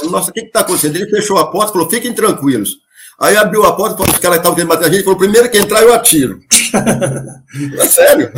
Nossa, 0.04 0.30
o 0.30 0.32
que 0.32 0.40
está 0.40 0.60
acontecendo? 0.60 0.96
Ele 0.96 1.10
fechou 1.10 1.38
a 1.38 1.50
porta 1.50 1.70
e 1.70 1.72
falou: 1.74 1.90
fiquem 1.90 2.14
tranquilos. 2.14 2.78
Aí 3.20 3.36
abriu 3.36 3.64
a 3.64 3.74
porta, 3.76 3.96
falou, 3.96 4.12
os 4.12 4.18
caras 4.18 4.38
estavam 4.38 4.54
querendo 4.54 4.70
bater 4.70 4.86
a 4.86 4.90
gente, 4.90 5.04
falou: 5.04 5.18
primeiro 5.18 5.50
que 5.50 5.58
entrar, 5.58 5.82
eu 5.82 5.94
atiro. 5.94 6.40
é 7.78 7.86
sério? 7.86 8.32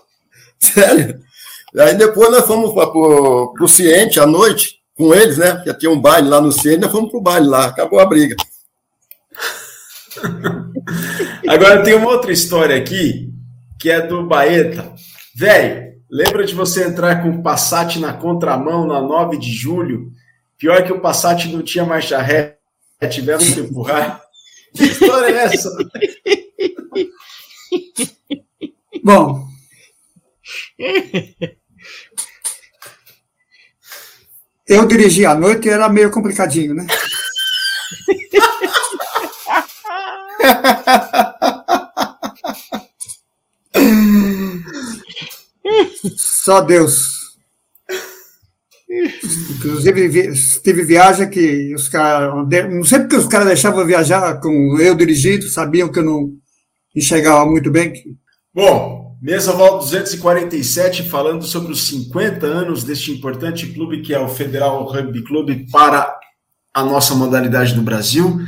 sério? 0.58 1.20
Aí 1.78 1.94
depois 1.94 2.30
nós 2.30 2.46
fomos 2.46 2.72
para 2.72 2.90
o 2.90 3.68
Ciente 3.68 4.20
à 4.20 4.26
noite 4.26 4.76
com 4.96 5.14
eles, 5.14 5.38
né? 5.38 5.62
Já 5.66 5.74
tinha 5.74 5.90
um 5.90 6.00
baile 6.00 6.28
lá 6.28 6.40
no 6.40 6.52
centro, 6.52 6.82
nós 6.82 6.92
fomos 6.92 7.10
pro 7.10 7.20
baile 7.20 7.46
lá, 7.46 7.66
acabou 7.66 7.98
a 7.98 8.06
briga. 8.06 8.36
Agora 11.48 11.82
tem 11.82 11.94
uma 11.94 12.10
outra 12.10 12.32
história 12.32 12.76
aqui, 12.76 13.30
que 13.78 13.90
é 13.90 14.00
do 14.00 14.26
Baeta. 14.26 14.92
Velho, 15.34 15.94
lembra 16.10 16.44
de 16.44 16.54
você 16.54 16.84
entrar 16.84 17.22
com 17.22 17.30
o 17.30 17.42
Passat 17.42 17.98
na 17.98 18.12
contramão 18.12 18.86
na 18.86 19.00
9 19.00 19.38
de 19.38 19.50
julho? 19.50 20.10
Pior 20.58 20.84
que 20.84 20.92
o 20.92 21.00
Passat 21.00 21.46
não 21.46 21.62
tinha 21.62 21.84
marcha 21.84 22.20
ré, 22.20 22.51
tiveram 23.08 23.40
que 23.40 23.60
empurrar. 23.60 24.22
Que 24.74 24.84
história 24.84 25.34
é 25.34 25.44
essa? 25.44 25.70
Bom, 29.04 29.46
Eu 34.66 34.86
dirigi 34.86 35.26
à 35.26 35.34
noite 35.34 35.68
e 35.68 35.70
era 35.70 35.88
meio 35.88 36.10
complicadinho, 36.10 36.74
né? 36.74 36.86
Só 46.16 46.60
Deus. 46.62 47.21
Inclusive, 49.56 50.32
teve 50.62 50.84
viagem 50.84 51.28
que 51.28 51.74
os 51.74 51.88
caras. 51.88 52.32
Não 52.70 52.84
sei 52.84 53.00
porque 53.00 53.16
os 53.16 53.26
caras 53.26 53.48
deixavam 53.48 53.86
viajar 53.86 54.40
com 54.40 54.78
eu 54.80 54.94
dirigindo, 54.94 55.48
sabiam 55.48 55.90
que 55.90 55.98
eu 55.98 56.04
não 56.04 56.32
enxergava 56.94 57.44
muito 57.46 57.70
bem. 57.70 57.92
Bom, 58.54 59.16
Mesa 59.20 59.52
Vol 59.52 59.78
247, 59.78 61.08
falando 61.08 61.44
sobre 61.44 61.72
os 61.72 61.86
50 61.86 62.46
anos 62.46 62.84
deste 62.84 63.12
importante 63.12 63.66
clube 63.68 64.02
que 64.02 64.12
é 64.12 64.18
o 64.18 64.28
Federal 64.28 64.84
Rugby 64.84 65.22
Clube 65.22 65.66
para 65.70 66.12
a 66.74 66.84
nossa 66.84 67.14
modalidade 67.14 67.74
no 67.76 67.82
Brasil. 67.82 68.40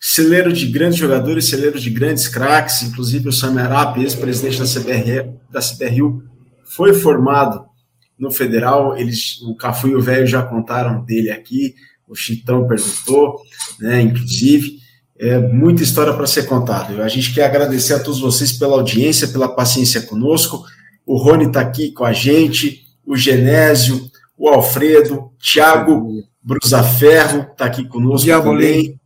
Celeiro 0.00 0.52
de 0.52 0.66
grandes 0.66 0.98
jogadores, 0.98 1.48
celeiro 1.48 1.78
de 1.78 1.90
grandes 1.90 2.26
craques, 2.28 2.82
inclusive 2.82 3.28
o 3.28 3.32
Sam 3.32 3.60
Arap, 3.60 3.98
ex-presidente 3.98 4.58
da, 4.58 4.64
CBR, 4.64 5.30
da 5.50 5.60
CBRU, 5.60 6.22
foi 6.64 6.92
formado 6.92 7.64
no 8.22 8.30
Federal. 8.30 8.96
Eles, 8.96 9.42
o 9.42 9.56
Cafu 9.56 9.88
e 9.88 9.96
o 9.96 10.00
Velho 10.00 10.26
já 10.26 10.42
contaram 10.42 11.04
dele 11.04 11.30
aqui, 11.30 11.74
o 12.06 12.14
Chitão 12.14 12.68
perguntou, 12.68 13.42
né, 13.80 14.00
inclusive. 14.00 14.80
É 15.18 15.38
muita 15.38 15.82
história 15.82 16.12
para 16.12 16.26
ser 16.26 16.44
contada. 16.46 17.02
A 17.04 17.08
gente 17.08 17.32
quer 17.34 17.44
agradecer 17.44 17.94
a 17.94 18.00
todos 18.00 18.20
vocês 18.20 18.52
pela 18.52 18.74
audiência, 18.74 19.28
pela 19.28 19.48
paciência 19.54 20.02
conosco. 20.02 20.64
O 21.06 21.16
Rony 21.16 21.46
está 21.46 21.60
aqui 21.60 21.92
com 21.92 22.04
a 22.04 22.12
gente, 22.12 22.80
o 23.06 23.16
Genésio, 23.16 24.10
o 24.36 24.48
Alfredo, 24.48 25.30
Thiago 25.40 26.08
Brusaferro 26.42 27.46
está 27.52 27.66
aqui 27.66 27.86
conosco 27.86 28.24
Diabolim. 28.24 28.66
também. 28.66 29.00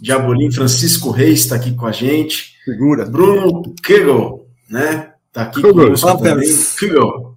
Diabolim, 0.00 0.52
Francisco 0.52 1.10
Reis 1.10 1.40
está 1.40 1.56
aqui 1.56 1.74
com 1.74 1.86
a 1.86 1.92
gente. 1.92 2.54
Figura. 2.64 3.04
Bruno 3.04 3.74
Kegel, 3.82 4.46
né? 4.70 5.12
Está 5.28 5.42
aqui 5.42 5.60
conosco 5.60 6.06
Pampers. 6.06 6.30
também. 6.30 6.48
Kegel. 6.78 7.31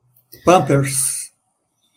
Pampers. 0.46 1.32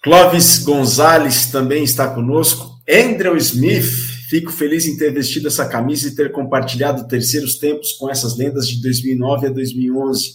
Clóvis 0.02 0.64
Gonzalez 0.64 1.46
também 1.46 1.84
está 1.84 2.08
conosco. 2.08 2.78
Andrew 2.88 3.36
Smith, 3.36 4.08
Fico 4.28 4.52
feliz 4.52 4.86
em 4.86 4.94
ter 4.94 5.10
vestido 5.10 5.48
essa 5.48 5.66
camisa 5.66 6.06
e 6.06 6.14
ter 6.14 6.30
compartilhado 6.32 7.08
terceiros 7.08 7.54
tempos 7.54 7.94
com 7.94 8.10
essas 8.10 8.36
lendas 8.36 8.68
de 8.68 8.82
2009 8.82 9.46
a 9.46 9.50
2011. 9.50 10.34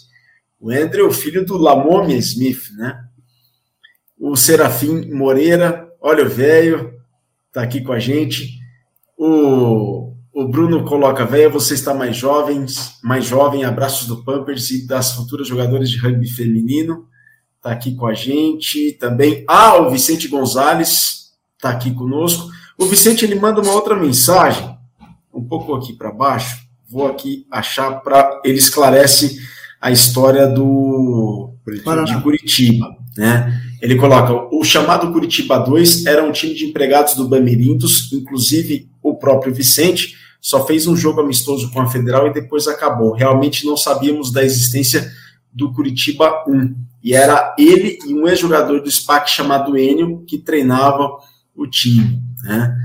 O 0.59 0.72
Andrew, 0.72 1.11
filho 1.11 1.45
do 1.45 1.55
Lamomia 1.57 2.18
Smith, 2.18 2.72
né? 2.76 2.99
O 4.20 4.36
Serafim 4.36 5.11
Moreira, 5.11 5.88
olha 6.01 6.26
o 6.26 6.30
velho, 6.30 6.91
tá 7.51 7.61
aqui 7.61 7.82
com 7.82 7.91
a 7.91 7.99
gente. 7.99 8.57
O, 9.16 10.16
o 10.34 10.47
Bruno 10.47 10.84
coloca, 10.86 11.24
velho, 11.24 11.51
você 11.51 11.76
está 11.76 11.93
mais 11.93 12.18
jovens, 12.18 12.95
mais 13.03 13.26
jovem, 13.26 13.64
abraços 13.64 14.07
do 14.07 14.24
Pampers 14.24 14.72
e 14.72 14.88
das 14.88 15.11
futuras 15.14 15.47
jogadoras 15.47 15.88
de 15.91 15.99
rugby 15.99 16.28
feminino. 16.32 17.07
Tá 17.64 17.72
aqui 17.72 17.95
com 17.95 18.05
a 18.05 18.14
gente 18.14 18.91
também. 18.99 19.45
Ah, 19.47 19.78
o 19.78 19.89
Vicente 19.89 20.28
Gonzalez 20.28 21.32
tá 21.61 21.70
aqui 21.70 21.91
conosco. 21.91 22.49
O 22.78 22.86
Vicente 22.86 23.24
ele 23.24 23.36
manda 23.36 23.61
uma 23.61 23.72
outra 23.72 23.95
mensagem, 23.95 24.78
um 25.34 25.41
pouco 25.41 25.74
aqui 25.74 25.93
para 25.93 26.11
baixo. 26.11 26.61
vou 26.89 27.07
aqui 27.07 27.47
achar 27.49 28.01
para 28.01 28.41
ele 28.43 28.57
esclarece 28.57 29.39
a 29.80 29.91
história 29.91 30.45
do 30.45 31.53
Curitiba. 31.64 32.03
de 32.03 32.22
Curitiba, 32.22 32.97
né? 33.18 33.61
Ele 33.82 33.95
coloca 33.95 34.34
o 34.53 34.61
chamado 34.66 35.11
Curitiba 35.14 35.57
2 35.57 36.05
era 36.05 36.22
um 36.22 36.34
time 36.34 36.53
de 36.53 36.66
empregados 36.66 37.16
do 37.16 37.30
Bamirindos, 37.30 38.11
inclusive 38.11 38.89
o 39.01 39.16
próprio 39.16 39.53
Vicente 39.53 40.18
só 40.41 40.66
fez 40.66 40.86
um 40.86 40.97
jogo 40.97 41.22
amistoso 41.22 41.72
com 41.72 41.80
a 41.80 41.88
Federal 41.88 42.28
e 42.28 42.34
depois 42.34 42.68
acabou. 42.68 43.14
Realmente 43.14 43.66
não 43.66 43.78
sabíamos 43.78 44.34
da 44.34 44.43
existência 44.43 45.09
do 45.54 45.72
Curitiba 45.72 46.43
1. 46.47 46.76
E 47.04 47.14
era 47.14 47.54
ele 47.58 47.99
e 48.08 48.14
um 48.14 48.28
ex-jogador 48.28 48.82
do 48.82 48.89
SPAC 48.89 49.30
chamado 49.30 49.78
Enio 49.78 50.24
que 50.26 50.38
treinava 50.38 51.18
o 51.56 51.68
time, 51.68 52.22
né? 52.43 52.76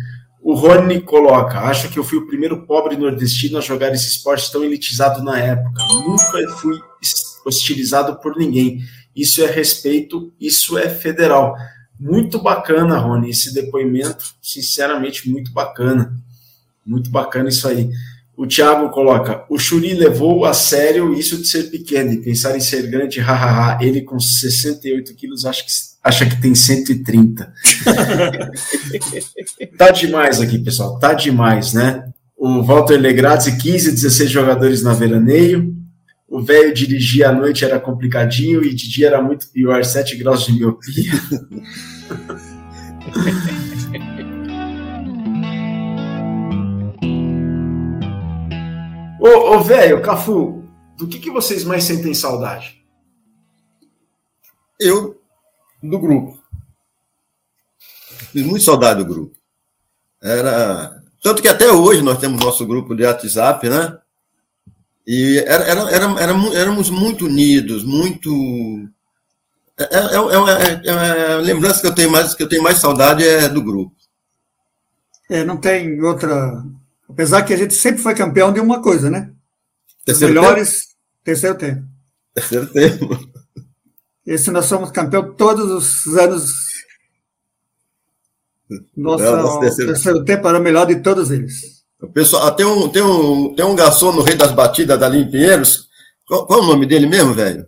O 0.43 0.55
Rony 0.55 1.01
coloca: 1.01 1.61
Acho 1.61 1.89
que 1.89 1.99
eu 1.99 2.05
fui 2.05 2.19
o 2.19 2.27
primeiro 2.27 2.67
pobre 2.67 2.97
nordestino 2.97 3.59
a 3.59 3.61
jogar 3.61 3.93
esse 3.93 4.09
esporte 4.09 4.51
tão 4.51 4.65
elitizado 4.65 5.23
na 5.23 5.39
época. 5.39 5.83
Nunca 5.89 6.57
fui 6.57 6.79
hostilizado 7.45 8.17
por 8.17 8.37
ninguém. 8.37 8.81
Isso 9.15 9.43
é 9.43 9.47
respeito, 9.47 10.33
isso 10.41 10.79
é 10.79 10.89
federal. 10.89 11.55
Muito 11.99 12.41
bacana, 12.41 12.99
Rony, 12.99 13.31
esse 13.31 13.53
depoimento. 13.53 14.25
Sinceramente, 14.41 15.29
muito 15.29 15.53
bacana. 15.53 16.17
Muito 16.87 17.11
bacana 17.11 17.49
isso 17.49 17.67
aí. 17.69 17.91
O 18.39 18.47
Thiago 18.47 18.89
coloca: 18.91 19.45
O 19.51 19.59
Churi 19.59 19.95
levou 19.95 20.45
a 20.45 20.55
sério 20.55 21.13
isso 21.13 21.37
de 21.39 21.49
ser 21.49 21.65
pequeno 21.65 22.13
e 22.13 22.23
pensar 22.23 22.57
em 22.57 22.61
ser 22.61 22.89
grande, 22.89 23.19
hahaha. 23.19 23.83
Ele 23.85 24.03
com 24.03 24.21
68 24.21 25.13
quilos 25.17 25.45
acha 25.45 25.65
que, 25.65 25.73
acha 26.05 26.25
que 26.25 26.41
tem 26.41 26.55
130. 26.55 27.53
tá 29.77 29.91
demais 29.91 30.41
aqui, 30.41 30.57
pessoal. 30.61 31.01
Tá 31.01 31.15
demais, 31.15 31.73
né? 31.75 32.05
O 32.37 32.63
Walter 32.63 32.97
Legrazzi, 32.97 33.59
15, 33.59 33.91
16 33.91 34.31
jogadores 34.31 34.85
na 34.85 34.95
veraneio. 34.95 35.75
O 36.29 36.41
velho 36.41 36.73
dirigir 36.73 37.27
à 37.27 37.33
noite 37.33 37.65
era 37.65 37.81
complicadinho 37.81 38.63
e 38.63 38.73
de 38.73 38.89
dia 38.89 39.09
era 39.09 39.21
muito 39.21 39.49
pior, 39.49 39.85
7 39.85 40.15
graus 40.15 40.47
de 40.47 40.53
miopia. 40.53 41.13
Ô, 49.29 49.57
ô 49.57 49.61
velho, 49.63 50.01
Cafu, 50.01 50.65
do 50.97 51.07
que, 51.07 51.19
que 51.19 51.31
vocês 51.31 51.65
mais 51.65 51.85
sentem 51.85 52.15
saudade? 52.15 52.83
Eu, 54.81 55.21
do 55.83 55.99
grupo. 55.99 56.39
Fiz 58.33 58.43
muito 58.43 58.65
saudade 58.65 59.03
do 59.03 59.07
grupo. 59.07 59.37
Era. 60.23 61.03
Tanto 61.23 61.43
que 61.43 61.49
até 61.49 61.71
hoje 61.71 62.01
nós 62.01 62.19
temos 62.19 62.43
nosso 62.43 62.67
grupo 62.67 62.95
de 62.95 63.05
WhatsApp, 63.05 63.69
né? 63.69 63.99
E 65.07 65.39
era, 65.47 65.65
era, 65.65 65.81
era, 65.91 66.05
era, 66.21 66.33
éramos 66.55 66.91
muito 66.91 67.27
unidos, 67.27 67.85
muito. 67.85 68.31
É, 69.79 69.85
é, 69.85 69.99
é, 69.99 70.87
é, 70.87 71.33
a 71.35 71.37
lembrança 71.37 71.81
que 71.81 71.87
eu 71.87 71.95
tenho 71.95 72.11
mais 72.11 72.35
que 72.35 72.43
eu 72.43 72.49
tenho 72.49 72.63
mais 72.63 72.79
saudade 72.79 73.27
é 73.27 73.49
do 73.49 73.63
grupo. 73.63 73.95
É, 75.31 75.45
não 75.45 75.57
tem 75.57 76.01
outra. 76.03 76.63
Apesar 77.09 77.43
que 77.43 77.55
a 77.55 77.57
gente 77.57 77.75
sempre 77.75 78.03
foi 78.03 78.15
campeão 78.15 78.53
de 78.53 78.61
uma 78.61 78.83
coisa, 78.83 79.09
né? 79.09 79.33
Terceiro 80.05 80.35
melhores 80.35 80.81
tempo? 80.81 80.89
terceiro 81.25 81.59
tempo. 81.59 81.83
Terceiro 82.35 82.67
tempo. 82.67 83.29
Esse 84.27 84.51
nós 84.51 84.67
somos 84.67 84.91
campeão 84.91 85.35
todos 85.35 85.71
os 85.71 86.17
anos. 86.17 86.53
Nossa, 88.95 89.43
o 89.43 89.61
terceiro... 89.61 89.93
terceiro 89.93 90.25
tempo 90.25 90.47
era 90.47 90.59
o 90.59 90.63
melhor 90.63 90.87
de 90.87 90.97
todos 90.97 91.31
eles. 91.31 91.79
O 92.01 92.09
pessoal, 92.09 92.55
tem 92.55 92.65
um, 92.65 92.89
tem 92.89 93.03
um, 93.03 93.55
tem 93.55 93.65
um 93.65 93.75
garçom 93.75 94.13
no 94.13 94.23
Rei 94.23 94.37
das 94.37 94.53
Batidas 94.53 95.01
da 95.01 95.09
em 95.17 95.29
Pinheiros. 95.31 95.89
Qual, 96.27 96.47
qual, 96.47 96.61
é 96.61 96.63
o 96.63 96.67
nome 96.67 96.87
dele 96.87 97.07
mesmo, 97.07 97.33
velho? 97.33 97.67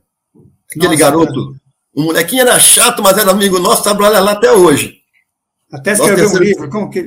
Aquele 0.71 0.89
Nossa, 0.89 0.99
garoto. 0.99 1.33
Cara. 1.33 1.61
O 1.95 2.03
molequinho 2.05 2.43
era 2.43 2.59
chato, 2.61 3.03
mas 3.03 3.19
era 3.19 3.31
amigo 3.31 3.59
nosso, 3.59 3.83
trabalha 3.83 4.21
lá 4.21 4.33
até 4.33 4.53
hoje. 4.53 5.00
Até 5.73 5.93
escreveu 5.93 6.31
um 6.31 6.39
livro. 6.39 6.69
Como 6.69 6.91
que, 6.91 7.03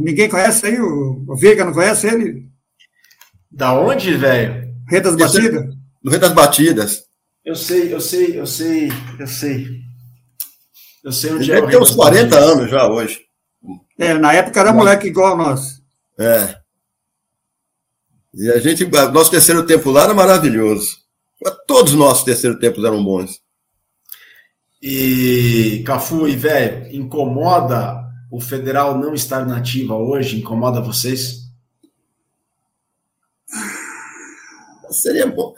ninguém 0.00 0.28
conhece 0.28 0.66
aí? 0.66 0.80
O, 0.80 1.24
o 1.28 1.36
Veiga 1.36 1.64
não 1.64 1.72
conhece 1.72 2.06
ele? 2.06 2.48
Da 3.50 3.78
onde, 3.78 4.16
velho? 4.16 4.72
Rei 4.88 5.00
das 5.00 5.16
Batidas? 5.16 5.66
No 6.02 6.10
Rei 6.10 6.18
das 6.18 6.32
Batidas. 6.32 7.04
Eu 7.44 7.54
sei, 7.54 7.92
eu 7.92 8.00
sei, 8.00 8.40
eu 8.40 8.46
sei, 8.46 8.92
eu 9.18 9.26
sei. 9.26 9.66
Eu 11.04 11.12
sei 11.12 11.32
onde 11.32 11.50
Ele 11.50 11.52
é. 11.52 11.58
Ele 11.58 11.70
tem 11.70 11.80
uns 11.80 11.94
40 11.94 12.28
batidas. 12.28 12.50
anos 12.50 12.70
já 12.70 12.86
hoje. 12.86 13.20
É, 13.98 14.14
na 14.14 14.32
época 14.32 14.60
era 14.60 14.72
moleque 14.72 15.08
igual 15.08 15.34
a 15.34 15.36
nós. 15.36 15.82
É. 16.18 16.56
E 18.34 18.50
a 18.50 18.58
gente, 18.58 18.86
nosso 19.12 19.30
terceiro 19.30 19.66
tempo 19.66 19.90
lá 19.90 20.04
era 20.04 20.14
maravilhoso. 20.14 20.96
Todos 21.66 21.92
os 21.92 21.98
nossos 21.98 22.24
terceiro 22.24 22.58
tempos 22.58 22.84
eram 22.84 23.04
bons. 23.04 23.40
E 24.82 25.84
Cafu 25.86 26.26
e 26.26 26.34
velho, 26.34 26.92
incomoda 26.94 28.02
o 28.32 28.40
federal 28.40 28.98
não 28.98 29.14
estar 29.14 29.46
nativa 29.46 29.94
hoje? 29.94 30.40
Incomoda 30.40 30.80
vocês? 30.80 31.42
Seria 34.90 35.26
bom. 35.26 35.54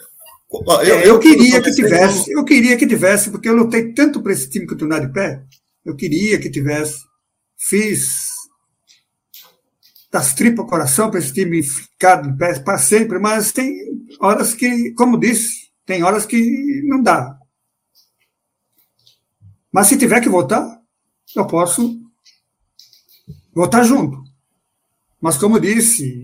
Eu, 0.52 0.82
eu, 0.82 1.00
eu 1.00 1.18
queria 1.18 1.60
que 1.60 1.72
tivesse, 1.72 2.30
eu 2.30 2.44
queria 2.44 2.76
que 2.76 2.86
tivesse, 2.86 3.30
porque 3.30 3.48
eu 3.48 3.56
lutei 3.56 3.92
tanto 3.92 4.22
para 4.22 4.32
esse 4.32 4.48
time 4.48 4.66
continuar 4.66 5.00
de 5.00 5.12
pé. 5.12 5.42
Eu 5.84 5.96
queria 5.96 6.38
que 6.38 6.50
tivesse. 6.50 7.02
Fiz 7.56 8.28
das 10.12 10.32
tripas 10.34 10.68
coração 10.68 11.10
para 11.10 11.18
esse 11.18 11.32
time 11.32 11.62
ficar 11.62 12.22
de 12.22 12.36
pé 12.36 12.56
para 12.60 12.78
sempre, 12.78 13.18
mas 13.18 13.50
tem 13.50 13.74
horas 14.20 14.54
que, 14.54 14.92
como 14.92 15.18
disse, 15.18 15.70
tem 15.84 16.04
horas 16.04 16.24
que 16.26 16.82
não 16.84 17.02
dá. 17.02 17.36
Mas 19.74 19.88
se 19.88 19.98
tiver 19.98 20.20
que 20.20 20.28
votar, 20.28 20.80
eu 21.34 21.48
posso 21.48 22.00
votar 23.52 23.84
junto. 23.84 24.22
Mas 25.20 25.36
como 25.36 25.58
disse, 25.58 26.16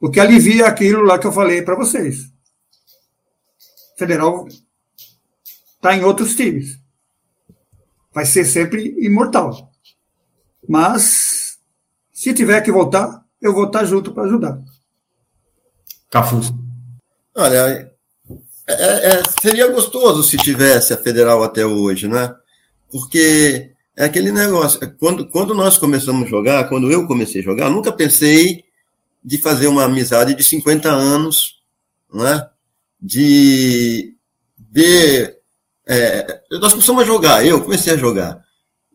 o 0.00 0.10
que 0.10 0.18
alivia 0.18 0.66
aquilo 0.66 1.02
lá 1.02 1.20
que 1.20 1.26
eu 1.28 1.30
falei 1.30 1.62
para 1.62 1.76
vocês. 1.76 2.32
Federal 3.96 4.48
está 4.48 5.94
em 5.94 6.02
outros 6.02 6.34
times. 6.34 6.80
Vai 8.12 8.26
ser 8.26 8.44
sempre 8.44 8.96
imortal. 8.98 9.72
Mas, 10.68 11.60
se 12.12 12.34
tiver 12.34 12.60
que 12.62 12.72
voltar, 12.72 13.24
eu 13.40 13.54
vou 13.54 13.66
estar 13.66 13.84
junto 13.84 14.12
para 14.12 14.24
ajudar. 14.24 14.60
Cafu. 16.10 16.40
Olha, 17.36 17.91
é, 18.66 19.08
é, 19.08 19.22
seria 19.40 19.68
gostoso 19.68 20.22
se 20.22 20.36
tivesse 20.36 20.92
a 20.92 20.96
federal 20.96 21.42
até 21.42 21.66
hoje, 21.66 22.08
né? 22.08 22.34
Porque 22.90 23.72
é 23.96 24.04
aquele 24.04 24.30
negócio. 24.30 24.80
Quando, 24.98 25.26
quando 25.28 25.54
nós 25.54 25.78
começamos 25.78 26.26
a 26.26 26.30
jogar, 26.30 26.68
quando 26.68 26.90
eu 26.90 27.06
comecei 27.06 27.40
a 27.40 27.44
jogar, 27.44 27.70
nunca 27.70 27.92
pensei 27.92 28.64
de 29.24 29.38
fazer 29.38 29.66
uma 29.66 29.84
amizade 29.84 30.34
de 30.34 30.44
50 30.44 30.90
anos, 30.90 31.60
né? 32.12 32.48
De 33.00 34.14
ver. 34.70 35.38
É, 35.86 36.40
nós 36.52 36.72
começamos 36.72 37.02
a 37.02 37.06
jogar, 37.06 37.44
eu 37.44 37.62
comecei 37.62 37.92
a 37.92 37.96
jogar. 37.96 38.42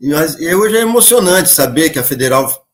Mas 0.01 0.35
hoje 0.35 0.77
é 0.77 0.81
emocionante 0.81 1.49
saber 1.49 1.89
que 1.89 1.99
a 1.99 2.03
Federal 2.03 2.65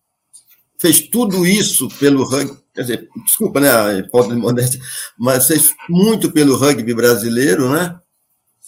fez 0.78 1.00
tudo 1.08 1.46
isso 1.48 1.88
pelo 1.98 2.24
rugby 2.24 2.63
quer 2.74 2.82
dizer, 2.82 3.10
desculpa, 3.24 3.60
né, 3.60 3.70
a 3.70 4.10
falta 4.10 4.34
de 4.34 4.40
modéstia, 4.40 4.82
mas 5.18 5.48
fez 5.48 5.74
muito 5.88 6.32
pelo 6.32 6.58
rugby 6.58 6.94
brasileiro, 6.94 7.72
né? 7.72 8.00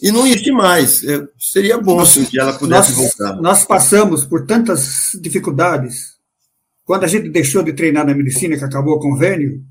E 0.02 0.12
não 0.12 0.28
existe 0.28 0.52
mais. 0.52 1.04
É, 1.04 1.26
seria 1.40 1.78
bom 1.78 1.98
nós, 1.98 2.10
se 2.10 2.20
um 2.20 2.24
dia 2.24 2.42
ela 2.42 2.54
pudesse 2.54 2.92
nós, 2.92 2.98
voltar. 2.98 3.42
Nós 3.42 3.66
passamos 3.66 4.26
por 4.26 4.46
tantas 4.46 5.12
dificuldades. 5.22 6.16
Quando 6.84 7.06
a 7.06 7.08
gente 7.08 7.30
deixou 7.30 7.64
de 7.64 7.74
treinar 7.74 8.06
na 8.06 8.14
medicina, 8.14 8.58
que 8.58 8.64
acabou 8.64 8.96
o 8.96 9.00
convênio, 9.00 9.64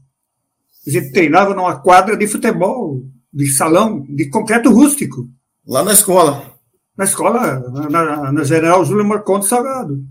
a 0.87 0.91
gente 0.91 1.12
treinava 1.12 1.55
numa 1.55 1.76
quadra 1.76 2.16
de 2.16 2.26
futebol, 2.26 3.05
de 3.32 3.49
salão, 3.49 4.05
de 4.09 4.28
concreto 4.30 4.70
rústico. 4.70 5.28
Lá 5.66 5.85
na 5.85 5.93
escola. 5.93 6.55
Na 6.97 7.05
escola, 7.05 7.61
na, 7.91 8.32
na 8.32 8.45
General 8.45 8.85
Júlio 8.85 9.05
Marcondes 9.05 9.49
Salgado. 9.49 10.03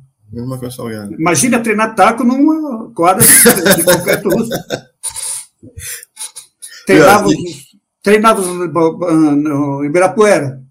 Imagina 1.19 1.61
treinar 1.61 1.95
taco 1.95 2.23
numa 2.23 2.91
quadra 2.93 3.23
de 3.23 3.83
concreto 3.83 4.29
rústico. 4.29 4.63
Treinávamos, 6.85 7.77
treinávamos 8.01 8.73
no 8.73 9.85
Ibirapuera. 9.85 10.61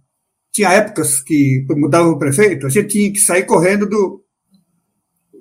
Tinha 0.51 0.73
épocas 0.73 1.23
que 1.23 1.65
mudava 1.71 2.09
o 2.09 2.19
prefeito, 2.19 2.67
a 2.67 2.71
gente 2.71 2.89
tinha 2.89 3.13
que 3.13 3.19
sair 3.19 3.45
correndo 3.45 3.89
do, 3.89 4.23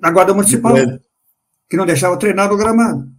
da 0.00 0.10
guarda 0.10 0.32
municipal, 0.32 0.74
que 1.68 1.76
não 1.76 1.84
deixava 1.84 2.16
treinar 2.16 2.48
no 2.48 2.56
gramado. 2.56 3.10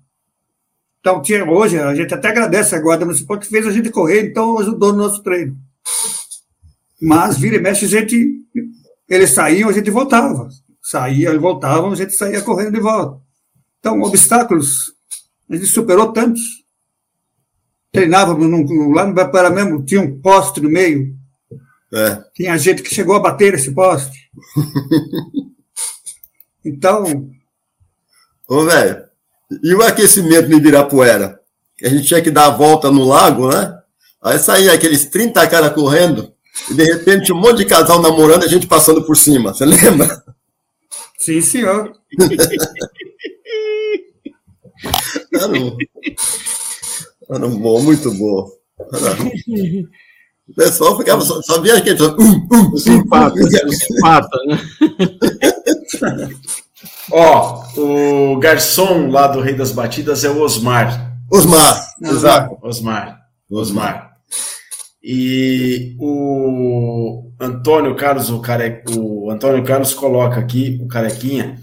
Então, 1.00 1.22
tinha, 1.22 1.44
hoje, 1.46 1.78
a 1.78 1.94
gente 1.94 2.14
até 2.14 2.30
agradece 2.30 2.74
a 2.76 2.80
guarda 2.80 3.06
municipal 3.06 3.38
que 3.38 3.46
fez 3.46 3.68
a 3.68 3.72
gente 3.72 3.92
correr, 3.92 4.24
então 4.24 4.58
ajudou 4.58 4.94
no 4.94 5.00
nosso 5.00 5.22
treino. 5.22 5.56
Mas, 7.00 7.38
vira 7.38 7.58
e 7.58 7.60
mexe, 7.60 7.86
a 7.86 7.90
gente, 7.90 8.42
eles 9.08 9.32
saíam, 9.32 9.70
a 9.70 9.74
gente 9.74 9.92
voltava 9.92 10.50
saía 10.84 11.34
e 11.34 11.38
voltava, 11.38 11.90
a 11.90 11.96
gente 11.96 12.14
saía 12.14 12.42
correndo 12.42 12.74
de 12.74 12.82
volta. 12.82 13.22
Então, 13.80 14.02
obstáculos 14.02 14.94
A 15.50 15.56
gente 15.56 15.68
superou 15.68 16.12
tantos. 16.12 16.42
Treinávamos 17.92 18.50
num, 18.50 18.92
lá 18.92 19.06
no 19.06 19.14
Bapará 19.14 19.50
mesmo, 19.50 19.86
tinha 19.86 20.02
um 20.02 20.20
poste 20.20 20.60
no 20.60 20.70
meio. 20.70 21.16
É. 21.94 22.24
Tinha 22.34 22.58
gente 22.58 22.82
que 22.82 22.94
chegou 22.94 23.16
a 23.16 23.20
bater 23.20 23.54
esse 23.54 23.72
poste. 23.72 24.30
então, 26.66 27.30
Ô, 28.48 28.66
velho, 28.66 29.04
e 29.64 29.74
o 29.74 29.82
aquecimento 29.82 30.50
no 30.50 30.58
Ibirapuera? 30.58 31.40
A 31.84 31.90
gente 31.90 32.08
tinha 32.08 32.22
que 32.22 32.32
dar 32.32 32.48
a 32.48 32.52
volta 32.52 32.92
no 32.92 33.04
lago, 33.04 33.50
né? 33.50 33.78
Aí 34.22 34.38
saía 34.38 34.74
aqueles 34.74 35.06
30 35.06 35.46
caras 35.48 35.74
correndo, 35.74 36.34
e 36.70 36.74
de 36.74 36.84
repente 36.84 37.34
um 37.34 37.38
monte 37.38 37.58
de 37.58 37.66
casal 37.66 38.02
namorando 38.02 38.44
e 38.44 38.46
a 38.46 38.50
gente 38.50 38.68
passando 38.68 39.04
por 39.04 39.18
cima. 39.18 39.54
Você 39.54 39.66
lembra? 39.66 40.24
Sim, 41.26 41.42
senhor. 41.42 41.94
Era 45.34 45.48
um, 45.52 45.78
era 47.30 47.46
um 47.48 47.58
bom, 47.60 47.82
muito 47.82 48.12
bom. 48.14 48.50
Era- 48.94 49.16
O 50.46 50.54
pessoal 50.56 50.98
ficava 50.98 51.22
só, 51.22 51.42
só 51.42 51.62
via 51.62 51.78
aquele. 51.78 51.98
só, 51.98 52.16
um, 52.18 52.48
um, 52.52 52.74
Os 52.74 52.86
empata, 52.86 53.34
os 53.40 53.90
empata, 53.92 54.38
né? 54.46 54.60
Ó, 57.12 57.64
o 57.78 58.40
garçom 58.40 59.10
lá 59.10 59.28
do 59.28 59.42
Rei 59.42 59.54
das 59.56 59.72
Batidas 59.72 60.24
é 60.24 60.30
o 60.30 60.42
Osmar. 60.42 61.14
Osmar, 61.32 61.86
exato. 62.02 62.58
Osmar. 62.62 63.20
Osmar. 63.50 64.13
E 65.04 65.96
o 66.00 67.30
Antônio 67.40 67.96
Carlos, 67.96 68.30
o, 68.30 68.40
care... 68.40 68.84
o 68.96 69.30
Antônio 69.30 69.64
Carlos 69.64 69.94
coloca 69.94 70.40
aqui, 70.40 70.80
o 70.82 70.88
carequinha, 70.88 71.60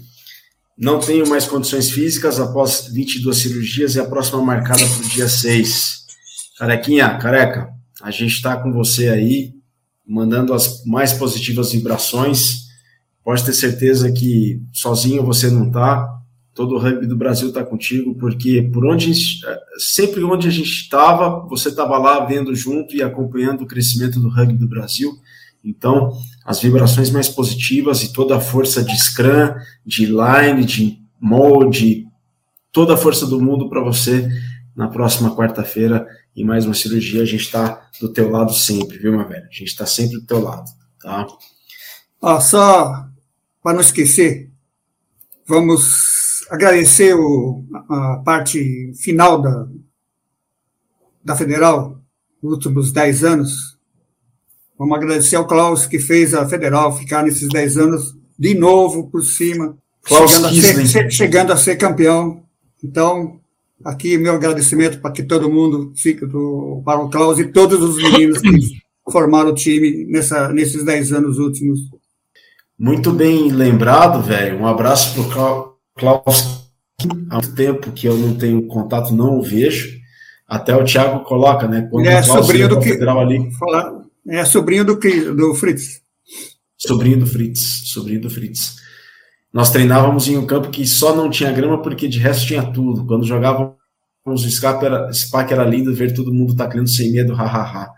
não 0.77 0.99
tenho 0.99 1.27
mais 1.27 1.45
condições 1.45 1.89
físicas 1.89 2.39
após 2.39 2.87
22 2.91 3.37
cirurgias 3.37 3.95
e 3.95 3.99
a 3.99 4.05
próxima 4.05 4.41
marcada 4.41 4.81
para 4.85 5.05
o 5.05 5.09
dia 5.09 5.27
6. 5.27 6.01
Carequinha, 6.57 7.17
careca, 7.17 7.69
a 8.01 8.11
gente 8.11 8.33
está 8.33 8.55
com 8.57 8.71
você 8.71 9.09
aí, 9.09 9.53
mandando 10.07 10.53
as 10.53 10.85
mais 10.85 11.13
positivas 11.13 11.71
vibrações. 11.71 12.67
Pode 13.23 13.43
ter 13.43 13.53
certeza 13.53 14.11
que 14.11 14.61
sozinho 14.71 15.25
você 15.25 15.49
não 15.49 15.67
está. 15.67 16.20
Todo 16.61 16.75
o 16.75 16.77
rugby 16.77 17.07
do 17.07 17.17
Brasil 17.17 17.47
está 17.47 17.63
contigo, 17.63 18.13
porque 18.13 18.61
por 18.61 18.85
onde 18.85 19.11
sempre 19.79 20.23
onde 20.23 20.47
a 20.47 20.51
gente 20.51 20.69
estava, 20.69 21.39
você 21.47 21.69
estava 21.69 21.97
lá 21.97 22.23
vendo 22.23 22.53
junto 22.53 22.95
e 22.95 23.01
acompanhando 23.01 23.63
o 23.63 23.65
crescimento 23.65 24.19
do 24.19 24.29
rugby 24.29 24.59
do 24.59 24.67
Brasil. 24.67 25.11
Então, 25.65 26.15
as 26.45 26.61
vibrações 26.61 27.09
mais 27.09 27.27
positivas 27.27 28.03
e 28.03 28.13
toda 28.13 28.37
a 28.37 28.39
força 28.39 28.83
de 28.83 28.95
Scrum, 28.95 29.55
de 29.83 30.05
Line, 30.05 30.63
de 30.63 30.99
Mode, 31.19 32.07
toda 32.71 32.93
a 32.93 32.97
força 32.97 33.25
do 33.25 33.41
mundo 33.41 33.67
para 33.67 33.81
você 33.81 34.29
na 34.75 34.87
próxima 34.87 35.35
quarta-feira 35.35 36.05
em 36.35 36.45
mais 36.45 36.63
uma 36.63 36.75
cirurgia. 36.75 37.23
A 37.23 37.25
gente 37.25 37.41
está 37.41 37.89
do 37.99 38.13
teu 38.13 38.29
lado 38.29 38.53
sempre, 38.53 38.99
viu, 38.99 39.17
meu 39.17 39.27
velho? 39.27 39.47
A 39.47 39.51
gente 39.51 39.63
está 39.63 39.87
sempre 39.87 40.19
do 40.19 40.27
teu 40.27 40.39
lado, 40.39 40.69
tá? 41.01 41.25
Ó, 42.21 42.39
só 42.39 43.07
para 43.63 43.73
não 43.73 43.81
esquecer, 43.81 44.51
vamos 45.47 46.20
agradecer 46.51 47.15
o, 47.15 47.63
a 47.89 48.17
parte 48.23 48.91
final 48.95 49.41
da, 49.41 49.67
da 51.23 51.35
Federal, 51.35 51.99
nos 52.41 52.53
últimos 52.53 52.91
10 52.91 53.23
anos. 53.23 53.77
Vamos 54.77 54.97
agradecer 54.97 55.35
ao 55.35 55.47
Klaus, 55.47 55.85
que 55.85 55.99
fez 55.99 56.33
a 56.33 56.47
Federal 56.47 56.95
ficar 56.97 57.23
nesses 57.23 57.47
10 57.49 57.77
anos 57.77 58.15
de 58.37 58.55
novo 58.55 59.09
por 59.09 59.21
cima, 59.23 59.77
Klaus 60.03 60.31
chegando 60.31 60.47
a, 60.47 60.49
Kisling. 60.49 60.85
ser, 60.87 60.87
ser- 61.03 61.11
chegando 61.11 61.53
a 61.53 61.57
ser 61.57 61.75
campeão. 61.75 62.43
Então, 62.83 63.39
aqui 63.85 64.17
meu 64.17 64.33
agradecimento 64.33 64.99
para 64.99 65.11
que 65.11 65.21
todo 65.23 65.49
mundo 65.51 65.93
fique 65.95 66.25
do, 66.25 66.81
para 66.83 66.99
o 66.99 67.09
Klaus 67.09 67.37
e 67.37 67.45
todos 67.51 67.79
os 67.81 67.97
meninos 68.01 68.39
que 68.39 68.49
formaram 69.11 69.51
o 69.51 69.55
time 69.55 70.05
nessa, 70.05 70.51
nesses 70.51 70.83
10 70.83 71.13
anos 71.13 71.37
últimos. 71.37 71.79
Muito 72.79 73.11
bem 73.11 73.51
lembrado, 73.51 74.23
velho. 74.23 74.57
Um 74.59 74.65
abraço 74.65 75.13
pro 75.13 75.29
Clau- 75.29 75.70
Klaus. 75.97 76.69
Há 77.29 77.35
muito 77.35 77.55
tempo 77.55 77.91
que 77.91 78.07
eu 78.07 78.15
não 78.17 78.35
tenho 78.35 78.67
contato, 78.67 79.13
não 79.13 79.39
o 79.39 79.41
vejo. 79.41 79.99
Até 80.47 80.75
o 80.75 80.83
Thiago 80.83 81.23
coloca, 81.23 81.67
né? 81.67 81.87
Quando 81.89 82.05
Ele 82.05 82.13
é 82.15 82.21
sobrinho 82.21 82.69
do 82.69 82.79
que- 82.79 82.91
ali, 82.91 83.51
Falar, 83.57 83.91
é 84.27 84.45
sobrinho 84.45 84.85
do, 84.85 84.97
Cri- 84.97 85.33
do 85.33 85.55
Fritz. 85.55 86.01
sobrinho 86.77 87.19
do 87.19 87.25
Fritz, 87.25 87.83
sobrinho 87.85 88.21
do 88.21 88.29
Fritz. 88.29 88.75
Nós 89.53 89.71
treinávamos 89.71 90.27
em 90.27 90.37
um 90.37 90.45
campo 90.45 90.69
que 90.69 90.85
só 90.85 91.15
não 91.15 91.29
tinha 91.29 91.51
grama 91.51 91.81
porque 91.81 92.07
de 92.07 92.19
resto 92.19 92.45
tinha 92.45 92.63
tudo. 92.63 93.05
Quando 93.05 93.25
jogávamos 93.25 93.75
o 94.25 94.37
SPAC 94.37 94.85
era, 94.85 95.11
SPAC 95.11 95.51
era 95.51 95.63
lindo 95.63 95.93
ver 95.95 96.13
todo 96.13 96.33
mundo 96.33 96.55
taclando 96.55 96.87
sem 96.89 97.11
medo, 97.11 97.33
hahaha. 97.33 97.89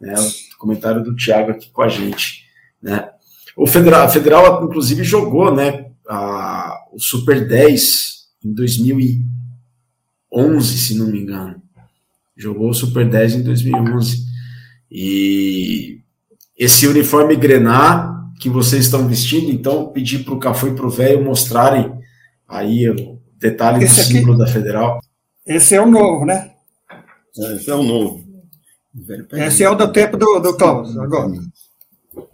Né? 0.00 0.14
O 0.14 0.58
comentário 0.58 1.02
do 1.02 1.16
Thiago 1.16 1.52
aqui 1.52 1.70
com 1.70 1.82
a 1.82 1.88
gente. 1.88 2.44
Né? 2.82 3.08
O 3.56 3.66
Federal, 3.66 4.08
Federal, 4.10 4.64
inclusive, 4.64 5.02
jogou 5.04 5.54
né, 5.54 5.86
a, 6.08 6.76
o 6.94 7.00
Super 7.00 7.46
10 7.46 8.14
em 8.44 8.52
2011, 8.54 10.78
se 10.78 10.94
não 10.96 11.06
me 11.06 11.20
engano. 11.20 11.60
Jogou 12.36 12.70
o 12.70 12.74
Super 12.74 13.08
10 13.08 13.34
em 13.36 13.42
2011. 13.42 14.24
E 14.90 16.00
esse 16.56 16.86
uniforme 16.86 17.36
grená 17.36 18.12
que 18.40 18.48
vocês 18.48 18.84
estão 18.84 19.06
vestindo, 19.08 19.50
então 19.50 19.92
pedir 19.92 20.24
para 20.24 20.34
o 20.34 20.38
Cafu 20.38 20.68
e 20.68 20.74
para 20.74 20.86
o 20.86 20.90
velho 20.90 21.24
mostrarem 21.24 21.92
aí 22.48 22.88
o 22.90 23.18
detalhe 23.38 23.84
Esse 23.84 23.96
do 23.96 24.00
aqui- 24.02 24.12
símbolo 24.12 24.38
da 24.38 24.46
Federal. 24.46 25.00
Esse 25.46 25.74
é 25.74 25.80
o 25.80 25.90
novo, 25.90 26.24
né? 26.24 26.52
É, 27.38 27.54
Esse 27.56 27.70
é 27.70 27.74
o 27.74 27.82
novo. 27.82 28.24
Esse 29.32 29.64
é 29.64 29.70
o 29.70 29.74
do 29.74 29.90
tempo 29.92 30.16
do, 30.16 30.38
do 30.40 30.56
Klaus, 30.56 30.96
agora. 30.98 31.32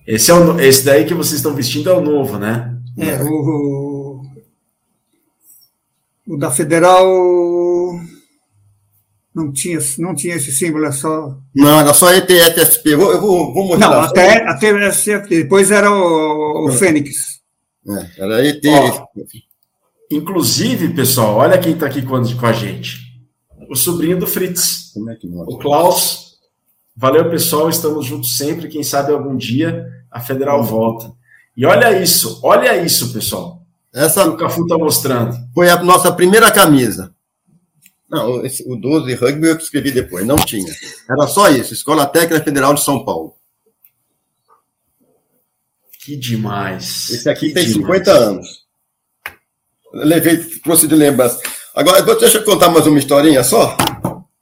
Esse, 0.06 0.30
é 0.30 0.34
o, 0.34 0.60
esse 0.60 0.84
daí 0.84 1.06
que 1.06 1.14
vocês 1.14 1.36
estão 1.38 1.54
vestindo 1.54 1.88
é 1.88 1.94
o 1.94 2.02
novo, 2.02 2.38
né? 2.38 2.76
É, 2.98 3.22
o, 3.22 3.26
o 6.34 6.36
da 6.38 6.50
Federal 6.50 7.04
não 9.34 9.52
tinha, 9.52 9.78
não 9.98 10.14
tinha 10.14 10.34
esse 10.34 10.52
símbolo, 10.52 10.86
é 10.86 10.92
só. 10.92 11.36
Não, 11.54 11.80
era 11.80 11.94
só 11.94 12.12
ETFSP. 12.12 12.90
Eu 12.90 12.98
vou, 12.98 13.12
eu 13.12 13.20
vou, 13.20 13.54
vou 13.54 13.66
mostrar. 13.68 13.90
Não, 13.90 14.00
até, 14.00 14.42
até 14.48 14.88
esse- 14.88 15.20
depois 15.28 15.70
era 15.70 15.90
o, 15.90 16.66
o 16.68 16.72
Fênix. 16.72 17.40
É, 17.88 18.22
era 18.22 18.46
ET. 18.46 18.62
Ó. 18.66 19.06
Inclusive, 20.10 20.88
pessoal, 20.92 21.36
olha 21.36 21.58
quem 21.58 21.72
está 21.74 21.86
aqui 21.86 22.02
com, 22.02 22.20
com 22.36 22.46
a 22.46 22.52
gente. 22.52 22.98
O 23.68 23.76
sobrinho 23.76 24.18
do 24.18 24.26
Fritz, 24.26 24.90
Como 24.92 25.08
é 25.10 25.14
que 25.14 25.28
mostra? 25.28 25.54
o 25.54 25.58
Klaus. 25.58 26.30
Valeu, 26.96 27.30
pessoal. 27.30 27.70
Estamos 27.70 28.04
juntos 28.06 28.36
sempre. 28.36 28.68
Quem 28.68 28.82
sabe 28.82 29.12
algum 29.12 29.36
dia 29.36 29.86
a 30.10 30.20
Federal 30.20 30.62
volta. 30.64 31.12
E 31.56 31.64
olha 31.64 32.00
isso, 32.02 32.40
olha 32.42 32.76
isso, 32.82 33.12
pessoal. 33.12 33.59
Essa 33.92 34.28
O 34.28 34.36
Cafu 34.36 34.62
está 34.62 34.78
mostrando. 34.78 35.36
foi 35.54 35.68
a 35.68 35.82
nossa 35.82 36.12
primeira 36.12 36.50
camisa. 36.52 37.12
Não, 38.08 38.44
esse- 38.44 38.64
o 38.68 38.76
12 38.76 39.14
rugby 39.14 39.48
eu 39.48 39.56
escrevi 39.56 39.90
depois, 39.92 40.26
não 40.26 40.36
tinha. 40.36 40.72
Era 41.08 41.26
só 41.28 41.48
isso, 41.48 41.72
Escola 41.72 42.06
Técnica 42.06 42.42
Federal 42.44 42.74
de 42.74 42.82
São 42.84 43.04
Paulo. 43.04 43.34
Que 46.04 46.16
demais. 46.16 47.10
Esse 47.10 47.28
aqui 47.28 47.48
que 47.48 47.54
tem 47.54 47.64
demais. 47.66 47.98
50 47.98 48.10
anos. 48.12 48.48
Eu 49.92 50.04
levei, 50.06 50.36
trouxe 50.60 50.86
de 50.88 50.94
lembrança. 50.94 51.40
Agora, 51.74 52.02
deixa 52.16 52.38
eu 52.38 52.44
contar 52.44 52.68
mais 52.70 52.86
uma 52.86 52.98
historinha 52.98 53.44
só. 53.44 53.76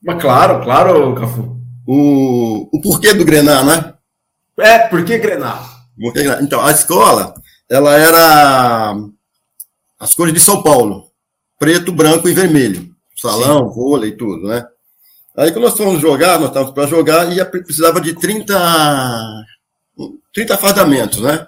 Mas 0.02 0.20
claro, 0.22 0.62
claro, 0.62 1.14
Cafu. 1.14 1.58
O, 1.86 2.68
o 2.76 2.80
porquê 2.80 3.12
do 3.14 3.24
Grenar, 3.24 3.64
né? 3.64 3.94
É, 4.60 4.78
por 4.88 5.04
que 5.04 5.18
Grenar. 5.18 5.86
Então, 6.42 6.60
a 6.64 6.70
escola, 6.70 7.34
ela 7.68 7.96
era 7.96 8.94
as 9.98 10.14
cores 10.14 10.34
de 10.34 10.40
São 10.40 10.62
Paulo. 10.62 11.10
Preto, 11.58 11.92
branco 11.92 12.28
e 12.28 12.34
vermelho. 12.34 12.94
Salão, 13.16 13.68
vôlei 13.68 14.10
e 14.10 14.16
tudo, 14.16 14.46
né? 14.46 14.64
Aí 15.36 15.50
quando 15.50 15.64
nós 15.64 15.76
fomos 15.76 16.00
jogar, 16.00 16.38
nós 16.38 16.48
estávamos 16.48 16.74
para 16.74 16.86
jogar 16.86 17.32
e 17.32 17.44
precisava 17.44 18.00
de 18.00 18.14
30, 18.14 18.54
30 20.32 20.56
fardamentos, 20.56 21.20
né? 21.20 21.46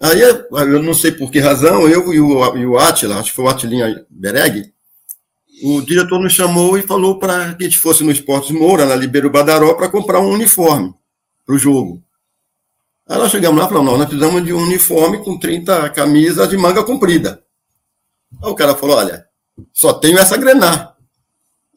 Aí 0.00 0.20
eu 0.20 0.82
não 0.82 0.94
sei 0.94 1.10
por 1.10 1.30
que 1.30 1.40
razão, 1.40 1.88
eu 1.88 2.12
e 2.12 2.20
o, 2.20 2.56
e 2.56 2.66
o 2.66 2.78
Atila, 2.78 3.16
acho 3.16 3.30
que 3.30 3.36
foi 3.36 3.44
o 3.46 3.48
Atilinha 3.48 4.06
Bereg, 4.08 4.72
o 5.62 5.82
diretor 5.82 6.20
nos 6.20 6.32
chamou 6.32 6.78
e 6.78 6.82
falou 6.82 7.18
para 7.18 7.54
que 7.54 7.64
a 7.64 7.68
gente 7.68 7.78
fosse 7.78 8.04
no 8.04 8.12
Esportes 8.12 8.50
Moura, 8.50 8.86
na 8.86 8.94
Libero 8.94 9.30
Badaró, 9.30 9.74
para 9.74 9.88
comprar 9.88 10.20
um 10.20 10.30
uniforme 10.30 10.94
para 11.44 11.54
o 11.54 11.58
jogo. 11.58 12.02
Aí 13.08 13.16
nós 13.16 13.30
chegamos 13.30 13.58
lá 13.58 13.64
e 13.64 13.68
falamos, 13.68 13.90
não, 13.90 13.98
nós 13.98 14.08
precisamos 14.08 14.44
de 14.44 14.52
um 14.52 14.62
uniforme 14.62 15.24
com 15.24 15.38
30 15.38 15.88
camisas 15.90 16.48
de 16.48 16.56
manga 16.56 16.84
comprida. 16.84 17.42
Aí 18.42 18.50
o 18.50 18.54
cara 18.54 18.74
falou, 18.74 18.96
olha, 18.96 19.24
só 19.72 19.94
tenho 19.94 20.18
essa 20.18 20.36
grenar. 20.36 20.94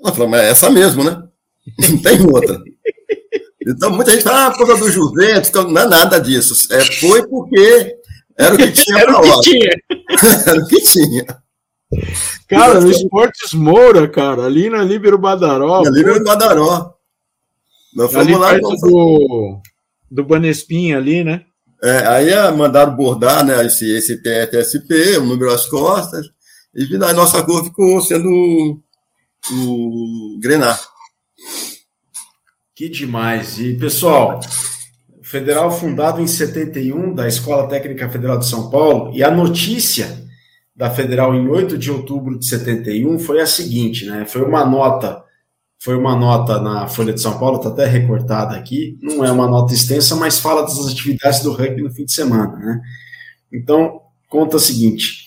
Nós 0.01 0.13
falamos, 0.15 0.39
é 0.39 0.49
essa 0.49 0.69
mesmo, 0.69 1.03
né? 1.03 1.23
Não 1.89 1.97
tem 1.99 2.21
outra. 2.21 2.61
Então 3.65 3.91
muita 3.91 4.11
gente 4.11 4.23
fala, 4.23 4.47
ah, 4.47 4.51
por 4.51 4.67
causa 4.67 4.84
do 4.84 4.91
Juventus, 4.91 5.51
não 5.51 5.82
é 5.82 5.88
nada 5.88 6.19
disso. 6.19 6.73
É, 6.73 6.84
foi 6.84 7.27
porque 7.27 7.95
era 8.36 8.55
o 8.55 8.57
que 8.57 8.71
tinha 8.71 8.97
Era 8.97 9.19
o 9.19 9.21
que 9.21 9.41
tinha. 9.41 9.71
Era 10.47 10.59
o 10.59 10.67
que 10.67 10.82
tinha. 10.82 11.25
Cara, 12.47 12.82
no 12.82 12.89
Esportes 12.89 13.53
Moura, 13.53 14.07
cara, 14.07 14.45
ali 14.45 14.69
na 14.69 14.84
Líbero 14.84 15.17
Badaró. 15.17 15.84
Na 15.84 15.91
Líbero 15.91 16.23
Badaró. 16.23 16.95
Nós 17.93 18.11
fomos 18.11 18.27
ali 18.27 18.36
lá. 18.36 18.49
Perto 18.49 18.75
do, 18.77 19.61
do 20.12 20.26
Banespinha 20.26 20.97
ali, 20.97 21.24
né? 21.24 21.45
É, 21.82 22.05
aí 22.05 22.30
é, 22.30 22.51
mandaram 22.51 22.95
bordar 22.95 23.43
né, 23.43 23.66
esse, 23.66 23.89
esse 23.89 24.22
TSP, 24.22 25.18
o 25.18 25.26
número 25.26 25.51
às 25.51 25.66
costas, 25.66 26.28
e 26.76 26.95
a 26.95 27.14
nossa 27.14 27.41
cor 27.43 27.64
ficou 27.64 27.99
sendo 28.01 28.30
o, 29.51 30.36
o 30.36 30.39
Grenar. 30.39 30.80
Que 32.76 32.88
demais. 32.88 33.57
E, 33.59 33.74
pessoal, 33.74 34.39
federal 35.24 35.72
fundado 35.72 36.22
em 36.22 36.28
71 36.28 37.16
da 37.16 37.28
Escola 37.28 37.68
Técnica 37.68 38.09
Federal 38.09 38.38
de 38.38 38.47
São 38.47 38.70
Paulo, 38.70 39.12
e 39.16 39.24
a 39.24 39.32
notícia 39.32 40.22
da 40.76 40.89
federal 40.89 41.34
em 41.34 41.47
8 41.47 41.78
de 41.78 41.91
outubro 41.91 42.38
de 42.38 42.45
71 42.45 43.18
foi 43.20 43.41
a 43.41 43.45
seguinte, 43.45 44.05
né? 44.05 44.26
Foi 44.26 44.43
uma 44.43 44.66
nota 44.66 45.24
foi 45.82 45.97
uma 45.97 46.15
nota 46.15 46.61
na 46.61 46.88
Folha 46.88 47.11
de 47.11 47.19
São 47.19 47.39
Paulo, 47.39 47.57
está 47.57 47.69
até 47.69 47.88
recortada 47.88 48.55
aqui, 48.55 48.99
não 49.01 49.25
é 49.25 49.32
uma 49.32 49.47
nota 49.47 49.73
extensa, 49.73 50.15
mas 50.15 50.39
fala 50.39 50.61
das 50.61 50.77
atividades 50.88 51.41
do 51.41 51.53
rugby 51.53 51.82
no 51.82 51.91
fim 51.91 52.05
de 52.05 52.11
semana, 52.11 52.55
né? 52.55 52.82
Então, 53.51 53.99
conta 54.29 54.57
o 54.57 54.59
seguinte, 54.59 55.25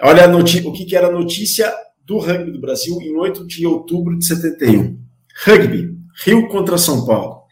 olha 0.00 0.28
o 0.28 0.72
que, 0.72 0.84
que 0.84 0.94
era 0.94 1.08
a 1.08 1.12
notícia 1.12 1.74
do 2.06 2.18
rugby 2.18 2.52
do 2.52 2.60
Brasil 2.60 2.96
em 3.02 3.16
8 3.16 3.44
de 3.44 3.66
outubro 3.66 4.16
de 4.16 4.24
71. 4.24 4.96
Rugby, 5.44 5.96
Rio 6.24 6.46
contra 6.46 6.78
São 6.78 7.04
Paulo. 7.04 7.42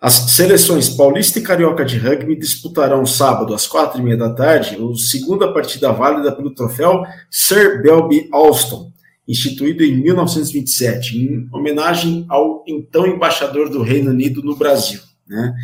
As 0.00 0.14
seleções 0.14 0.88
paulista 0.88 1.38
e 1.38 1.42
carioca 1.42 1.84
de 1.84 1.98
rugby 1.98 2.34
disputarão 2.34 3.04
sábado 3.04 3.52
às 3.52 3.66
quatro 3.66 4.00
e 4.00 4.02
meia 4.02 4.16
da 4.16 4.32
tarde 4.32 4.76
a 4.76 4.96
segunda 4.96 5.52
partida 5.52 5.92
válida 5.92 6.32
pelo 6.32 6.54
troféu 6.54 7.02
Sir 7.30 7.82
Belby 7.82 8.26
Alston, 8.32 8.90
instituído 9.30 9.84
em 9.84 9.96
1927, 9.96 11.16
em 11.16 11.48
homenagem 11.52 12.26
ao 12.28 12.64
então 12.66 13.06
embaixador 13.06 13.70
do 13.70 13.80
Reino 13.80 14.10
Unido 14.10 14.42
no 14.42 14.56
Brasil. 14.56 15.00
Né? 15.26 15.54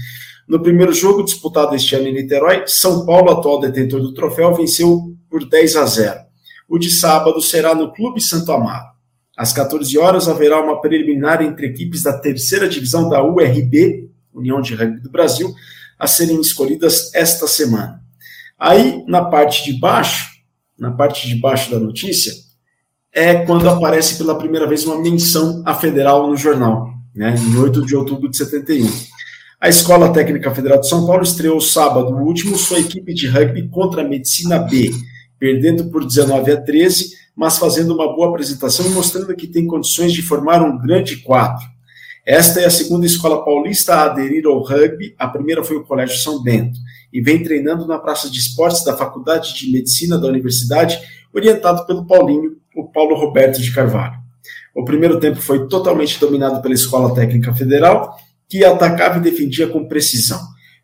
No 0.46 0.62
primeiro 0.62 0.92
jogo, 0.92 1.24
disputado 1.24 1.74
este 1.74 1.96
ano 1.96 2.06
em 2.06 2.14
Niterói, 2.14 2.62
São 2.68 3.04
Paulo, 3.04 3.32
atual 3.32 3.58
detentor 3.58 4.00
do 4.00 4.14
troféu, 4.14 4.54
venceu 4.54 5.12
por 5.28 5.44
10 5.44 5.76
a 5.76 5.84
0. 5.84 6.20
O 6.68 6.78
de 6.78 6.90
sábado 6.90 7.42
será 7.42 7.74
no 7.74 7.92
Clube 7.92 8.20
Santo 8.20 8.52
Amaro. 8.52 8.86
Às 9.36 9.52
14 9.52 9.98
horas 9.98 10.28
haverá 10.28 10.62
uma 10.62 10.80
preliminar 10.80 11.42
entre 11.42 11.66
equipes 11.66 12.04
da 12.04 12.16
terceira 12.16 12.68
divisão 12.68 13.08
da 13.08 13.22
URB, 13.22 14.08
União 14.32 14.60
de 14.60 14.76
Rugby 14.76 15.00
do 15.00 15.10
Brasil, 15.10 15.52
a 15.98 16.06
serem 16.06 16.40
escolhidas 16.40 17.12
esta 17.12 17.48
semana. 17.48 18.00
Aí, 18.56 19.04
na 19.08 19.24
parte 19.24 19.64
de 19.64 19.78
baixo, 19.78 20.30
na 20.78 20.92
parte 20.92 21.26
de 21.28 21.34
baixo 21.34 21.70
da 21.70 21.80
notícia, 21.80 22.32
é 23.16 23.46
quando 23.46 23.66
aparece 23.66 24.18
pela 24.18 24.36
primeira 24.36 24.66
vez 24.66 24.84
uma 24.84 25.00
menção 25.00 25.62
à 25.64 25.74
federal 25.74 26.28
no 26.28 26.36
jornal, 26.36 26.90
né, 27.14 27.34
em 27.34 27.56
8 27.56 27.86
de 27.86 27.96
outubro 27.96 28.28
de 28.28 28.36
71. 28.36 28.86
A 29.58 29.70
Escola 29.70 30.12
Técnica 30.12 30.54
Federal 30.54 30.78
de 30.78 30.86
São 30.86 31.06
Paulo 31.06 31.22
estreou 31.22 31.58
sábado 31.58 32.14
último 32.14 32.58
sua 32.58 32.78
equipe 32.78 33.14
de 33.14 33.26
rugby 33.26 33.70
contra 33.70 34.02
a 34.02 34.04
Medicina 34.06 34.58
B, 34.58 34.90
perdendo 35.38 35.86
por 35.86 36.04
19 36.04 36.52
a 36.52 36.60
13, 36.60 37.12
mas 37.34 37.56
fazendo 37.56 37.94
uma 37.94 38.14
boa 38.14 38.28
apresentação 38.28 38.84
e 38.84 38.90
mostrando 38.90 39.34
que 39.34 39.46
tem 39.46 39.66
condições 39.66 40.12
de 40.12 40.20
formar 40.20 40.62
um 40.62 40.76
grande 40.76 41.16
quadro. 41.22 41.64
Esta 42.26 42.60
é 42.60 42.66
a 42.66 42.70
segunda 42.70 43.06
escola 43.06 43.42
paulista 43.42 43.94
a 43.94 44.04
aderir 44.04 44.46
ao 44.46 44.62
rugby, 44.62 45.14
a 45.18 45.26
primeira 45.26 45.64
foi 45.64 45.78
o 45.78 45.84
Colégio 45.84 46.18
São 46.18 46.42
Bento, 46.42 46.78
e 47.10 47.22
vem 47.22 47.42
treinando 47.42 47.86
na 47.86 47.98
Praça 47.98 48.28
de 48.28 48.38
Esportes 48.38 48.84
da 48.84 48.94
Faculdade 48.94 49.54
de 49.54 49.72
Medicina 49.72 50.18
da 50.18 50.28
Universidade, 50.28 51.00
orientado 51.32 51.86
pelo 51.86 52.06
Paulinho, 52.06 52.56
o 52.76 52.84
Paulo 52.84 53.16
Roberto 53.16 53.60
de 53.60 53.72
Carvalho. 53.72 54.18
O 54.74 54.84
primeiro 54.84 55.18
tempo 55.18 55.40
foi 55.40 55.66
totalmente 55.66 56.20
dominado 56.20 56.60
pela 56.60 56.74
Escola 56.74 57.14
Técnica 57.14 57.54
Federal, 57.54 58.14
que 58.48 58.64
atacava 58.64 59.18
e 59.18 59.22
defendia 59.22 59.66
com 59.66 59.88
precisão. 59.88 60.38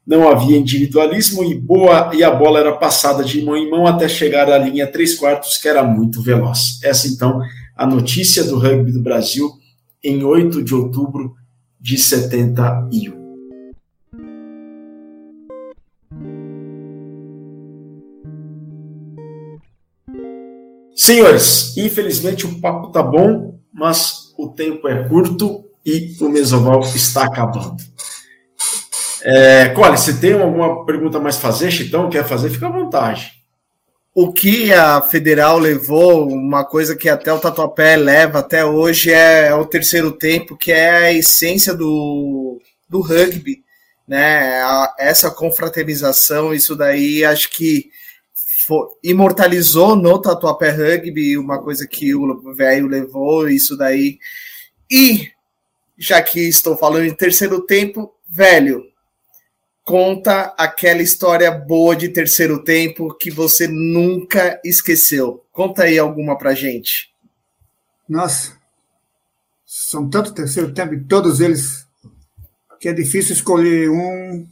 Não 0.04 0.28
havia 0.28 0.56
individualismo 0.56 1.44
e, 1.44 1.54
boa, 1.54 2.10
e 2.12 2.24
a 2.24 2.30
bola 2.30 2.58
era 2.58 2.72
passada 2.72 3.22
de 3.22 3.42
mão 3.42 3.56
em 3.56 3.70
mão 3.70 3.86
até 3.86 4.08
chegar 4.08 4.50
à 4.50 4.58
linha 4.58 4.90
3 4.90 5.14
quartos, 5.16 5.58
que 5.58 5.68
era 5.68 5.84
muito 5.84 6.22
veloz. 6.22 6.80
Essa, 6.82 7.06
então, 7.06 7.40
a 7.76 7.86
notícia 7.86 8.42
do 8.42 8.58
rugby 8.58 8.90
do 8.90 9.02
Brasil 9.02 9.48
em 10.02 10.24
8 10.24 10.64
de 10.64 10.74
outubro 10.74 11.34
de 11.78 11.98
71. 11.98 13.21
Senhores, 21.02 21.76
infelizmente 21.76 22.46
o 22.46 22.60
papo 22.60 22.92
tá 22.92 23.02
bom, 23.02 23.58
mas 23.74 24.32
o 24.38 24.46
tempo 24.50 24.86
é 24.86 25.08
curto 25.08 25.64
e 25.84 26.16
o 26.20 26.28
Mesoval 26.28 26.78
está 26.82 27.24
acabando. 27.24 27.82
É, 29.20 29.70
Cole, 29.70 29.98
você 29.98 30.12
tem 30.12 30.40
alguma 30.40 30.86
pergunta 30.86 31.18
mais 31.18 31.38
fazer, 31.38 31.72
Chitão? 31.72 32.08
Quer 32.08 32.24
fazer? 32.24 32.50
Fica 32.50 32.68
à 32.68 32.70
vontade. 32.70 33.32
O 34.14 34.32
que 34.32 34.72
a 34.72 35.02
Federal 35.02 35.58
levou, 35.58 36.28
uma 36.28 36.64
coisa 36.64 36.94
que 36.94 37.08
até 37.08 37.32
o 37.32 37.40
Tatuapé 37.40 37.96
leva 37.96 38.38
até 38.38 38.64
hoje, 38.64 39.10
é, 39.10 39.48
é 39.48 39.54
o 39.56 39.66
terceiro 39.66 40.12
tempo, 40.12 40.56
que 40.56 40.70
é 40.70 40.88
a 40.88 41.12
essência 41.12 41.74
do, 41.74 42.60
do 42.88 43.00
rugby. 43.00 43.64
Né? 44.06 44.62
A, 44.62 44.94
essa 45.00 45.32
confraternização, 45.32 46.54
isso 46.54 46.76
daí 46.76 47.24
acho 47.24 47.50
que 47.50 47.90
imortalizou 49.02 49.96
no 49.96 50.20
Tatuapé 50.20 50.70
Rugby, 50.70 51.36
uma 51.36 51.62
coisa 51.62 51.86
que 51.86 52.14
o 52.14 52.54
velho 52.54 52.86
levou, 52.86 53.48
isso 53.48 53.76
daí. 53.76 54.18
E, 54.90 55.30
já 55.96 56.22
que 56.22 56.40
estou 56.40 56.76
falando 56.76 57.06
em 57.06 57.14
terceiro 57.14 57.62
tempo, 57.62 58.14
velho, 58.28 58.84
conta 59.84 60.54
aquela 60.56 61.02
história 61.02 61.50
boa 61.50 61.96
de 61.96 62.08
terceiro 62.08 62.62
tempo 62.62 63.14
que 63.14 63.30
você 63.30 63.66
nunca 63.66 64.60
esqueceu. 64.64 65.44
Conta 65.52 65.84
aí 65.84 65.98
alguma 65.98 66.36
pra 66.36 66.54
gente. 66.54 67.12
Nossa, 68.08 68.56
são 69.64 70.08
tanto 70.08 70.34
terceiro 70.34 70.72
tempo, 70.72 71.02
todos 71.08 71.40
eles, 71.40 71.86
que 72.78 72.88
é 72.88 72.92
difícil 72.92 73.34
escolher 73.34 73.90
um 73.90 74.46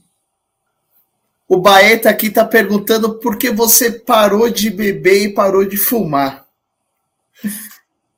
o 1.51 1.61
Baeta 1.61 2.09
aqui 2.09 2.29
está 2.29 2.45
perguntando 2.45 3.19
por 3.19 3.37
que 3.37 3.51
você 3.51 3.91
parou 3.91 4.49
de 4.49 4.71
beber 4.71 5.25
e 5.25 5.35
parou 5.35 5.65
de 5.65 5.77
fumar. 5.77 6.47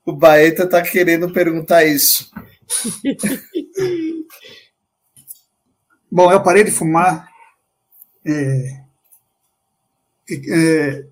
O 0.04 0.12
Baeta 0.12 0.64
está 0.64 0.82
querendo 0.82 1.32
perguntar 1.32 1.82
isso. 1.82 2.30
Bom, 6.12 6.30
eu 6.30 6.42
parei 6.42 6.62
de 6.62 6.70
fumar. 6.70 7.26
É, 8.22 8.82
é, 10.30 11.06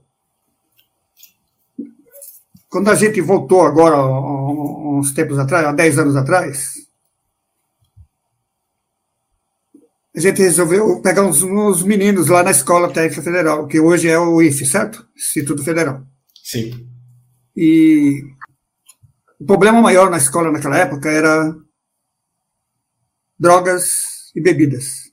quando 2.68 2.90
a 2.90 2.94
gente 2.94 3.18
voltou 3.22 3.62
agora, 3.62 3.96
uns 3.98 5.14
tempos 5.14 5.38
atrás, 5.38 5.64
há 5.64 5.72
10 5.72 5.98
anos 5.98 6.16
atrás, 6.16 6.86
a 10.14 10.20
gente 10.20 10.42
resolveu 10.42 11.00
pegar 11.00 11.24
uns, 11.24 11.42
uns, 11.42 11.82
meninos 11.82 12.28
lá 12.28 12.42
na 12.42 12.50
Escola 12.50 12.92
Técnica 12.92 13.22
Federal, 13.22 13.66
que 13.66 13.78
hoje 13.78 14.08
é 14.08 14.18
o 14.18 14.42
IFE, 14.42 14.66
certo? 14.66 15.06
Instituto 15.16 15.62
Federal. 15.62 16.02
Sim. 16.42 16.88
E 17.56 18.22
o 19.38 19.44
problema 19.46 19.80
maior 19.80 20.11
na 20.11 20.18
escola 20.18 20.50
naquela 20.50 20.78
época 20.78 21.08
era 21.08 21.54
drogas 23.38 24.32
e 24.34 24.40
bebidas. 24.40 25.11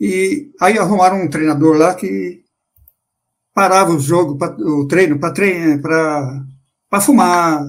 E 0.00 0.50
aí 0.60 0.78
arrumaram 0.78 1.22
um 1.22 1.30
treinador 1.30 1.76
lá 1.76 1.94
que 1.94 2.42
parava 3.54 3.92
o 3.92 4.00
jogo, 4.00 4.36
o 4.60 4.88
treino, 4.88 5.20
para 5.20 5.32
treinar, 5.32 5.80
para 5.80 7.00
fumar. 7.00 7.62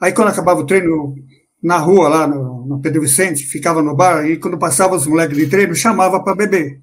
Aí 0.00 0.12
quando 0.12 0.28
acabava 0.28 0.60
o 0.60 0.66
treino, 0.66 1.16
na 1.62 1.78
rua, 1.78 2.08
lá 2.08 2.26
no, 2.26 2.66
no 2.66 2.80
Pedro 2.80 3.02
Vicente, 3.02 3.44
ficava 3.44 3.80
no 3.80 3.94
bar, 3.94 4.26
e 4.26 4.38
quando 4.38 4.58
passava 4.58 4.96
os 4.96 5.06
moleques 5.06 5.36
de 5.36 5.48
treino, 5.48 5.74
chamava 5.74 6.22
para 6.22 6.34
beber. 6.34 6.80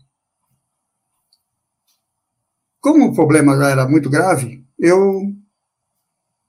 Como 2.80 3.08
o 3.08 3.14
problema 3.14 3.58
já 3.58 3.70
era 3.70 3.88
muito 3.88 4.10
grave, 4.10 4.66
eu 4.78 5.34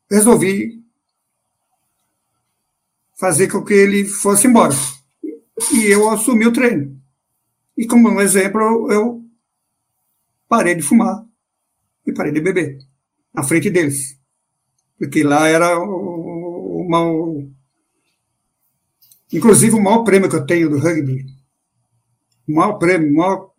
resolvi 0.09 0.81
fazer 3.19 3.49
com 3.49 3.65
que 3.65 3.75
ele 3.75 4.05
fosse 4.05 4.47
embora. 4.47 4.75
E 5.73 5.87
eu 5.87 6.09
assumi 6.09 6.47
o 6.47 6.53
treino. 6.53 6.99
E 7.77 7.87
como 7.87 8.09
um 8.09 8.21
exemplo, 8.21 8.91
eu 8.93 9.23
parei 10.49 10.75
de 10.75 10.83
fumar 10.83 11.25
e 12.07 12.13
parei 12.13 12.33
de 12.33 12.41
beber 12.41 12.79
na 13.35 13.43
frente 13.43 13.71
deles. 13.71 14.19
Porque 14.99 15.23
lá 15.23 15.49
era 15.49 15.79
uma, 15.79 17.01
Inclusive, 19.33 19.75
o 19.75 19.83
maior 19.83 20.03
prêmio 20.03 20.29
que 20.29 20.37
eu 20.37 20.45
tenho 20.45 20.69
do 20.69 20.79
rugby, 20.79 21.25
o 22.49 22.55
maior 22.55 22.79
prêmio, 22.79 23.11
o 23.11 23.17
maior 23.17 23.51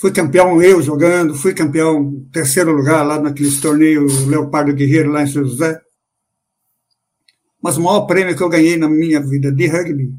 Fui 0.00 0.10
campeão 0.10 0.62
eu 0.62 0.80
jogando, 0.80 1.34
fui 1.34 1.52
campeão 1.52 2.26
terceiro 2.32 2.72
lugar 2.72 3.02
lá 3.02 3.20
naqueles 3.20 3.60
torneios 3.60 4.26
Leopardo 4.26 4.72
Guerreiro 4.72 5.10
lá 5.10 5.22
em 5.22 5.26
São 5.26 5.44
José. 5.44 5.78
Mas 7.62 7.76
o 7.76 7.82
maior 7.82 8.06
prêmio 8.06 8.34
que 8.34 8.42
eu 8.42 8.48
ganhei 8.48 8.78
na 8.78 8.88
minha 8.88 9.20
vida 9.20 9.52
de 9.52 9.66
rugby 9.66 10.10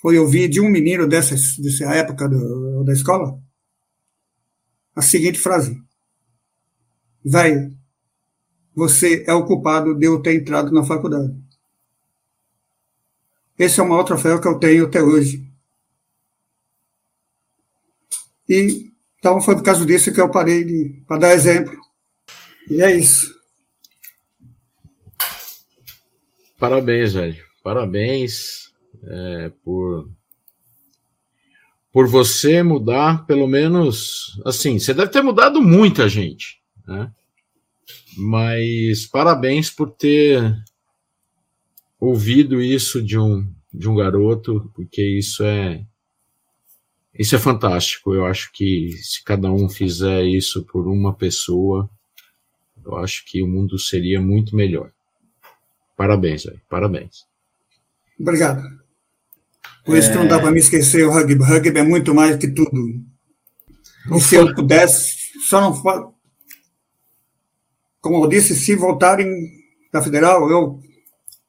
foi 0.00 0.18
ouvir 0.18 0.48
de 0.48 0.62
um 0.62 0.70
menino 0.70 1.06
dessa, 1.06 1.34
dessa 1.34 1.84
época 1.94 2.26
do, 2.26 2.84
da 2.84 2.92
escola 2.94 3.38
a 4.98 5.02
seguinte 5.02 5.38
frase: 5.38 5.78
Velho, 7.22 7.76
você 8.74 9.24
é 9.26 9.34
o 9.34 9.44
culpado 9.44 9.94
de 9.94 10.06
eu 10.06 10.20
ter 10.20 10.34
entrado 10.34 10.72
na 10.72 10.84
faculdade. 10.84 11.34
Esse 13.58 13.80
é 13.80 13.82
o 13.82 13.88
maior 13.88 14.04
troféu 14.04 14.40
que 14.40 14.46
eu 14.46 14.58
tenho 14.58 14.86
até 14.86 15.02
hoje. 15.02 15.44
E 18.48 18.88
então 19.18 19.40
foi 19.40 19.56
por 19.56 19.64
causa 19.64 19.84
disso 19.84 20.12
que 20.12 20.20
eu 20.20 20.30
parei 20.30 21.02
para 21.06 21.18
dar 21.18 21.34
exemplo. 21.34 21.76
E 22.70 22.80
é 22.80 22.94
isso. 22.94 23.34
Parabéns, 26.58 27.14
velho. 27.14 27.44
Parabéns 27.62 28.72
é, 29.04 29.52
por 29.64 30.08
por 31.90 32.06
você 32.06 32.62
mudar, 32.62 33.26
pelo 33.26 33.48
menos, 33.48 34.40
assim, 34.44 34.78
você 34.78 34.92
deve 34.94 35.10
ter 35.10 35.22
mudado 35.22 35.60
muita 35.60 36.08
gente, 36.08 36.60
né? 36.86 37.10
Mas 38.16 39.06
parabéns 39.06 39.70
por 39.70 39.90
ter 39.90 40.54
ouvido 42.00 42.60
isso 42.60 43.02
de 43.02 43.18
um 43.18 43.46
de 43.72 43.88
um 43.88 43.94
garoto, 43.94 44.70
porque 44.74 45.02
isso 45.02 45.44
é 45.44 45.84
isso 47.14 47.34
é 47.34 47.38
fantástico. 47.38 48.14
Eu 48.14 48.24
acho 48.26 48.50
que 48.52 48.92
se 49.02 49.22
cada 49.24 49.50
um 49.50 49.68
fizer 49.68 50.24
isso 50.24 50.64
por 50.64 50.86
uma 50.86 51.14
pessoa, 51.14 51.90
eu 52.84 52.96
acho 52.96 53.24
que 53.26 53.42
o 53.42 53.48
mundo 53.48 53.78
seria 53.78 54.20
muito 54.20 54.54
melhor. 54.54 54.90
Parabéns, 55.96 56.44
velho. 56.44 56.60
Parabéns. 56.68 57.26
Obrigado. 58.18 58.62
Por 59.84 59.96
isso 59.96 60.10
é... 60.10 60.12
que 60.12 60.18
não 60.18 60.28
dá 60.28 60.38
para 60.38 60.52
me 60.52 60.60
esquecer 60.60 61.04
o 61.04 61.10
rugby. 61.10 61.42
O 61.42 61.44
rugby 61.44 61.78
é 61.78 61.82
muito 61.82 62.14
mais 62.14 62.36
que 62.36 62.48
tudo. 62.48 62.70
E 64.14 64.20
se 64.20 64.36
eu 64.36 64.54
pudesse, 64.54 65.16
só 65.42 65.60
não 65.60 65.74
falo. 65.74 66.14
Como 68.00 68.24
eu 68.24 68.28
disse, 68.28 68.54
se 68.54 68.76
voltarem 68.76 69.28
da 69.92 70.00
Federal, 70.00 70.48
eu 70.48 70.80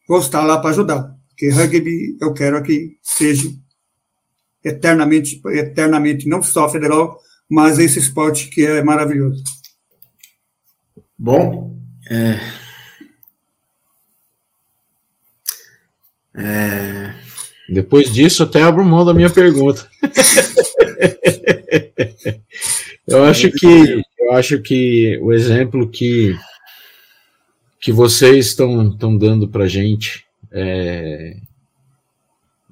vou 0.09 0.19
estar 0.19 0.43
lá 0.43 0.57
para 0.57 0.71
ajudar. 0.71 1.15
Porque 1.29 1.49
rugby 1.49 2.17
eu 2.19 2.33
quero 2.33 2.61
que 2.63 2.97
seja 3.03 3.47
eternamente, 4.65 5.39
eternamente, 5.51 6.27
não 6.27 6.41
só 6.41 6.67
federal, 6.67 7.19
mas 7.47 7.77
esse 7.77 7.99
esporte 7.99 8.49
que 8.49 8.65
é 8.65 8.83
maravilhoso. 8.83 9.43
Bom, 11.17 11.77
é... 12.09 12.39
É... 16.35 17.15
depois 17.69 18.11
disso 18.11 18.43
até 18.43 18.61
abro 18.63 18.83
mão 18.83 19.05
da 19.05 19.13
minha 19.13 19.29
pergunta. 19.29 19.87
eu 23.07 23.23
acho 23.25 23.51
que 23.51 24.01
eu 24.17 24.31
acho 24.31 24.59
que 24.61 25.19
o 25.21 25.31
exemplo 25.33 25.87
que 25.89 26.35
que 27.79 27.91
vocês 27.91 28.47
estão 28.47 28.89
estão 28.89 29.17
dando 29.17 29.47
para 29.47 29.67
gente 29.67 30.25
é, 30.51 31.37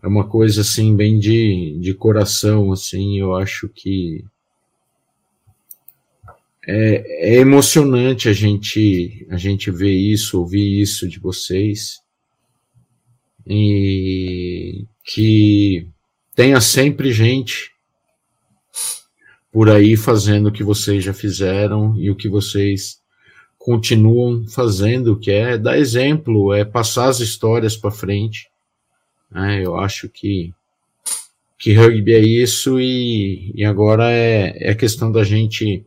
é 0.03 0.08
uma 0.08 0.28
coisa 0.28 0.62
assim 0.62 0.95
bem 0.95 1.20
de, 1.20 1.78
de 1.80 1.93
coração 1.93 2.72
assim 2.72 3.20
eu 3.20 3.36
acho 3.36 3.70
que 3.70 4.24
é, 6.68 7.36
é 7.36 7.36
emocionante 7.36 8.28
a 8.28 8.34
gente 8.34 9.26
a 9.30 9.38
gente 9.38 9.72
ver 9.72 9.93
isso 9.93 10.38
ouvir 10.38 10.82
isso 10.82 11.08
de 11.08 11.18
vocês. 11.18 12.01
E 13.49 14.86
que 15.05 15.88
tenha 16.36 16.60
sempre 16.60 17.14
gente 17.14 17.72
por 19.49 19.70
aí 19.70 19.95
fazendo 19.95 20.47
o 20.47 20.51
que 20.51 20.62
vocês 20.62 21.01
já 21.01 21.14
fizeram 21.14 21.97
e 21.97 22.12
o 22.12 22.16
que 22.16 22.28
vocês 22.28 22.99
continuam 23.68 24.47
fazendo, 24.47 25.20
que 25.20 25.30
é 25.30 25.57
dar 25.57 25.78
exemplo, 25.78 26.53
é 26.53 26.63
passar 26.63 27.09
as 27.09 27.20
histórias 27.20 27.76
para 27.76 27.91
frente. 27.91 28.49
É, 29.36 29.65
eu 29.65 29.76
acho 29.76 30.07
que, 30.07 30.53
que 31.59 31.74
rugby 31.74 32.13
é 32.13 32.22
isso 32.22 32.80
e, 32.80 33.51
e 33.53 33.65
agora 33.65 34.09
é, 34.09 34.70
é 34.70 34.74
questão 34.74 35.11
da 35.11 35.22
gente, 35.22 35.86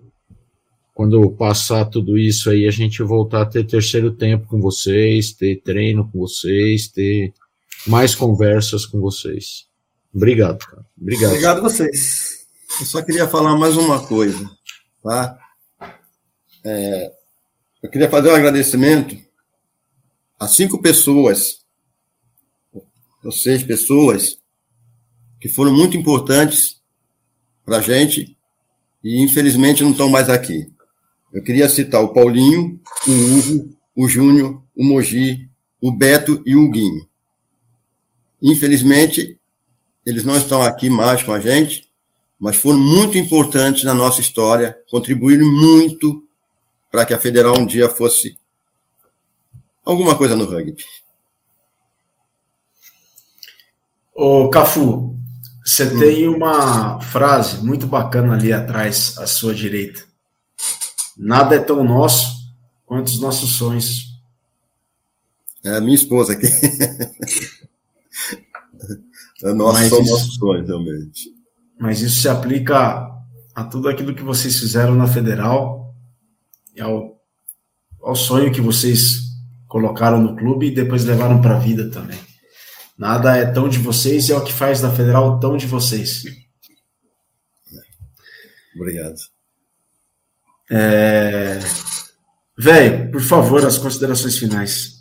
quando 0.93 1.31
passar 1.31 1.87
tudo 1.87 2.19
isso 2.19 2.51
aí, 2.51 2.69
a 2.69 2.71
gente 2.71 3.03
voltar 3.03 3.41
a 3.41 3.47
ter 3.47 3.65
terceiro 3.65 4.11
tempo 4.11 4.47
com 4.47 4.61
vocês, 4.61 5.33
ter 5.33 5.63
treino 5.63 6.07
com 6.07 6.19
vocês, 6.19 6.87
ter 6.87 7.33
mais 7.87 8.15
conversas 8.15 8.85
com 8.85 9.01
vocês. 9.01 9.65
Obrigado, 10.15 10.59
cara. 10.59 10.85
Obrigado. 11.01 11.31
Obrigado 11.31 11.59
a 11.61 11.63
vocês. 11.63 12.47
Eu 12.79 12.85
só 12.85 13.01
queria 13.01 13.27
falar 13.27 13.57
mais 13.57 13.75
uma 13.75 14.07
coisa, 14.07 14.51
tá? 15.03 15.39
É, 16.63 17.20
eu 17.83 17.89
queria 17.89 18.11
fazer 18.11 18.31
um 18.31 18.35
agradecimento 18.35 19.17
a 20.39 20.47
cinco 20.47 20.81
pessoas, 20.81 21.65
ou 23.25 23.33
seis 23.33 23.63
pessoas, 23.63 24.39
que 25.41 25.49
foram 25.49 25.73
muito 25.73 25.97
importantes 25.97 26.81
para 27.65 27.79
a 27.79 27.81
gente 27.81 28.37
e 29.03 29.23
infelizmente 29.23 29.83
não 29.83 29.93
estão 29.93 30.09
mais 30.09 30.29
aqui. 30.29 30.71
Eu 31.33 31.43
queria 31.43 31.69
citar 31.69 32.03
o 32.03 32.13
Paulinho, 32.13 32.81
o 33.07 33.11
Hugo, 33.11 33.79
o 33.95 34.09
Júnior, 34.09 34.63
o 34.75 34.85
Mogi, 34.85 35.49
o 35.81 35.91
Beto 35.91 36.43
e 36.45 36.57
o 36.57 36.71
Guinho. 36.71 37.09
Infelizmente, 38.43 39.39
eles 40.05 40.25
não 40.25 40.37
estão 40.37 40.63
aqui 40.63 40.91
mais 40.91 41.23
com 41.23 41.33
a 41.33 41.41
gente, 41.41 41.89
mas 42.39 42.57
foram 42.57 42.79
muito 42.79 43.17
importantes 43.17 43.85
na 43.85 43.95
nossa 43.95 44.21
história, 44.21 44.77
contribuíram 44.91 45.47
muito 45.47 46.27
para 46.91 47.07
que 47.07 47.15
a 47.15 47.19
Federal 47.19 47.57
um 47.59 47.65
dia 47.65 47.89
fosse 47.89 48.37
alguma 49.85 50.17
coisa 50.17 50.35
no 50.35 50.45
rugby. 50.45 50.85
Ô, 54.15 54.51
Cafu, 54.51 55.17
você 55.65 55.85
hum. 55.85 55.99
tem 55.99 56.29
uma 56.29 57.01
frase 57.01 57.65
muito 57.65 57.87
bacana 57.87 58.35
ali 58.35 58.53
atrás, 58.53 59.17
à 59.19 59.27
sua 59.27 59.55
direita. 59.55 60.05
Nada 61.17 61.55
é 61.55 61.61
tão 61.61 61.85
nosso 61.85 62.41
quanto 62.85 63.07
os 63.07 63.21
nossos 63.21 63.53
sonhos. 63.53 64.11
É 65.63 65.77
a 65.77 65.81
minha 65.81 65.95
esposa 65.95 66.33
aqui. 66.33 66.47
é 69.45 69.53
nosso, 69.53 69.89
são 69.89 70.03
isso, 70.03 70.11
nossos 70.11 70.35
sonhos, 70.35 70.67
realmente. 70.67 71.33
Mas 71.79 72.01
isso 72.01 72.21
se 72.23 72.29
aplica 72.29 73.09
a 73.55 73.65
tudo 73.65 73.89
aquilo 73.89 74.15
que 74.15 74.23
vocês 74.23 74.59
fizeram 74.59 74.95
na 74.95 75.07
Federal 75.07 75.80
ao, 76.81 77.21
ao 78.03 78.15
sonho 78.15 78.53
que 78.53 78.61
vocês 78.61 79.21
colocaram 79.69 80.21
no 80.21 80.37
clube 80.37 80.67
e 80.67 80.75
depois 80.75 81.05
levaram 81.05 81.41
para 81.41 81.57
a 81.57 81.61
vida 81.61 81.91
também. 81.91 82.19
Nada 82.99 83.37
é 83.37 83.47
tão 83.47 83.69
de 83.69 83.79
vocês 83.79 84.29
e 84.29 84.33
é 84.33 84.37
o 84.37 84.45
que 84.45 84.53
faz 84.53 84.81
da 84.81 84.91
Federal 84.91 85.41
tão 85.41 85.57
de 85.57 85.67
vocês. 85.67 86.25
Obrigado. 88.75 89.17
É... 90.71 91.59
Velho, 92.59 93.11
por 93.11 93.23
favor, 93.23 93.65
as 93.65 93.79
considerações 93.79 94.39
finais. 94.39 95.01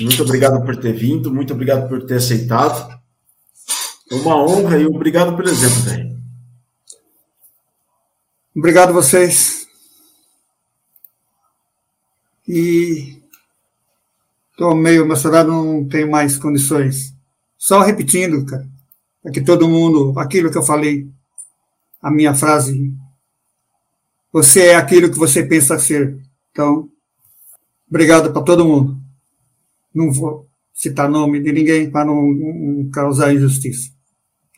Muito 0.00 0.22
obrigado 0.22 0.64
por 0.64 0.76
ter 0.76 0.92
vindo, 0.92 1.32
muito 1.32 1.52
obrigado 1.52 1.88
por 1.88 2.04
ter 2.04 2.16
aceitado. 2.16 2.98
Uma 4.10 4.36
honra 4.36 4.78
e 4.78 4.86
obrigado 4.86 5.36
pelo 5.36 5.48
exemplo, 5.48 5.80
velho. 5.82 6.18
Obrigado 8.56 8.90
a 8.90 8.92
vocês. 8.92 9.57
E 12.48 13.22
estou 14.50 14.74
meio 14.74 15.04
emocionado, 15.04 15.50
não 15.50 15.86
tenho 15.86 16.10
mais 16.10 16.38
condições. 16.38 17.14
Só 17.58 17.80
repetindo, 17.80 18.46
cara, 18.46 18.66
para 19.22 19.32
que 19.32 19.42
todo 19.42 19.68
mundo, 19.68 20.18
aquilo 20.18 20.50
que 20.50 20.56
eu 20.56 20.62
falei, 20.62 21.06
a 22.00 22.10
minha 22.10 22.32
frase, 22.32 22.94
você 24.32 24.68
é 24.68 24.76
aquilo 24.76 25.10
que 25.10 25.18
você 25.18 25.44
pensa 25.44 25.78
ser. 25.78 26.18
Então, 26.50 26.88
obrigado 27.88 28.32
para 28.32 28.42
todo 28.42 28.64
mundo. 28.64 28.98
Não 29.94 30.10
vou 30.10 30.48
citar 30.72 31.10
nome 31.10 31.42
de 31.42 31.52
ninguém 31.52 31.90
para 31.90 32.06
não, 32.06 32.32
não, 32.32 32.90
causar 32.90 33.34
injustiça. 33.34 33.90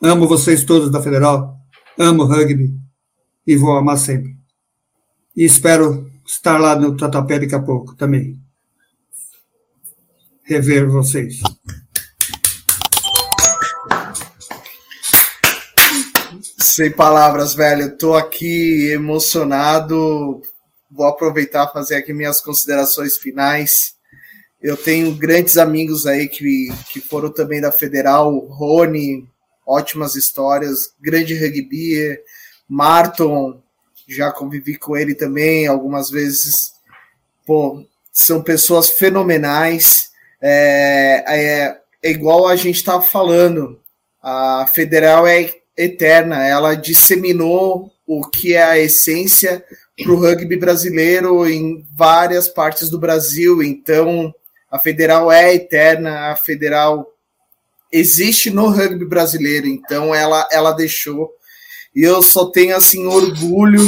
Amo 0.03 0.29
vocês 0.29 0.65
todos 0.65 0.91
da 0.91 1.03
Federal, 1.03 1.59
amo 1.99 2.25
rugby 2.25 2.73
e 3.47 3.57
vou 3.57 3.77
amar 3.77 3.99
sempre. 3.99 4.37
E 5.37 5.45
espero 5.45 6.10
estar 6.31 6.59
lá 6.59 6.77
no 6.77 6.97
Tatuapé 6.97 7.41
daqui 7.41 7.55
a 7.57 7.61
pouco 7.61 7.97
também. 7.97 8.41
Rever 10.45 10.89
vocês. 10.89 11.41
Sem 16.59 16.93
palavras, 16.93 17.55
velho. 17.55 17.97
Tô 17.99 18.15
aqui 18.15 18.91
emocionado. 18.93 20.41
Vou 20.89 21.07
aproveitar 21.07 21.73
fazer 21.73 21.97
aqui 21.97 22.13
minhas 22.13 22.41
considerações 22.41 23.19
finais. 23.19 23.97
Eu 24.63 24.77
tenho 24.77 25.13
grandes 25.15 25.57
amigos 25.57 26.07
aí 26.07 26.29
que, 26.29 26.69
que 26.93 27.01
foram 27.01 27.33
também 27.33 27.61
da 27.61 27.73
Federal, 27.73 28.39
Rony, 28.39 29.29
ótimas 29.67 30.15
histórias, 30.15 30.93
grande 31.01 31.35
rugby, 31.35 32.19
Marton, 32.69 33.63
já 34.15 34.31
convivi 34.33 34.77
com 34.77 34.97
ele 34.97 35.15
também 35.15 35.67
algumas 35.67 36.11
vezes. 36.11 36.73
Pô, 37.47 37.85
são 38.13 38.43
pessoas 38.43 38.91
fenomenais. 38.91 40.11
É, 40.41 41.25
é, 41.27 41.81
é 42.03 42.11
igual 42.11 42.49
a 42.49 42.57
gente 42.57 42.77
estava 42.77 43.03
falando, 43.03 43.81
a 44.23 44.67
Federal 44.73 45.27
é 45.27 45.51
eterna, 45.77 46.47
ela 46.47 46.75
disseminou 46.75 47.91
o 48.07 48.29
que 48.29 48.55
é 48.55 48.63
a 48.63 48.79
essência 48.79 49.65
para 50.03 50.13
o 50.13 50.17
rugby 50.17 50.57
brasileiro 50.57 51.47
em 51.49 51.87
várias 51.97 52.49
partes 52.49 52.91
do 52.91 52.99
Brasil. 52.99 53.63
Então, 53.63 54.35
a 54.71 54.79
Federal 54.79 55.31
é 55.31 55.55
eterna, 55.55 56.31
a 56.31 56.37
Federal 56.37 57.07
existe 57.93 58.51
no 58.51 58.69
rugby 58.69 59.05
brasileiro, 59.05 59.67
então 59.67 60.15
ela, 60.15 60.49
ela 60.53 60.73
deixou. 60.73 61.35
E 61.95 62.03
eu 62.03 62.23
só 62.23 62.47
tenho 62.47 62.77
assim 62.77 63.07
orgulho 63.07 63.85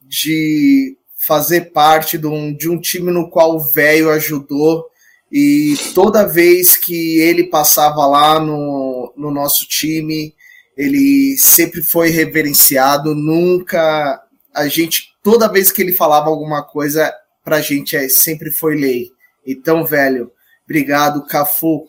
de 0.00 0.96
fazer 1.26 1.72
parte 1.72 2.16
de 2.16 2.26
um, 2.26 2.56
de 2.56 2.68
um 2.68 2.80
time 2.80 3.10
no 3.10 3.28
qual 3.28 3.56
o 3.56 3.60
velho 3.60 4.10
ajudou. 4.10 4.86
E 5.30 5.76
toda 5.94 6.26
vez 6.26 6.76
que 6.76 7.18
ele 7.20 7.44
passava 7.44 8.06
lá 8.06 8.38
no, 8.38 9.12
no 9.16 9.30
nosso 9.30 9.66
time, 9.66 10.34
ele 10.76 11.36
sempre 11.38 11.82
foi 11.82 12.10
reverenciado, 12.10 13.14
nunca 13.14 14.22
a 14.54 14.68
gente, 14.68 15.12
toda 15.22 15.52
vez 15.52 15.70
que 15.70 15.82
ele 15.82 15.92
falava 15.92 16.28
alguma 16.28 16.62
coisa, 16.62 17.12
pra 17.44 17.60
gente 17.60 17.96
é, 17.96 18.08
sempre 18.08 18.50
foi 18.50 18.74
lei. 18.74 19.10
Então, 19.46 19.84
velho, 19.84 20.32
obrigado, 20.64 21.26
Cafu. 21.26 21.86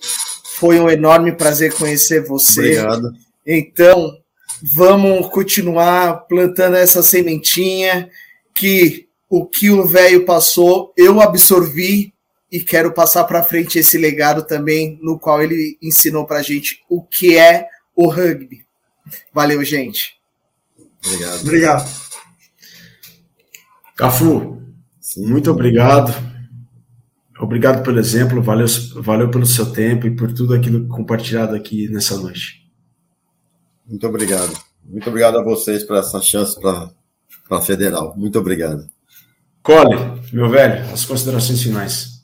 Foi 0.58 0.80
um 0.80 0.90
enorme 0.90 1.32
prazer 1.32 1.74
conhecer 1.74 2.26
você. 2.26 2.60
Obrigado. 2.60 3.14
Então, 3.46 4.18
vamos 4.62 5.28
continuar 5.28 6.28
plantando 6.28 6.76
essa 6.76 7.04
sementinha 7.04 8.10
que 8.54 9.08
o 9.30 9.46
que 9.46 9.70
o 9.70 9.86
velho 9.86 10.26
passou, 10.26 10.94
eu 10.98 11.22
absorvi 11.22 12.14
e 12.52 12.62
quero 12.62 12.94
passar 12.94 13.26
para 13.26 13.44
frente 13.44 13.78
esse 13.78 13.98
legado 13.98 14.44
também, 14.46 14.98
no 15.02 15.20
qual 15.20 15.42
ele 15.42 15.78
ensinou 15.82 16.26
para 16.26 16.42
gente 16.42 16.82
o 16.90 17.04
que 17.04 17.38
é 17.38 17.68
o 17.96 18.10
rugby. 18.10 18.66
Valeu, 19.34 19.64
gente. 19.64 20.16
Obrigado. 21.06 21.42
Obrigado. 21.42 22.08
Cafu, 23.96 24.62
muito 25.18 25.52
obrigado. 25.52 26.14
Obrigado 27.40 27.84
pelo 27.84 28.00
exemplo, 28.00 28.42
valeu, 28.42 28.68
valeu 28.96 29.30
pelo 29.30 29.46
seu 29.46 29.72
tempo 29.72 30.08
e 30.08 30.16
por 30.16 30.34
tudo 30.34 30.54
aquilo 30.54 30.88
compartilhado 30.88 31.56
aqui 31.56 31.88
nessa 31.90 32.18
noite. 32.18 32.67
Muito 33.88 34.06
obrigado. 34.08 34.54
Muito 34.84 35.10
obrigado 35.10 35.38
a 35.38 35.44
vocês 35.44 35.84
por 35.84 35.98
essa 35.98 36.22
chance 36.22 36.60
para 36.60 36.90
a 37.50 37.62
Federal. 37.62 38.14
Muito 38.18 38.38
obrigado. 38.40 38.88
Cole, 39.62 40.22
meu 40.32 40.50
velho, 40.50 40.84
as 40.94 41.06
considerações 41.06 41.62
finais. 41.62 42.18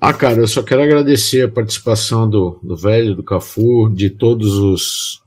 Ah, 0.00 0.12
cara, 0.12 0.40
eu 0.40 0.48
só 0.48 0.62
quero 0.62 0.82
agradecer 0.82 1.42
a 1.42 1.50
participação 1.50 2.28
do, 2.28 2.58
do 2.62 2.76
velho, 2.76 3.14
do 3.14 3.22
Cafu, 3.22 3.90
de 3.90 4.10
todos 4.10 4.54
os, 4.56 5.22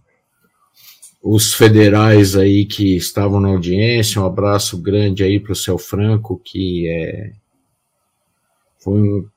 os 1.21 1.53
federais 1.53 2.35
aí 2.35 2.65
que 2.65 2.95
estavam 2.95 3.39
na 3.39 3.49
audiência. 3.49 4.21
Um 4.21 4.25
abraço 4.25 4.81
grande 4.81 5.23
aí 5.23 5.39
para 5.39 5.53
o 5.53 5.55
Céu 5.55 5.77
Franco, 5.77 6.41
que 6.43 6.87
é 6.89 7.31
foi 8.79 9.01
um, 9.01 9.27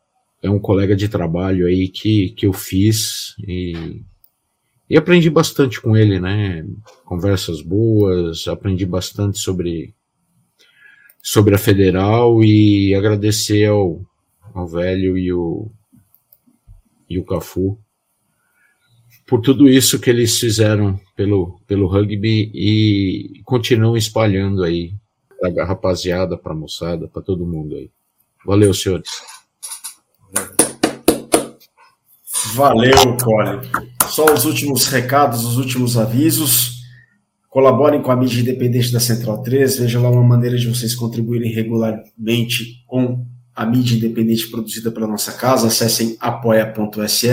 é 0.42 0.50
um 0.50 0.58
colega 0.58 0.94
de 0.94 1.08
trabalho 1.08 1.66
aí 1.66 1.88
que, 1.88 2.30
que 2.30 2.46
eu 2.46 2.52
fiz 2.52 3.34
e, 3.46 4.02
e 4.88 4.96
aprendi 4.96 5.28
bastante 5.28 5.80
com 5.80 5.96
ele, 5.96 6.18
né? 6.18 6.66
Conversas 7.04 7.60
boas, 7.60 8.48
aprendi 8.48 8.86
bastante 8.86 9.38
sobre, 9.38 9.94
sobre 11.22 11.54
a 11.54 11.58
federal 11.58 12.42
e 12.42 12.94
agradecer 12.94 13.66
ao, 13.66 14.00
ao 14.54 14.66
velho 14.66 15.18
e 15.18 15.32
o, 15.32 15.70
e 17.08 17.18
o 17.18 17.24
Cafu 17.24 17.78
por 19.28 19.42
tudo 19.42 19.68
isso 19.68 20.00
que 20.00 20.08
eles 20.08 20.40
fizeram 20.40 20.98
pelo, 21.14 21.60
pelo 21.66 21.86
rugby 21.86 22.50
e 22.54 23.42
continuam 23.44 23.94
espalhando 23.94 24.64
aí 24.64 24.94
para 25.38 25.62
a 25.62 25.66
rapaziada, 25.66 26.36
para 26.36 26.52
a 26.52 26.56
moçada, 26.56 27.06
para 27.06 27.22
todo 27.22 27.46
mundo 27.46 27.76
aí. 27.76 27.90
Valeu, 28.44 28.72
senhores. 28.72 29.10
Valeu, 32.54 33.16
Cole. 33.22 33.60
Só 34.08 34.32
os 34.32 34.44
últimos 34.44 34.86
recados, 34.86 35.44
os 35.44 35.56
últimos 35.56 35.96
avisos. 35.96 36.78
Colaborem 37.48 38.02
com 38.02 38.12
a 38.12 38.16
mídia 38.16 38.40
independente 38.40 38.92
da 38.92 39.00
Central 39.00 39.42
3. 39.42 39.78
Veja 39.78 40.00
lá 40.00 40.10
uma 40.10 40.22
maneira 40.22 40.56
de 40.56 40.68
vocês 40.68 40.94
contribuírem 40.94 41.52
regularmente 41.52 42.84
com 42.86 43.26
a 43.54 43.66
mídia 43.66 43.96
independente 43.96 44.48
produzida 44.48 44.90
pela 44.90 45.06
nossa 45.06 45.32
casa. 45.32 45.66
Acessem 45.66 46.16
apoia.se 46.20 47.28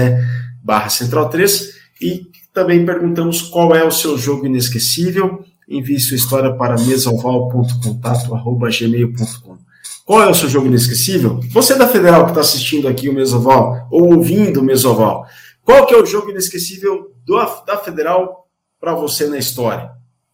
barra 0.64 0.90
Central 0.90 1.30
3 1.30 1.76
e 2.02 2.28
também 2.54 2.86
perguntamos 2.86 3.42
qual 3.42 3.76
é 3.76 3.84
o 3.84 3.92
seu 3.92 4.18
jogo 4.18 4.46
inesquecível. 4.46 5.44
Envie 5.68 6.00
sua 6.00 6.16
história 6.16 6.54
para 6.54 6.76
mesoval.contato.gmail.com. 6.76 9.65
Qual 10.06 10.22
é 10.22 10.30
o 10.30 10.36
seu 10.36 10.48
jogo 10.48 10.68
inesquecível? 10.68 11.40
Você 11.50 11.76
da 11.76 11.88
Federal 11.88 12.26
que 12.26 12.30
está 12.30 12.42
assistindo 12.42 12.88
aqui 12.88 13.10
o 13.10 13.14
Mesoval, 13.14 13.88
ou 13.90 14.14
ouvindo 14.14 14.60
o 14.60 14.64
Mesoval, 14.64 15.26
qual 15.64 15.88
que 15.88 15.96
é 15.96 15.98
o 15.98 16.06
jogo 16.06 16.30
inesquecível 16.30 17.12
do, 17.26 17.36
da 17.66 17.78
Federal 17.78 18.48
para 18.80 18.94
você 18.94 19.28
na 19.28 19.40
história? 19.40 19.90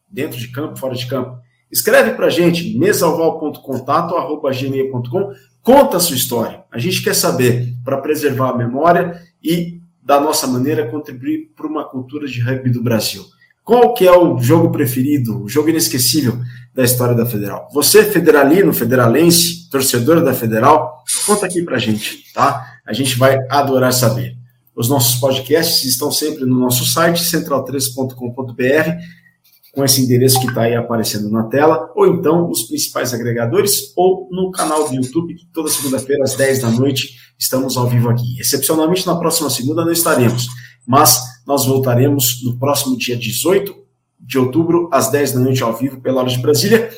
Dentro 0.09 0.37
de 0.37 0.49
campo, 0.49 0.77
fora 0.77 0.93
de 0.93 1.07
campo? 1.07 1.39
Escreve 1.71 2.15
para 2.15 2.25
a 2.25 2.29
gente, 2.29 2.77
mesoval.contato.gmail.com, 2.77 5.31
conta 5.61 5.95
a 5.95 6.01
sua 6.01 6.17
história. 6.17 6.65
A 6.69 6.77
gente 6.77 7.01
quer 7.01 7.15
saber, 7.15 7.73
para 7.81 8.01
preservar 8.01 8.49
a 8.49 8.57
memória 8.57 9.21
e, 9.41 9.79
da 10.03 10.19
nossa 10.19 10.47
maneira, 10.47 10.91
contribuir 10.91 11.53
para 11.55 11.65
uma 11.65 11.85
cultura 11.85 12.27
de 12.27 12.41
rugby 12.41 12.71
do 12.71 12.83
Brasil. 12.83 13.23
Qual 13.72 13.93
que 13.93 14.06
é 14.06 14.11
o 14.11 14.38
jogo 14.38 14.69
preferido, 14.69 15.45
o 15.45 15.48
jogo 15.48 15.69
inesquecível 15.69 16.38
da 16.76 16.84
história 16.84 17.15
da 17.15 17.26
Federal? 17.26 17.69
Você, 17.72 18.03
federalino, 18.03 18.73
federalense, 18.73 19.69
torcedor 19.69 20.22
da 20.22 20.34
Federal, 20.34 21.02
conta 21.26 21.45
aqui 21.45 21.61
pra 21.61 21.77
gente, 21.77 22.34
tá? 22.34 22.68
A 22.85 22.91
gente 22.91 23.18
vai 23.18 23.38
adorar 23.49 23.93
saber. 23.93 24.35
Os 24.76 24.89
nossos 24.89 25.22
podcasts 25.22 25.85
estão 25.85 26.11
sempre 26.11 26.43
no 26.43 26.60
nosso 26.60 26.85
site, 26.85 27.23
central3.com.br, 27.23 28.91
com 29.73 29.85
esse 29.85 30.02
endereço 30.02 30.41
que 30.41 30.48
está 30.48 30.64
aí 30.64 30.76
aparecendo 30.76 31.31
na 31.31 31.43
tela, 31.43 31.89
ou 31.95 32.07
então 32.07 32.49
os 32.49 32.64
principais 32.64 33.14
agregadores, 33.14 33.93
ou 33.95 34.27
no 34.34 34.52
canal 34.52 34.89
do 34.89 34.95
YouTube, 34.95 35.34
que 35.34 35.45
toda 35.53 35.69
segunda-feira, 35.69 36.26
às 36.26 36.35
10 36.35 36.60
da 36.60 36.72
noite, 36.72 37.11
estamos 37.39 37.77
ao 37.77 37.88
vivo 37.88 38.10
aqui. 38.10 38.38
Excepcionalmente, 38.38 39.07
na 39.07 39.15
próxima 39.15 39.49
segunda 39.49 39.85
não 39.85 39.93
estaremos, 39.93 40.48
mas 40.87 41.21
nós 41.45 41.65
voltaremos 41.65 42.43
no 42.43 42.57
próximo 42.57 42.97
dia 42.97 43.15
18 43.15 43.75
de 44.19 44.37
outubro, 44.37 44.89
às 44.91 45.11
10 45.11 45.33
da 45.33 45.39
noite, 45.39 45.63
ao 45.63 45.75
vivo, 45.75 45.99
pela 45.99 46.21
hora 46.21 46.29
de 46.29 46.37
Brasília, 46.37 46.89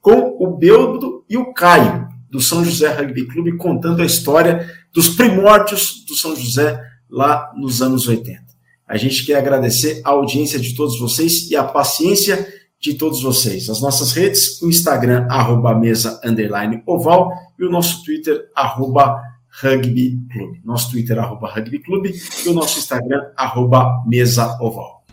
com 0.00 0.36
o 0.38 0.56
Beldo 0.56 1.24
e 1.28 1.36
o 1.36 1.52
Caio, 1.54 2.08
do 2.30 2.40
São 2.40 2.64
José 2.64 2.92
Rugby 2.92 3.26
Clube, 3.26 3.56
contando 3.56 4.02
a 4.02 4.06
história 4.06 4.68
dos 4.92 5.10
primórdios 5.10 6.04
do 6.06 6.14
São 6.14 6.34
José 6.34 6.82
lá 7.08 7.52
nos 7.56 7.80
anos 7.80 8.08
80. 8.08 8.42
A 8.86 8.96
gente 8.96 9.24
quer 9.24 9.36
agradecer 9.36 10.02
a 10.04 10.10
audiência 10.10 10.58
de 10.58 10.74
todos 10.74 10.98
vocês 10.98 11.50
e 11.50 11.56
a 11.56 11.64
paciência 11.64 12.46
de 12.80 12.94
todos 12.94 13.22
vocês. 13.22 13.70
As 13.70 13.80
nossas 13.80 14.12
redes, 14.12 14.60
o 14.60 14.68
Instagram, 14.68 15.26
arroba 15.30 15.74
mesa, 15.74 16.20
underline, 16.24 16.82
oval, 16.84 17.32
e 17.58 17.64
o 17.64 17.70
nosso 17.70 18.04
Twitter, 18.04 18.50
arroba 18.54 19.22
Rugby 19.60 20.18
Clube. 20.32 20.60
Nosso 20.64 20.90
Twitter, 20.90 21.18
arroba 21.18 21.48
Rugby 21.48 21.78
Clube, 21.80 22.14
e 22.44 22.48
o 22.48 22.54
nosso 22.54 22.78
Instagram, 22.78 23.20
arroba 23.36 24.02
Mesa 24.06 24.56
Oval. 24.60 25.04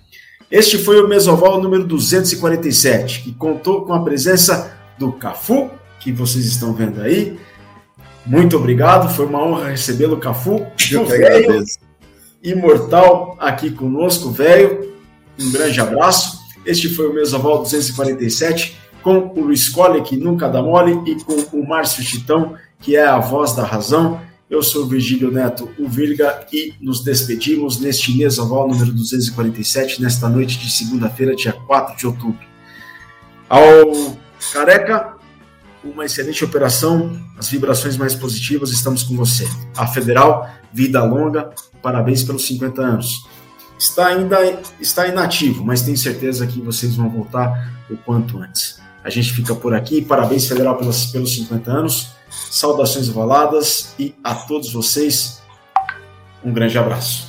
Este 0.50 0.78
foi 0.78 1.02
o 1.02 1.08
Mesoval 1.08 1.62
número 1.62 1.84
247, 1.84 3.22
que 3.22 3.34
contou 3.34 3.86
com 3.86 3.94
a 3.94 4.02
presença 4.02 4.76
do 4.98 5.12
Cafu, 5.12 5.70
que 6.00 6.12
vocês 6.12 6.46
estão 6.46 6.74
vendo 6.74 7.02
aí. 7.02 7.38
Muito 8.26 8.58
obrigado, 8.58 9.14
foi 9.14 9.26
uma 9.26 9.44
honra 9.44 9.70
recebê-lo, 9.70 10.18
Cafu. 10.18 10.66
Eu 10.92 11.06
que 11.06 11.14
agradeço. 11.14 11.78
Imortal 12.42 13.38
aqui 13.40 13.70
conosco, 13.70 14.32
velho. 14.32 14.94
Um 15.40 15.52
grande 15.52 15.80
abraço. 15.80 16.40
Este 16.66 16.90
foi 16.90 17.08
o 17.08 17.14
Mesoval 17.14 17.60
247, 17.60 18.78
com 19.04 19.32
o 19.36 19.42
Luiz 19.42 19.70
Colle, 19.70 20.02
que 20.02 20.18
nunca 20.18 20.48
dá 20.48 20.62
mole, 20.64 21.00
e 21.06 21.16
com 21.24 21.58
o 21.58 21.68
Márcio 21.68 22.02
Chitão, 22.02 22.56
que 22.80 22.96
é 22.96 23.06
a 23.06 23.20
voz 23.20 23.54
da 23.54 23.64
razão 23.64 24.20
Eu 24.50 24.64
sou 24.64 24.88
Virgílio 24.88 25.30
Neto, 25.32 25.70
o 25.78 25.88
Virga, 25.88 26.48
e 26.52 26.74
nos 26.82 27.04
despedimos 27.04 27.80
neste 27.80 28.18
mesoval 28.18 28.68
número 28.68 28.92
247, 28.92 30.02
nesta 30.02 30.28
noite 30.28 30.58
de 30.58 30.72
segunda-feira, 30.72 31.36
dia 31.36 31.54
4 31.54 31.96
de 31.96 32.08
outubro. 32.08 32.40
Ao 33.48 33.62
Careca, 34.52 35.18
uma 35.84 36.04
excelente 36.04 36.44
operação, 36.44 37.22
as 37.38 37.48
vibrações 37.48 37.96
mais 37.96 38.16
positivas, 38.16 38.72
estamos 38.72 39.04
com 39.04 39.16
você. 39.16 39.48
A 39.78 39.86
Federal, 39.86 40.50
vida 40.74 41.04
longa, 41.04 41.52
parabéns 41.80 42.24
pelos 42.24 42.48
50 42.48 42.82
anos. 42.82 43.28
Está 43.78 44.08
ainda 44.08 44.40
está 44.82 45.08
inativo, 45.08 45.64
mas 45.64 45.84
tenho 45.84 45.96
certeza 45.96 46.48
que 46.48 46.60
vocês 46.60 46.96
vão 46.96 47.08
voltar 47.08 47.86
o 47.88 47.96
quanto 47.98 48.40
antes. 48.40 48.80
A 49.04 49.12
gente 49.12 49.32
fica 49.32 49.54
por 49.54 49.76
aqui, 49.76 50.02
parabéns 50.02 50.48
Federal 50.48 50.76
pelos, 50.76 51.06
pelos 51.06 51.36
50 51.36 51.72
anos. 51.72 52.19
Saudações 52.50 53.10
ovaladas 53.10 53.94
e 54.00 54.16
a 54.24 54.36
todos 54.36 54.72
vocês 54.72 55.40
um 56.44 56.54
grande 56.54 56.78
abraço. 56.78 57.29